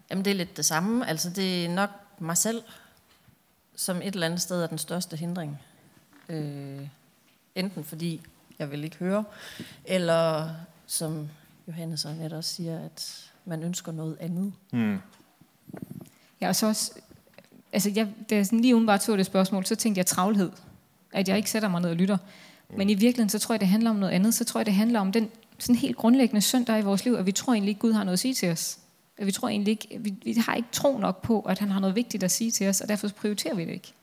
Jamen, 0.10 0.26
det 0.26 0.32
er 0.32 0.36
lidt 0.36 0.58
det 0.58 0.66
samme. 0.66 1.08
Altså, 1.08 1.30
det 1.30 1.66
er 1.66 1.70
nok 1.70 1.90
mig 2.20 2.38
selv, 2.38 2.62
som 3.76 3.98
et 3.98 4.14
eller 4.14 4.26
andet 4.26 4.42
sted 4.42 4.64
er 4.64 4.68
den 4.68 4.78
største 4.78 5.18
hindring. 5.18 5.60
Øh, 6.30 6.88
enten 7.56 7.84
fordi 7.84 8.22
jeg 8.60 8.72
vil 8.72 8.84
ikke 8.84 8.96
høre, 8.96 9.24
eller 9.86 10.50
som 10.86 11.30
Johannes 11.68 12.06
og 12.06 12.12
Annette 12.12 12.36
også 12.36 12.56
siger, 12.56 12.80
at 12.86 13.30
man 13.46 13.64
ønsker 13.64 13.92
noget 13.92 14.18
andet. 14.20 14.54
Mm. 14.72 14.98
Jeg 16.42 16.48
er 16.48 16.54
så 16.54 16.68
også, 16.68 16.92
altså 17.74 17.92
jeg, 17.96 18.08
da 18.30 18.36
jeg 18.36 18.46
sådan 18.46 18.60
lige 18.60 18.76
umiddelbart 18.76 19.02
tog 19.02 19.18
det 19.18 19.26
spørgsmål, 19.26 19.66
så 19.66 19.76
tænkte 19.76 20.00
jeg 20.00 20.06
travlhed. 20.06 20.52
At 21.14 21.28
jeg 21.30 21.38
ikke 21.38 21.52
sætter 21.52 21.70
mig 21.70 21.82
ned 21.82 21.90
og 21.90 21.96
lytter. 21.96 22.18
Men 22.76 22.90
i 22.90 22.94
virkeligheden, 22.94 23.30
så 23.30 23.40
tror 23.40 23.54
jeg, 23.54 23.60
det 23.60 23.68
handler 23.68 23.90
om 23.90 23.96
noget 23.96 24.14
andet. 24.14 24.34
Så 24.34 24.46
tror 24.46 24.60
jeg, 24.60 24.66
det 24.66 24.74
handler 24.74 25.00
om 25.00 25.12
den 25.12 25.32
sådan 25.58 25.76
helt 25.76 25.98
grundlæggende 25.98 26.42
synd, 26.42 26.66
der 26.66 26.74
er 26.74 26.78
i 26.78 26.82
vores 26.82 27.06
liv, 27.06 27.14
at 27.14 27.26
vi 27.26 27.32
tror 27.32 27.54
egentlig 27.54 27.70
ikke, 27.70 27.80
Gud 27.80 27.94
har 27.94 28.04
noget 28.04 28.14
at 28.14 28.20
sige 28.20 28.34
til 28.34 28.52
os. 28.52 28.80
At 29.18 29.26
vi 29.26 29.32
tror 29.32 29.50
egentlig 29.50 29.72
ikke, 29.72 30.00
vi, 30.00 30.14
vi 30.24 30.34
har 30.34 30.56
ikke 30.56 30.70
tro 30.72 30.98
nok 30.98 31.22
på, 31.22 31.42
at 31.42 31.60
han 31.60 31.70
har 31.70 31.80
noget 31.80 31.96
vigtigt 31.96 32.24
at 32.24 32.32
sige 32.32 32.52
til 32.52 32.68
os, 32.68 32.82
og 32.82 32.90
derfor 32.90 33.08
så 33.08 33.16
prioriterer 33.16 33.56
vi 33.56 33.66
det 33.66 33.72
ikke. 33.72 33.94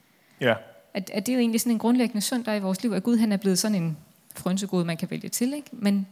Ja. 0.40 0.54
At, 0.96 1.10
at 1.10 1.26
det 1.26 1.32
er 1.32 1.36
jo 1.36 1.40
egentlig 1.40 1.60
sådan 1.60 1.72
en 1.72 1.78
grundlæggende 1.78 2.20
synd, 2.20 2.44
der 2.44 2.52
er 2.52 2.56
i 2.56 2.60
vores 2.60 2.82
liv, 2.82 2.92
at 2.92 3.02
Gud 3.02 3.16
han 3.16 3.32
er 3.32 3.36
blevet 3.36 3.58
sådan 3.58 3.82
en 3.82 3.96
frønsegod, 4.36 4.84
man 4.84 4.96
kan 4.96 5.10
vælge 5.10 5.28
til. 5.28 5.54
Ikke? 5.54 5.68
Men 5.72 6.06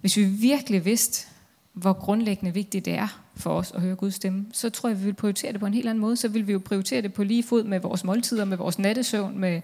hvis 0.00 0.16
vi 0.16 0.24
virkelig 0.24 0.84
vidste, 0.84 1.26
hvor 1.72 1.92
grundlæggende 1.92 2.54
vigtigt 2.54 2.84
det 2.84 2.94
er 2.94 3.22
for 3.36 3.58
os 3.58 3.72
at 3.72 3.80
høre 3.80 3.96
Guds 3.96 4.14
stemme, 4.14 4.46
så 4.52 4.70
tror 4.70 4.88
jeg, 4.88 4.98
vi 4.98 5.04
vil 5.04 5.14
prioritere 5.14 5.52
det 5.52 5.60
på 5.60 5.66
en 5.66 5.74
helt 5.74 5.88
anden 5.88 6.00
måde. 6.00 6.16
Så 6.16 6.28
vil 6.28 6.46
vi 6.46 6.52
jo 6.52 6.58
prioritere 6.58 7.02
det 7.02 7.12
på 7.12 7.24
lige 7.24 7.42
fod 7.42 7.64
med 7.64 7.80
vores 7.80 8.04
måltider, 8.04 8.44
med 8.44 8.56
vores 8.56 8.78
nattesøvn, 8.78 9.38
med 9.38 9.60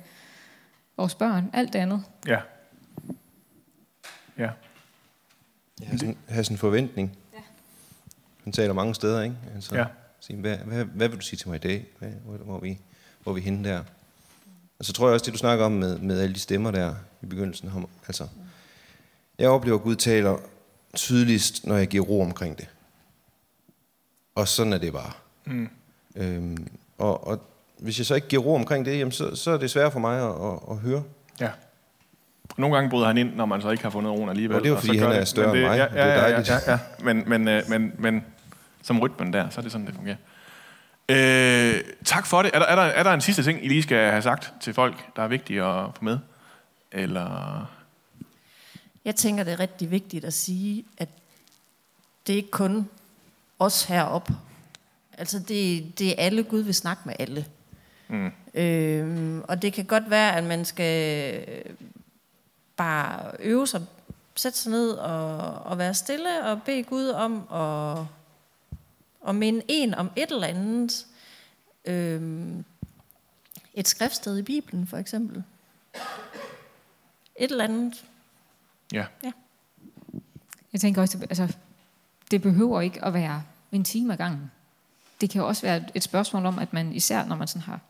vores 0.97 1.15
børn, 1.15 1.51
alt 1.53 1.73
det 1.73 1.79
andet. 1.79 2.03
Ja. 2.27 2.41
Ja. 4.39 4.51
Have 5.83 5.99
sådan, 5.99 6.17
have 6.29 6.45
sådan 6.45 6.55
en 6.55 6.59
forventning. 6.59 7.17
Ja. 7.35 7.39
Han 8.45 8.53
taler 8.53 8.73
mange 8.75 8.95
steder, 8.95 9.23
ikke? 9.23 9.37
Altså, 9.55 9.77
Ja. 9.77 9.85
sige, 10.21 10.37
hvad, 10.39 10.57
hvad, 10.57 10.85
hvad 10.85 11.09
vil 11.09 11.19
du 11.19 11.25
sige 11.25 11.37
til 11.37 11.49
mig 11.49 11.57
i 11.57 11.59
dag? 11.69 11.87
Hvad, 11.99 12.11
hvor, 12.25 12.37
hvor, 12.37 12.57
er 12.57 12.61
vi, 12.61 12.79
hvor 13.23 13.33
er 13.33 13.35
vi 13.35 13.41
henne 13.41 13.69
der? 13.69 13.83
Og 14.79 14.85
så 14.85 14.93
tror 14.93 15.07
jeg 15.07 15.15
også, 15.15 15.25
det 15.25 15.33
du 15.33 15.39
snakker 15.39 15.65
om 15.65 15.73
med, 15.73 15.99
med 15.99 16.21
alle 16.21 16.35
de 16.35 16.41
stemmer 16.41 16.71
der 16.71 16.95
i 17.23 17.27
begyndelsen. 17.27 17.71
Altså, 18.07 18.27
jeg 19.39 19.49
oplever, 19.49 19.79
at 19.79 19.83
Gud 19.83 19.97
taler 19.97 20.37
tydeligst, 20.95 21.67
når 21.67 21.77
jeg 21.77 21.89
giver 21.89 22.05
ro 22.05 22.21
omkring 22.21 22.59
det. 22.59 22.69
Og 24.35 24.49
sådan 24.49 24.73
er 24.73 24.79
det 24.79 24.93
bare. 24.93 25.11
Mm. 25.45 25.69
Øhm, 26.17 26.67
og, 26.99 27.27
og 27.27 27.41
hvis 27.79 27.99
jeg 27.99 28.07
så 28.07 28.15
ikke 28.15 28.29
giver 28.29 28.43
ro 28.43 28.55
omkring 28.55 28.85
det, 28.87 28.99
jamen, 28.99 29.13
så, 29.13 29.37
så 29.37 29.51
er 29.51 29.57
det 29.59 29.71
svært 29.71 29.93
for 29.93 30.01
mig 30.01 30.21
at, 30.21 30.53
at, 30.53 30.59
at 30.71 30.77
høre. 30.77 31.03
Ja. 31.41 31.51
Nogle 32.57 32.77
gange 32.77 32.91
bryder 32.91 33.07
han 33.07 33.19
ind, 33.19 33.35
når 33.35 33.47
man 33.47 33.63
så 33.63 33.71
ikke 33.71 33.83
har 33.83 33.91
fundet 33.91 34.13
roen 34.13 34.29
alligevel. 34.29 34.57
Og 34.57 34.63
det 34.63 34.69
er 34.69 34.75
jo, 34.75 34.81
fordi 34.81 34.99
han 34.99 35.13
er 35.13 35.19
det. 35.19 35.29
større 35.29 35.53
Men 35.53 35.57
end 35.57 35.67
mig. 35.69 35.77
Ja, 35.77 35.85
Det 35.85 36.01
er 36.01 36.07
ja, 36.07 36.15
ja, 36.15 36.21
dejligt. 36.21 36.49
ja, 36.49 36.59
ja. 36.73 36.79
Men, 37.01 37.25
men, 37.27 37.49
øh, 37.49 37.63
men, 37.69 37.93
men 37.99 38.25
som 38.83 39.01
rytmen 39.01 39.33
der, 39.33 39.49
så 39.51 39.61
er 39.61 39.63
det 39.63 39.73
sådan, 39.73 39.87
det 39.87 39.95
fungerer. 39.95 40.17
Øh, 41.09 41.81
tak 42.05 42.27
for 42.27 42.43
det. 42.43 42.51
Er 42.55 42.59
der, 42.59 42.67
er, 42.67 42.77
der, 42.77 42.83
er 42.83 43.03
der 43.03 43.13
en 43.13 43.21
sidste 43.21 43.43
ting, 43.43 43.65
I 43.65 43.69
lige 43.69 43.83
skal 43.83 44.11
have 44.11 44.23
sagt 44.23 44.53
til 44.61 44.75
folk, 44.75 45.17
der 45.17 45.23
er 45.23 45.29
vigtige 45.29 45.63
at 45.63 45.91
få 45.97 46.05
med? 46.05 46.19
Eller... 46.93 47.71
Jeg 49.05 49.17
tænker, 49.17 49.45
det 49.45 49.53
er 49.53 49.61
rigtig 49.61 49.91
vigtigt 49.91 50.25
at 50.25 50.33
sige, 50.33 50.85
at 50.99 51.09
det 52.27 52.33
er 52.33 52.37
ikke 52.37 52.51
kun 52.51 52.89
os 53.59 53.85
heroppe. 53.85 54.35
Altså, 55.19 55.39
det, 55.39 55.93
det 55.99 56.09
er 56.09 56.15
alle. 56.19 56.43
Gud 56.43 56.61
vil 56.61 56.75
snakke 56.75 57.03
med 57.05 57.15
alle. 57.19 57.47
Mm. 58.09 58.33
Øhm, 58.55 59.43
og 59.49 59.63
det 59.63 59.73
kan 59.73 59.85
godt 59.85 60.11
være, 60.11 60.37
at 60.37 60.45
man 60.45 60.65
skal 60.65 61.45
bare 62.77 63.31
øve 63.39 63.67
sig, 63.67 63.83
sætte 64.37 64.59
sig 64.59 64.71
ned 64.71 64.91
og, 64.91 65.39
og 65.55 65.79
være 65.79 65.95
stille 65.95 66.45
og 66.45 66.63
bede 66.63 66.83
Gud 66.83 67.09
om 67.09 67.33
at, 67.53 68.07
at 69.29 69.35
minde 69.35 69.63
en 69.69 69.95
om 69.95 70.11
et 70.17 70.31
eller 70.31 70.47
andet. 70.47 71.07
Øhm, 71.85 72.65
et 73.75 73.89
skriftsted 73.89 74.39
i 74.39 74.43
Bibelen, 74.43 74.87
for 74.87 74.97
eksempel. 74.97 75.43
Et 77.37 77.51
eller 77.51 77.65
andet. 77.65 78.05
Ja. 78.93 79.05
Jeg 80.73 80.81
tænker 80.81 81.03
også, 81.03 81.19
altså, 81.31 81.57
det 82.31 82.43
behøver 82.43 82.81
ikke 82.81 83.05
at 83.05 83.15
være 83.15 83.43
en 83.73 83.85
time 83.85 84.13
ad 84.13 84.19
gangen. 84.19 84.51
Det 85.21 85.31
kan 85.31 85.41
jo 85.41 85.49
også 85.49 85.63
være 85.63 85.85
et 85.95 86.03
spørgsmål 86.03 86.47
om, 86.47 86.59
at 86.59 86.73
man 86.73 86.93
især, 86.93 87.25
når 87.25 87.37
man 87.37 87.49
sådan 87.49 87.63
har 87.63 87.81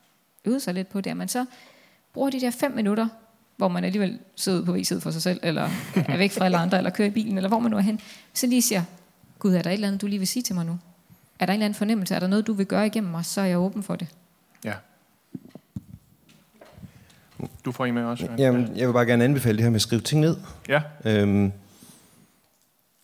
øvet 0.45 0.63
sig 0.63 0.75
lidt 0.75 0.89
på 0.89 1.01
det, 1.01 1.11
at 1.11 1.17
man 1.17 1.29
så 1.29 1.47
bruger 2.13 2.31
de 2.31 2.41
der 2.41 2.51
fem 2.51 2.73
minutter, 2.73 3.09
hvor 3.57 3.69
man 3.69 3.85
alligevel 3.85 4.19
sidder 4.37 4.65
på 4.65 4.73
viset 4.73 5.03
for 5.03 5.11
sig 5.11 5.23
selv, 5.23 5.41
eller 5.43 5.71
er 5.95 6.17
væk 6.17 6.33
fra 6.33 6.45
alle 6.45 6.57
andre, 6.57 6.79
eller 6.79 6.91
kører 6.91 7.09
i 7.09 7.11
bilen, 7.11 7.37
eller 7.37 7.49
hvor 7.49 7.59
man 7.59 7.71
nu 7.71 7.77
er 7.77 7.81
hen, 7.81 8.01
så 8.35 8.47
lige 8.47 8.63
siger, 8.63 8.83
Gud, 9.39 9.55
er 9.55 9.63
der 9.63 9.71
et 9.71 9.75
eller 9.75 9.89
andet, 9.89 10.01
du 10.01 10.07
lige 10.07 10.19
vil 10.19 10.29
sige 10.29 10.43
til 10.43 10.55
mig 10.55 10.67
nu? 10.67 10.79
Er 11.39 11.47
der 11.47 11.53
en 11.53 11.57
eller 11.59 11.65
anden 11.65 11.75
fornemmelse? 11.79 12.15
Er 12.15 12.19
der 12.21 12.27
noget, 12.27 12.47
du 12.47 12.53
vil 12.53 12.67
gøre 12.67 12.87
igennem 12.87 13.11
mig? 13.11 13.25
Så 13.25 13.41
er 13.41 13.45
jeg 13.45 13.59
åben 13.59 13.83
for 13.83 13.97
det. 13.97 14.09
ja. 14.65 14.73
Du 17.65 17.73
får 17.73 17.87
en 17.87 17.95
med 17.95 18.05
også. 18.05 18.25
Jørgen. 18.25 18.39
Jamen, 18.39 18.77
jeg 18.77 18.89
vil 18.89 18.93
bare 18.93 19.07
gerne 19.07 19.25
anbefale 19.25 19.57
det 19.57 19.63
her 19.63 19.71
med 19.71 19.77
at 19.77 19.83
skrive 19.83 20.01
ting 20.01 20.21
ned. 20.21 20.37
Ja. 20.69 20.81
Øhm, 21.05 21.53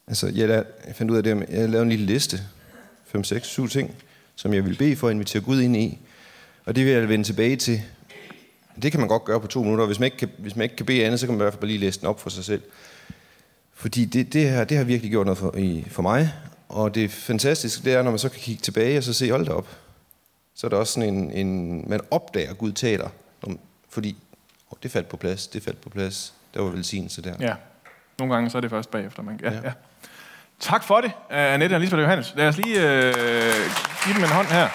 altså, 0.06 0.26
jeg, 0.34 0.48
la- 0.48 0.86
jeg 0.86 0.94
fandt 0.94 1.12
ud 1.12 1.16
af 1.16 1.22
det, 1.22 1.42
at 1.42 1.60
jeg 1.60 1.68
lavede 1.68 1.82
en 1.82 1.88
lille 1.88 2.06
liste. 2.06 2.40
5, 3.06 3.24
6, 3.24 3.46
7 3.48 3.68
ting, 3.68 3.94
som 4.36 4.54
jeg 4.54 4.64
vil 4.64 4.76
bede 4.76 4.96
for 4.96 5.08
at 5.08 5.14
invitere 5.14 5.42
Gud 5.42 5.60
ind 5.60 5.76
i. 5.76 5.98
Og 6.64 6.76
det 6.76 6.84
vil 6.84 6.92
jeg 6.92 7.08
vende 7.08 7.24
tilbage 7.24 7.56
til. 7.56 7.82
Det 8.82 8.90
kan 8.90 9.00
man 9.00 9.08
godt 9.08 9.24
gøre 9.24 9.40
på 9.40 9.46
to 9.46 9.62
minutter. 9.62 9.86
Hvis 9.86 9.98
man 9.98 10.04
ikke 10.06 10.16
kan, 10.16 10.28
hvis 10.38 10.56
man 10.56 10.62
ikke 10.62 10.76
kan 10.76 10.86
bede 10.86 11.04
andet, 11.06 11.20
så 11.20 11.26
kan 11.26 11.32
man 11.34 11.40
i 11.40 11.42
hvert 11.42 11.52
fald 11.52 11.60
bare 11.60 11.68
lige 11.68 11.78
læse 11.80 12.00
den 12.00 12.08
op 12.08 12.20
for 12.20 12.30
sig 12.30 12.44
selv. 12.44 12.62
Fordi 13.74 14.04
det, 14.04 14.32
det, 14.32 14.50
her, 14.50 14.64
det 14.64 14.76
har 14.76 14.84
virkelig 14.84 15.10
gjort 15.10 15.26
noget 15.26 15.38
for, 15.38 15.56
i, 15.56 15.84
for 15.90 16.02
mig. 16.02 16.32
Og 16.70 16.94
det 16.94 17.10
fantastiske, 17.10 17.84
det 17.84 17.94
er, 17.94 18.02
når 18.02 18.10
man 18.10 18.18
så 18.18 18.28
kan 18.28 18.40
kigge 18.40 18.62
tilbage 18.62 18.98
og 18.98 19.04
så 19.04 19.12
se, 19.12 19.30
hold 19.30 19.46
da 19.46 19.52
op. 19.52 19.68
Så 20.54 20.66
er 20.66 20.68
der 20.68 20.76
også 20.76 20.92
sådan 20.92 21.14
en, 21.14 21.30
en 21.32 21.84
man 21.90 22.00
opdager, 22.10 22.50
at 22.50 22.58
Gud 22.58 22.72
taler. 22.72 23.08
Fordi 23.88 24.16
oh, 24.70 24.78
det 24.82 24.90
faldt 24.90 25.08
på 25.08 25.16
plads, 25.16 25.46
det 25.46 25.62
faldt 25.62 25.80
på 25.80 25.90
plads. 25.90 26.34
Der 26.54 26.62
var 26.62 26.70
velsignelse 26.70 27.22
der. 27.22 27.34
Ja. 27.40 27.54
Nogle 28.18 28.34
gange 28.34 28.50
så 28.50 28.56
er 28.56 28.60
det 28.60 28.70
først 28.70 28.90
bagefter. 28.90 29.22
Man, 29.22 29.40
ja, 29.42 29.52
ja. 29.52 29.60
Ja. 29.64 29.72
Tak 30.60 30.84
for 30.84 31.00
det, 31.00 31.12
uh, 31.30 31.36
Annette 31.36 31.74
og 31.74 31.80
Lisbeth 31.80 32.02
Johannes. 32.02 32.32
Lad 32.36 32.48
os 32.48 32.56
lige 32.56 32.76
uh, 32.76 32.82
give 34.04 34.14
dem 34.14 34.24
en 34.24 34.30
hånd 34.30 34.46
her. 34.46 34.68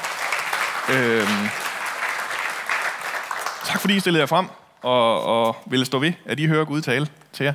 Uh, 0.89 1.49
tak 3.65 3.81
fordi 3.81 3.95
I 3.95 3.99
stillede 3.99 4.21
jer 4.21 4.27
frem 4.27 4.45
og, 4.81 5.23
og 5.23 5.55
ville 5.65 5.85
stå 5.85 5.99
ved, 5.99 6.13
at 6.25 6.39
I 6.39 6.45
hører 6.45 6.65
Gud 6.65 6.81
tale 6.81 7.07
til 7.33 7.43
jer. 7.43 7.53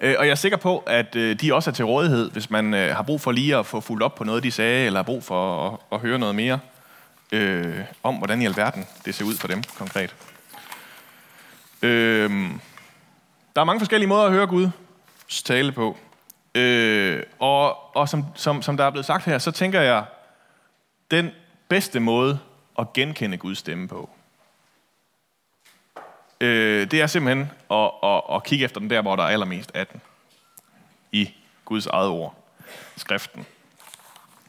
Øh, 0.00 0.14
og 0.18 0.24
jeg 0.24 0.30
er 0.30 0.34
sikker 0.34 0.58
på, 0.58 0.78
at 0.78 1.16
øh, 1.16 1.40
de 1.40 1.54
også 1.54 1.70
er 1.70 1.74
til 1.74 1.84
rådighed, 1.84 2.30
hvis 2.30 2.50
man 2.50 2.74
øh, 2.74 2.96
har 2.96 3.02
brug 3.02 3.20
for 3.20 3.32
lige 3.32 3.56
at 3.56 3.66
få 3.66 3.80
fuldt 3.80 4.02
op 4.02 4.14
på 4.14 4.24
noget, 4.24 4.42
de 4.42 4.50
sagde, 4.50 4.86
eller 4.86 4.98
har 4.98 5.04
brug 5.04 5.24
for 5.24 5.68
at, 5.68 5.78
at 5.92 6.00
høre 6.00 6.18
noget 6.18 6.34
mere 6.34 6.58
øh, 7.32 7.80
om, 8.02 8.14
hvordan 8.14 8.42
i 8.42 8.46
alverden 8.46 8.86
det 9.04 9.14
ser 9.14 9.24
ud 9.24 9.34
for 9.34 9.48
dem 9.48 9.62
konkret. 9.78 10.14
Øh, 11.82 12.30
der 13.56 13.60
er 13.60 13.64
mange 13.64 13.80
forskellige 13.80 14.08
måder 14.08 14.24
at 14.24 14.32
høre 14.32 14.46
Guds 14.46 15.42
tale 15.44 15.72
på. 15.72 15.96
Øh, 16.54 17.22
og 17.38 17.88
og 17.96 18.08
som, 18.08 18.24
som, 18.34 18.62
som 18.62 18.76
der 18.76 18.84
er 18.84 18.90
blevet 18.90 19.06
sagt 19.06 19.24
her, 19.24 19.38
så 19.38 19.50
tænker 19.50 19.80
jeg, 19.80 20.04
den 21.10 21.30
bedste 21.68 22.00
måde 22.00 22.38
at 22.78 22.92
genkende 22.92 23.36
Guds 23.36 23.58
stemme 23.58 23.88
på, 23.88 24.10
øh, 26.40 26.90
det 26.90 27.02
er 27.02 27.06
simpelthen 27.06 27.50
at, 27.70 27.90
at, 28.02 28.22
at 28.34 28.44
kigge 28.44 28.64
efter 28.64 28.80
den 28.80 28.90
der, 28.90 29.02
hvor 29.02 29.16
der 29.16 29.22
er 29.22 29.28
allermest 29.28 29.70
af 29.74 29.86
den. 29.86 30.00
I 31.12 31.30
Guds 31.64 31.86
eget 31.86 32.08
ord. 32.08 32.34
Skriften. 32.96 33.46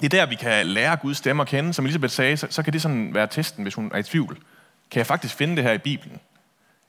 Det 0.02 0.06
er 0.06 0.10
der, 0.10 0.26
vi 0.26 0.36
kan 0.36 0.66
lære 0.66 0.98
Guds 0.98 1.18
stemme 1.18 1.42
at 1.42 1.48
kende. 1.48 1.74
Som 1.74 1.86
Elisabeth 1.86 2.14
sagde, 2.14 2.38
så, 2.38 2.48
så 2.50 2.64
kan 2.64 2.74
det 2.74 2.82
sådan 2.82 3.14
være 3.14 3.28
testen, 3.28 3.64
hvis 3.64 3.74
hun 3.74 3.92
er 3.94 3.98
i 3.98 4.04
tvivl. 4.04 4.38
Kan 4.92 4.98
jeg 4.98 5.08
faktisk 5.08 5.36
finde 5.36 5.56
det 5.56 5.64
her 5.64 5.72
i 5.72 5.78
Bibelen? 5.78 6.20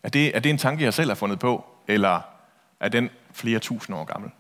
Er 0.03 0.09
det, 0.09 0.37
er 0.37 0.41
det 0.41 0.51
en 0.51 0.59
tanke, 0.59 0.85
jeg 0.85 0.95
selv 0.95 1.11
har 1.11 1.15
fundet 1.15 1.39
på? 1.39 1.65
Eller 1.89 2.21
er 2.81 2.89
den 2.89 3.11
flere 3.33 3.59
tusind 3.59 3.97
år 3.97 4.05
gammel? 4.05 4.31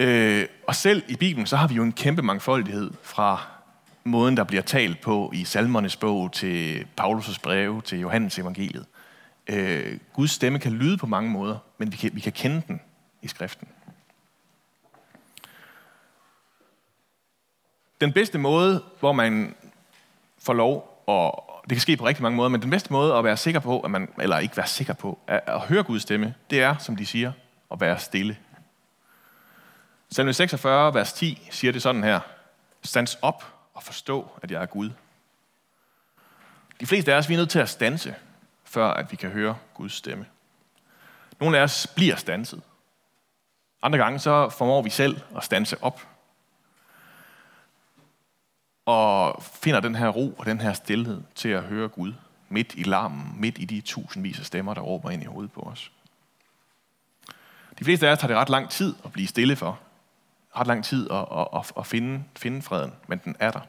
Øh, 0.00 0.46
og 0.66 0.74
selv 0.74 1.02
i 1.08 1.16
Bibelen, 1.16 1.46
så 1.46 1.56
har 1.56 1.68
vi 1.68 1.74
jo 1.74 1.82
en 1.82 1.92
kæmpe 1.92 2.22
mangfoldighed 2.22 2.90
fra 3.02 3.55
måden, 4.06 4.36
der 4.36 4.44
bliver 4.44 4.62
talt 4.62 5.00
på 5.00 5.30
i 5.34 5.44
salmernes 5.44 5.96
bog, 5.96 6.32
til 6.32 6.86
Paulus' 7.00 7.40
breve, 7.42 7.82
til 7.82 8.00
Johannes 8.00 8.38
evangeliet. 8.38 8.86
Øh, 9.46 9.98
Guds 10.12 10.30
stemme 10.30 10.58
kan 10.58 10.72
lyde 10.72 10.96
på 10.96 11.06
mange 11.06 11.30
måder, 11.30 11.58
men 11.78 11.92
vi 11.92 11.96
kan, 11.96 12.10
vi 12.14 12.20
kan 12.20 12.32
kende 12.32 12.62
den 12.68 12.80
i 13.22 13.28
skriften. 13.28 13.68
Den 18.00 18.12
bedste 18.12 18.38
måde, 18.38 18.82
hvor 19.00 19.12
man 19.12 19.54
får 20.38 20.52
lov, 20.52 21.02
og 21.06 21.50
det 21.62 21.70
kan 21.70 21.80
ske 21.80 21.96
på 21.96 22.06
rigtig 22.06 22.22
mange 22.22 22.36
måder, 22.36 22.48
men 22.48 22.62
den 22.62 22.70
bedste 22.70 22.92
måde 22.92 23.14
at 23.14 23.24
være 23.24 23.36
sikker 23.36 23.60
på, 23.60 23.80
at 23.80 23.90
man, 23.90 24.08
eller 24.20 24.38
ikke 24.38 24.56
være 24.56 24.66
sikker 24.66 24.94
på, 24.94 25.18
at, 25.26 25.40
at 25.46 25.60
høre 25.60 25.82
Guds 25.82 26.02
stemme, 26.02 26.34
det 26.50 26.62
er, 26.62 26.76
som 26.76 26.96
de 26.96 27.06
siger, 27.06 27.32
at 27.72 27.80
være 27.80 27.98
stille. 27.98 28.36
Salme 30.10 30.32
46, 30.32 30.94
vers 30.94 31.12
10, 31.12 31.48
siger 31.50 31.72
det 31.72 31.82
sådan 31.82 32.04
her. 32.04 32.20
Stands 32.82 33.18
op 33.22 33.55
at 33.76 33.82
forstå, 33.82 34.30
at 34.42 34.50
jeg 34.50 34.62
er 34.62 34.66
Gud. 34.66 34.90
De 36.80 36.86
fleste 36.86 37.14
af 37.14 37.18
os 37.18 37.28
vi 37.28 37.34
er 37.34 37.38
nødt 37.38 37.50
til 37.50 37.58
at 37.58 37.68
stanse, 37.68 38.14
før 38.64 38.86
at 38.86 39.10
vi 39.10 39.16
kan 39.16 39.30
høre 39.30 39.56
Guds 39.74 39.92
stemme. 39.92 40.26
Nogle 41.40 41.58
af 41.58 41.62
os 41.62 41.86
bliver 41.96 42.16
stanset. 42.16 42.62
Andre 43.82 43.98
gange 43.98 44.18
så 44.18 44.48
formår 44.48 44.82
vi 44.82 44.90
selv 44.90 45.20
at 45.36 45.44
stanse 45.44 45.82
op. 45.82 46.00
Og 48.86 49.42
finder 49.42 49.80
den 49.80 49.94
her 49.94 50.08
ro 50.08 50.34
og 50.38 50.46
den 50.46 50.60
her 50.60 50.72
stillhed 50.72 51.22
til 51.34 51.48
at 51.48 51.62
høre 51.62 51.88
Gud 51.88 52.12
midt 52.48 52.74
i 52.74 52.82
larmen, 52.82 53.40
midt 53.40 53.58
i 53.58 53.64
de 53.64 53.80
tusindvis 53.80 54.38
af 54.38 54.46
stemmer, 54.46 54.74
der 54.74 54.80
råber 54.80 55.10
ind 55.10 55.22
i 55.22 55.26
hovedet 55.26 55.52
på 55.52 55.60
os. 55.60 55.92
De 57.78 57.84
fleste 57.84 58.08
af 58.08 58.12
os 58.12 58.20
har 58.20 58.28
det 58.28 58.36
ret 58.36 58.48
lang 58.48 58.70
tid 58.70 58.94
at 59.04 59.12
blive 59.12 59.28
stille 59.28 59.56
for 59.56 59.80
ret 60.56 60.66
lang 60.66 60.84
tid 60.84 61.10
at, 61.10 61.26
at, 61.54 61.72
at, 61.78 61.86
finde, 61.86 62.24
finde 62.36 62.62
freden, 62.62 62.92
men 63.08 63.20
den 63.24 63.36
er 63.38 63.50
der. 63.50 63.60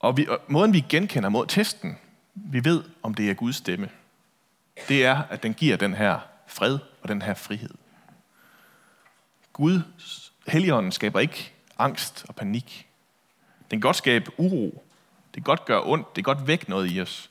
Og, 0.00 0.16
vi, 0.16 0.26
og 0.28 0.40
måden 0.48 0.72
vi 0.72 0.84
genkender 0.88 1.28
mod 1.28 1.46
testen, 1.46 1.98
vi 2.34 2.64
ved, 2.64 2.84
om 3.02 3.14
det 3.14 3.30
er 3.30 3.34
Guds 3.34 3.56
stemme, 3.56 3.88
det 4.88 5.06
er, 5.06 5.22
at 5.30 5.42
den 5.42 5.54
giver 5.54 5.76
den 5.76 5.94
her 5.94 6.18
fred 6.46 6.78
og 7.02 7.08
den 7.08 7.22
her 7.22 7.34
frihed. 7.34 7.74
Gud, 9.52 9.80
Helligånden, 10.46 10.92
skaber 10.92 11.20
ikke 11.20 11.52
angst 11.78 12.24
og 12.28 12.34
panik. 12.34 12.88
Den 13.70 13.80
kan 13.80 13.88
godt 13.88 13.96
skabe 13.96 14.30
uro. 14.38 14.84
Det 15.26 15.34
kan 15.34 15.42
godt 15.42 15.64
gøre 15.64 15.82
ondt. 15.84 16.16
Det 16.16 16.24
kan 16.24 16.34
godt 16.34 16.46
vække 16.46 16.70
noget 16.70 16.92
i 16.92 17.00
os. 17.00 17.30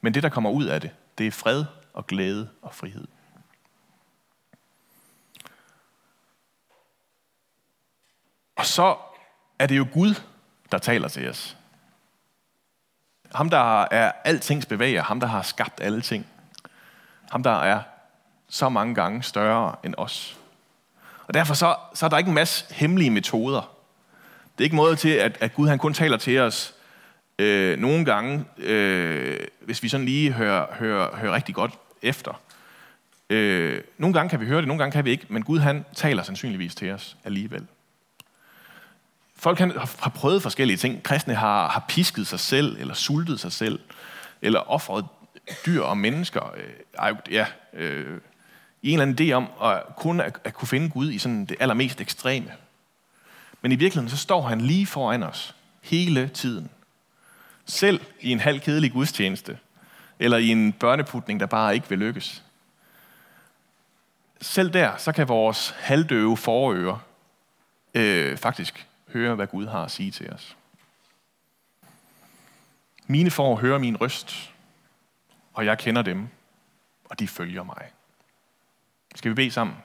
Men 0.00 0.14
det, 0.14 0.22
der 0.22 0.28
kommer 0.28 0.50
ud 0.50 0.64
af 0.64 0.80
det, 0.80 0.90
det 1.18 1.26
er 1.26 1.30
fred 1.30 1.64
og 1.92 2.06
glæde 2.06 2.48
og 2.62 2.74
frihed. 2.74 3.06
Og 8.58 8.66
så 8.66 8.96
er 9.58 9.66
det 9.66 9.78
jo 9.78 9.86
Gud, 9.92 10.14
der 10.72 10.78
taler 10.78 11.08
til 11.08 11.28
os. 11.28 11.56
Ham, 13.34 13.50
der 13.50 13.82
er 13.82 14.12
altings 14.24 14.66
bevæger, 14.66 15.02
ham, 15.02 15.20
der 15.20 15.26
har 15.26 15.42
skabt 15.42 15.80
alle 15.80 16.00
ting. 16.00 16.26
Ham, 17.30 17.42
der 17.42 17.50
er 17.50 17.82
så 18.48 18.68
mange 18.68 18.94
gange 18.94 19.22
større 19.22 19.74
end 19.84 19.94
os. 19.96 20.38
Og 21.26 21.34
derfor 21.34 21.54
så, 21.54 21.76
så 21.94 22.06
er 22.06 22.10
der 22.10 22.18
ikke 22.18 22.28
en 22.28 22.34
masse 22.34 22.74
hemmelige 22.74 23.10
metoder. 23.10 23.60
Det 24.52 24.64
er 24.64 24.64
ikke 24.64 24.76
måde 24.76 24.96
til, 24.96 25.08
at, 25.08 25.38
at 25.40 25.54
Gud 25.54 25.68
han 25.68 25.78
kun 25.78 25.94
taler 25.94 26.16
til 26.16 26.38
os 26.38 26.74
øh, 27.38 27.78
nogle 27.78 28.04
gange, 28.04 28.44
øh, 28.58 29.40
hvis 29.60 29.82
vi 29.82 29.88
sådan 29.88 30.06
lige 30.06 30.32
hører, 30.32 30.74
hører, 30.74 31.16
hører 31.16 31.34
rigtig 31.34 31.54
godt 31.54 31.78
efter. 32.02 32.40
Øh, 33.30 33.82
nogle 33.98 34.14
gange 34.14 34.30
kan 34.30 34.40
vi 34.40 34.46
høre 34.46 34.58
det, 34.58 34.68
nogle 34.68 34.82
gange 34.82 34.92
kan 34.92 35.04
vi 35.04 35.10
ikke, 35.10 35.26
men 35.28 35.42
Gud 35.42 35.58
han 35.58 35.84
taler 35.94 36.22
sandsynligvis 36.22 36.74
til 36.74 36.90
os 36.90 37.16
alligevel. 37.24 37.66
Folk 39.38 39.58
har 39.98 40.12
prøvet 40.14 40.42
forskellige 40.42 40.76
ting. 40.76 41.02
Kristne 41.02 41.34
har, 41.34 41.68
har 41.68 41.84
pisket 41.88 42.26
sig 42.26 42.40
selv, 42.40 42.76
eller 42.80 42.94
sultet 42.94 43.40
sig 43.40 43.52
selv, 43.52 43.80
eller 44.42 44.60
offret 44.70 45.06
dyr 45.66 45.82
og 45.82 45.98
mennesker. 45.98 46.54
Øh, 46.56 47.16
ja, 47.30 47.46
øh, 47.72 48.20
I 48.82 48.90
en 48.90 49.00
eller 49.00 49.02
anden 49.02 49.28
idé 49.28 49.32
om 49.32 49.48
at 49.62 49.82
kun 49.96 50.20
at, 50.20 50.38
at 50.44 50.54
kunne 50.54 50.68
finde 50.68 50.88
Gud 50.88 51.10
i 51.10 51.18
sådan 51.18 51.44
det 51.44 51.56
allermest 51.60 52.00
ekstreme. 52.00 52.52
Men 53.62 53.72
i 53.72 53.74
virkeligheden 53.74 54.10
så 54.10 54.16
står 54.16 54.42
han 54.42 54.60
lige 54.60 54.86
foran 54.86 55.22
os 55.22 55.54
hele 55.82 56.28
tiden. 56.28 56.70
Selv 57.66 58.00
i 58.20 58.30
en 58.32 58.40
halvkedelig 58.40 58.92
gudstjeneste, 58.92 59.58
eller 60.18 60.38
i 60.38 60.48
en 60.48 60.72
børneputning, 60.72 61.40
der 61.40 61.46
bare 61.46 61.74
ikke 61.74 61.88
vil 61.88 61.98
lykkes. 61.98 62.42
Selv 64.40 64.72
der, 64.72 64.96
så 64.96 65.12
kan 65.12 65.28
vores 65.28 65.74
halvdøve 65.78 66.36
forører 66.36 66.98
øh, 67.94 68.36
faktisk 68.36 68.88
høre, 69.12 69.34
hvad 69.34 69.46
Gud 69.46 69.66
har 69.66 69.84
at 69.84 69.90
sige 69.90 70.10
til 70.10 70.32
os. 70.32 70.56
Mine 73.06 73.30
får 73.30 73.56
høre 73.56 73.78
min 73.78 74.00
røst, 74.00 74.54
og 75.54 75.66
jeg 75.66 75.78
kender 75.78 76.02
dem, 76.02 76.28
og 77.04 77.18
de 77.18 77.28
følger 77.28 77.62
mig. 77.62 77.92
Skal 79.14 79.28
vi 79.28 79.34
bede 79.34 79.50
sammen? 79.50 79.76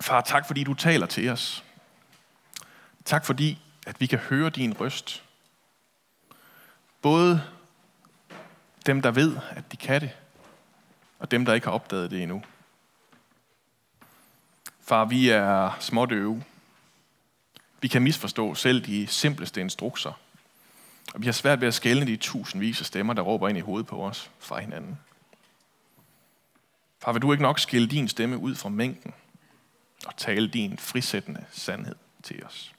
Far, 0.00 0.20
tak 0.20 0.46
fordi 0.46 0.64
du 0.64 0.74
taler 0.74 1.06
til 1.06 1.28
os. 1.28 1.64
Tak 3.04 3.24
fordi, 3.24 3.62
at 3.86 4.00
vi 4.00 4.06
kan 4.06 4.18
høre 4.18 4.50
din 4.50 4.80
røst. 4.80 5.24
Både 7.02 7.44
dem, 8.86 9.02
der 9.02 9.10
ved, 9.10 9.36
at 9.50 9.72
de 9.72 9.76
kan 9.76 10.00
det, 10.00 10.10
og 11.18 11.30
dem, 11.30 11.44
der 11.44 11.54
ikke 11.54 11.66
har 11.66 11.74
opdaget 11.74 12.10
det 12.10 12.22
endnu. 12.22 12.42
Far, 14.80 15.04
vi 15.04 15.28
er 15.28 15.76
smådøve. 15.80 16.44
Vi 17.82 17.88
kan 17.88 18.02
misforstå 18.02 18.54
selv 18.54 18.86
de 18.86 19.06
simpleste 19.06 19.60
instrukser. 19.60 20.12
Og 21.14 21.20
vi 21.20 21.26
har 21.26 21.32
svært 21.32 21.60
ved 21.60 21.68
at 21.68 21.74
skælne 21.74 22.06
de 22.06 22.16
tusindvis 22.16 22.80
af 22.80 22.86
stemmer, 22.86 23.14
der 23.14 23.22
råber 23.22 23.48
ind 23.48 23.58
i 23.58 23.60
hovedet 23.60 23.86
på 23.86 24.04
os 24.04 24.30
fra 24.38 24.60
hinanden. 24.60 24.98
Far, 26.98 27.12
vil 27.12 27.22
du 27.22 27.32
ikke 27.32 27.42
nok 27.42 27.58
skille 27.58 27.88
din 27.88 28.08
stemme 28.08 28.38
ud 28.38 28.54
fra 28.54 28.68
mængden 28.68 29.14
og 30.06 30.16
tale 30.16 30.48
din 30.48 30.78
frisættende 30.78 31.46
sandhed 31.50 31.96
til 32.22 32.44
os? 32.44 32.74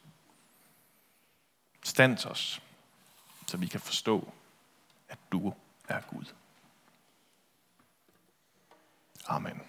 Stands 1.84 2.26
os, 2.26 2.62
så 3.48 3.58
vi 3.58 3.68
kan 3.68 3.80
forstå, 3.80 4.34
at 5.10 5.18
du 5.32 5.54
er 5.88 6.02
Gud. 6.02 6.26
Amen. 9.28 9.62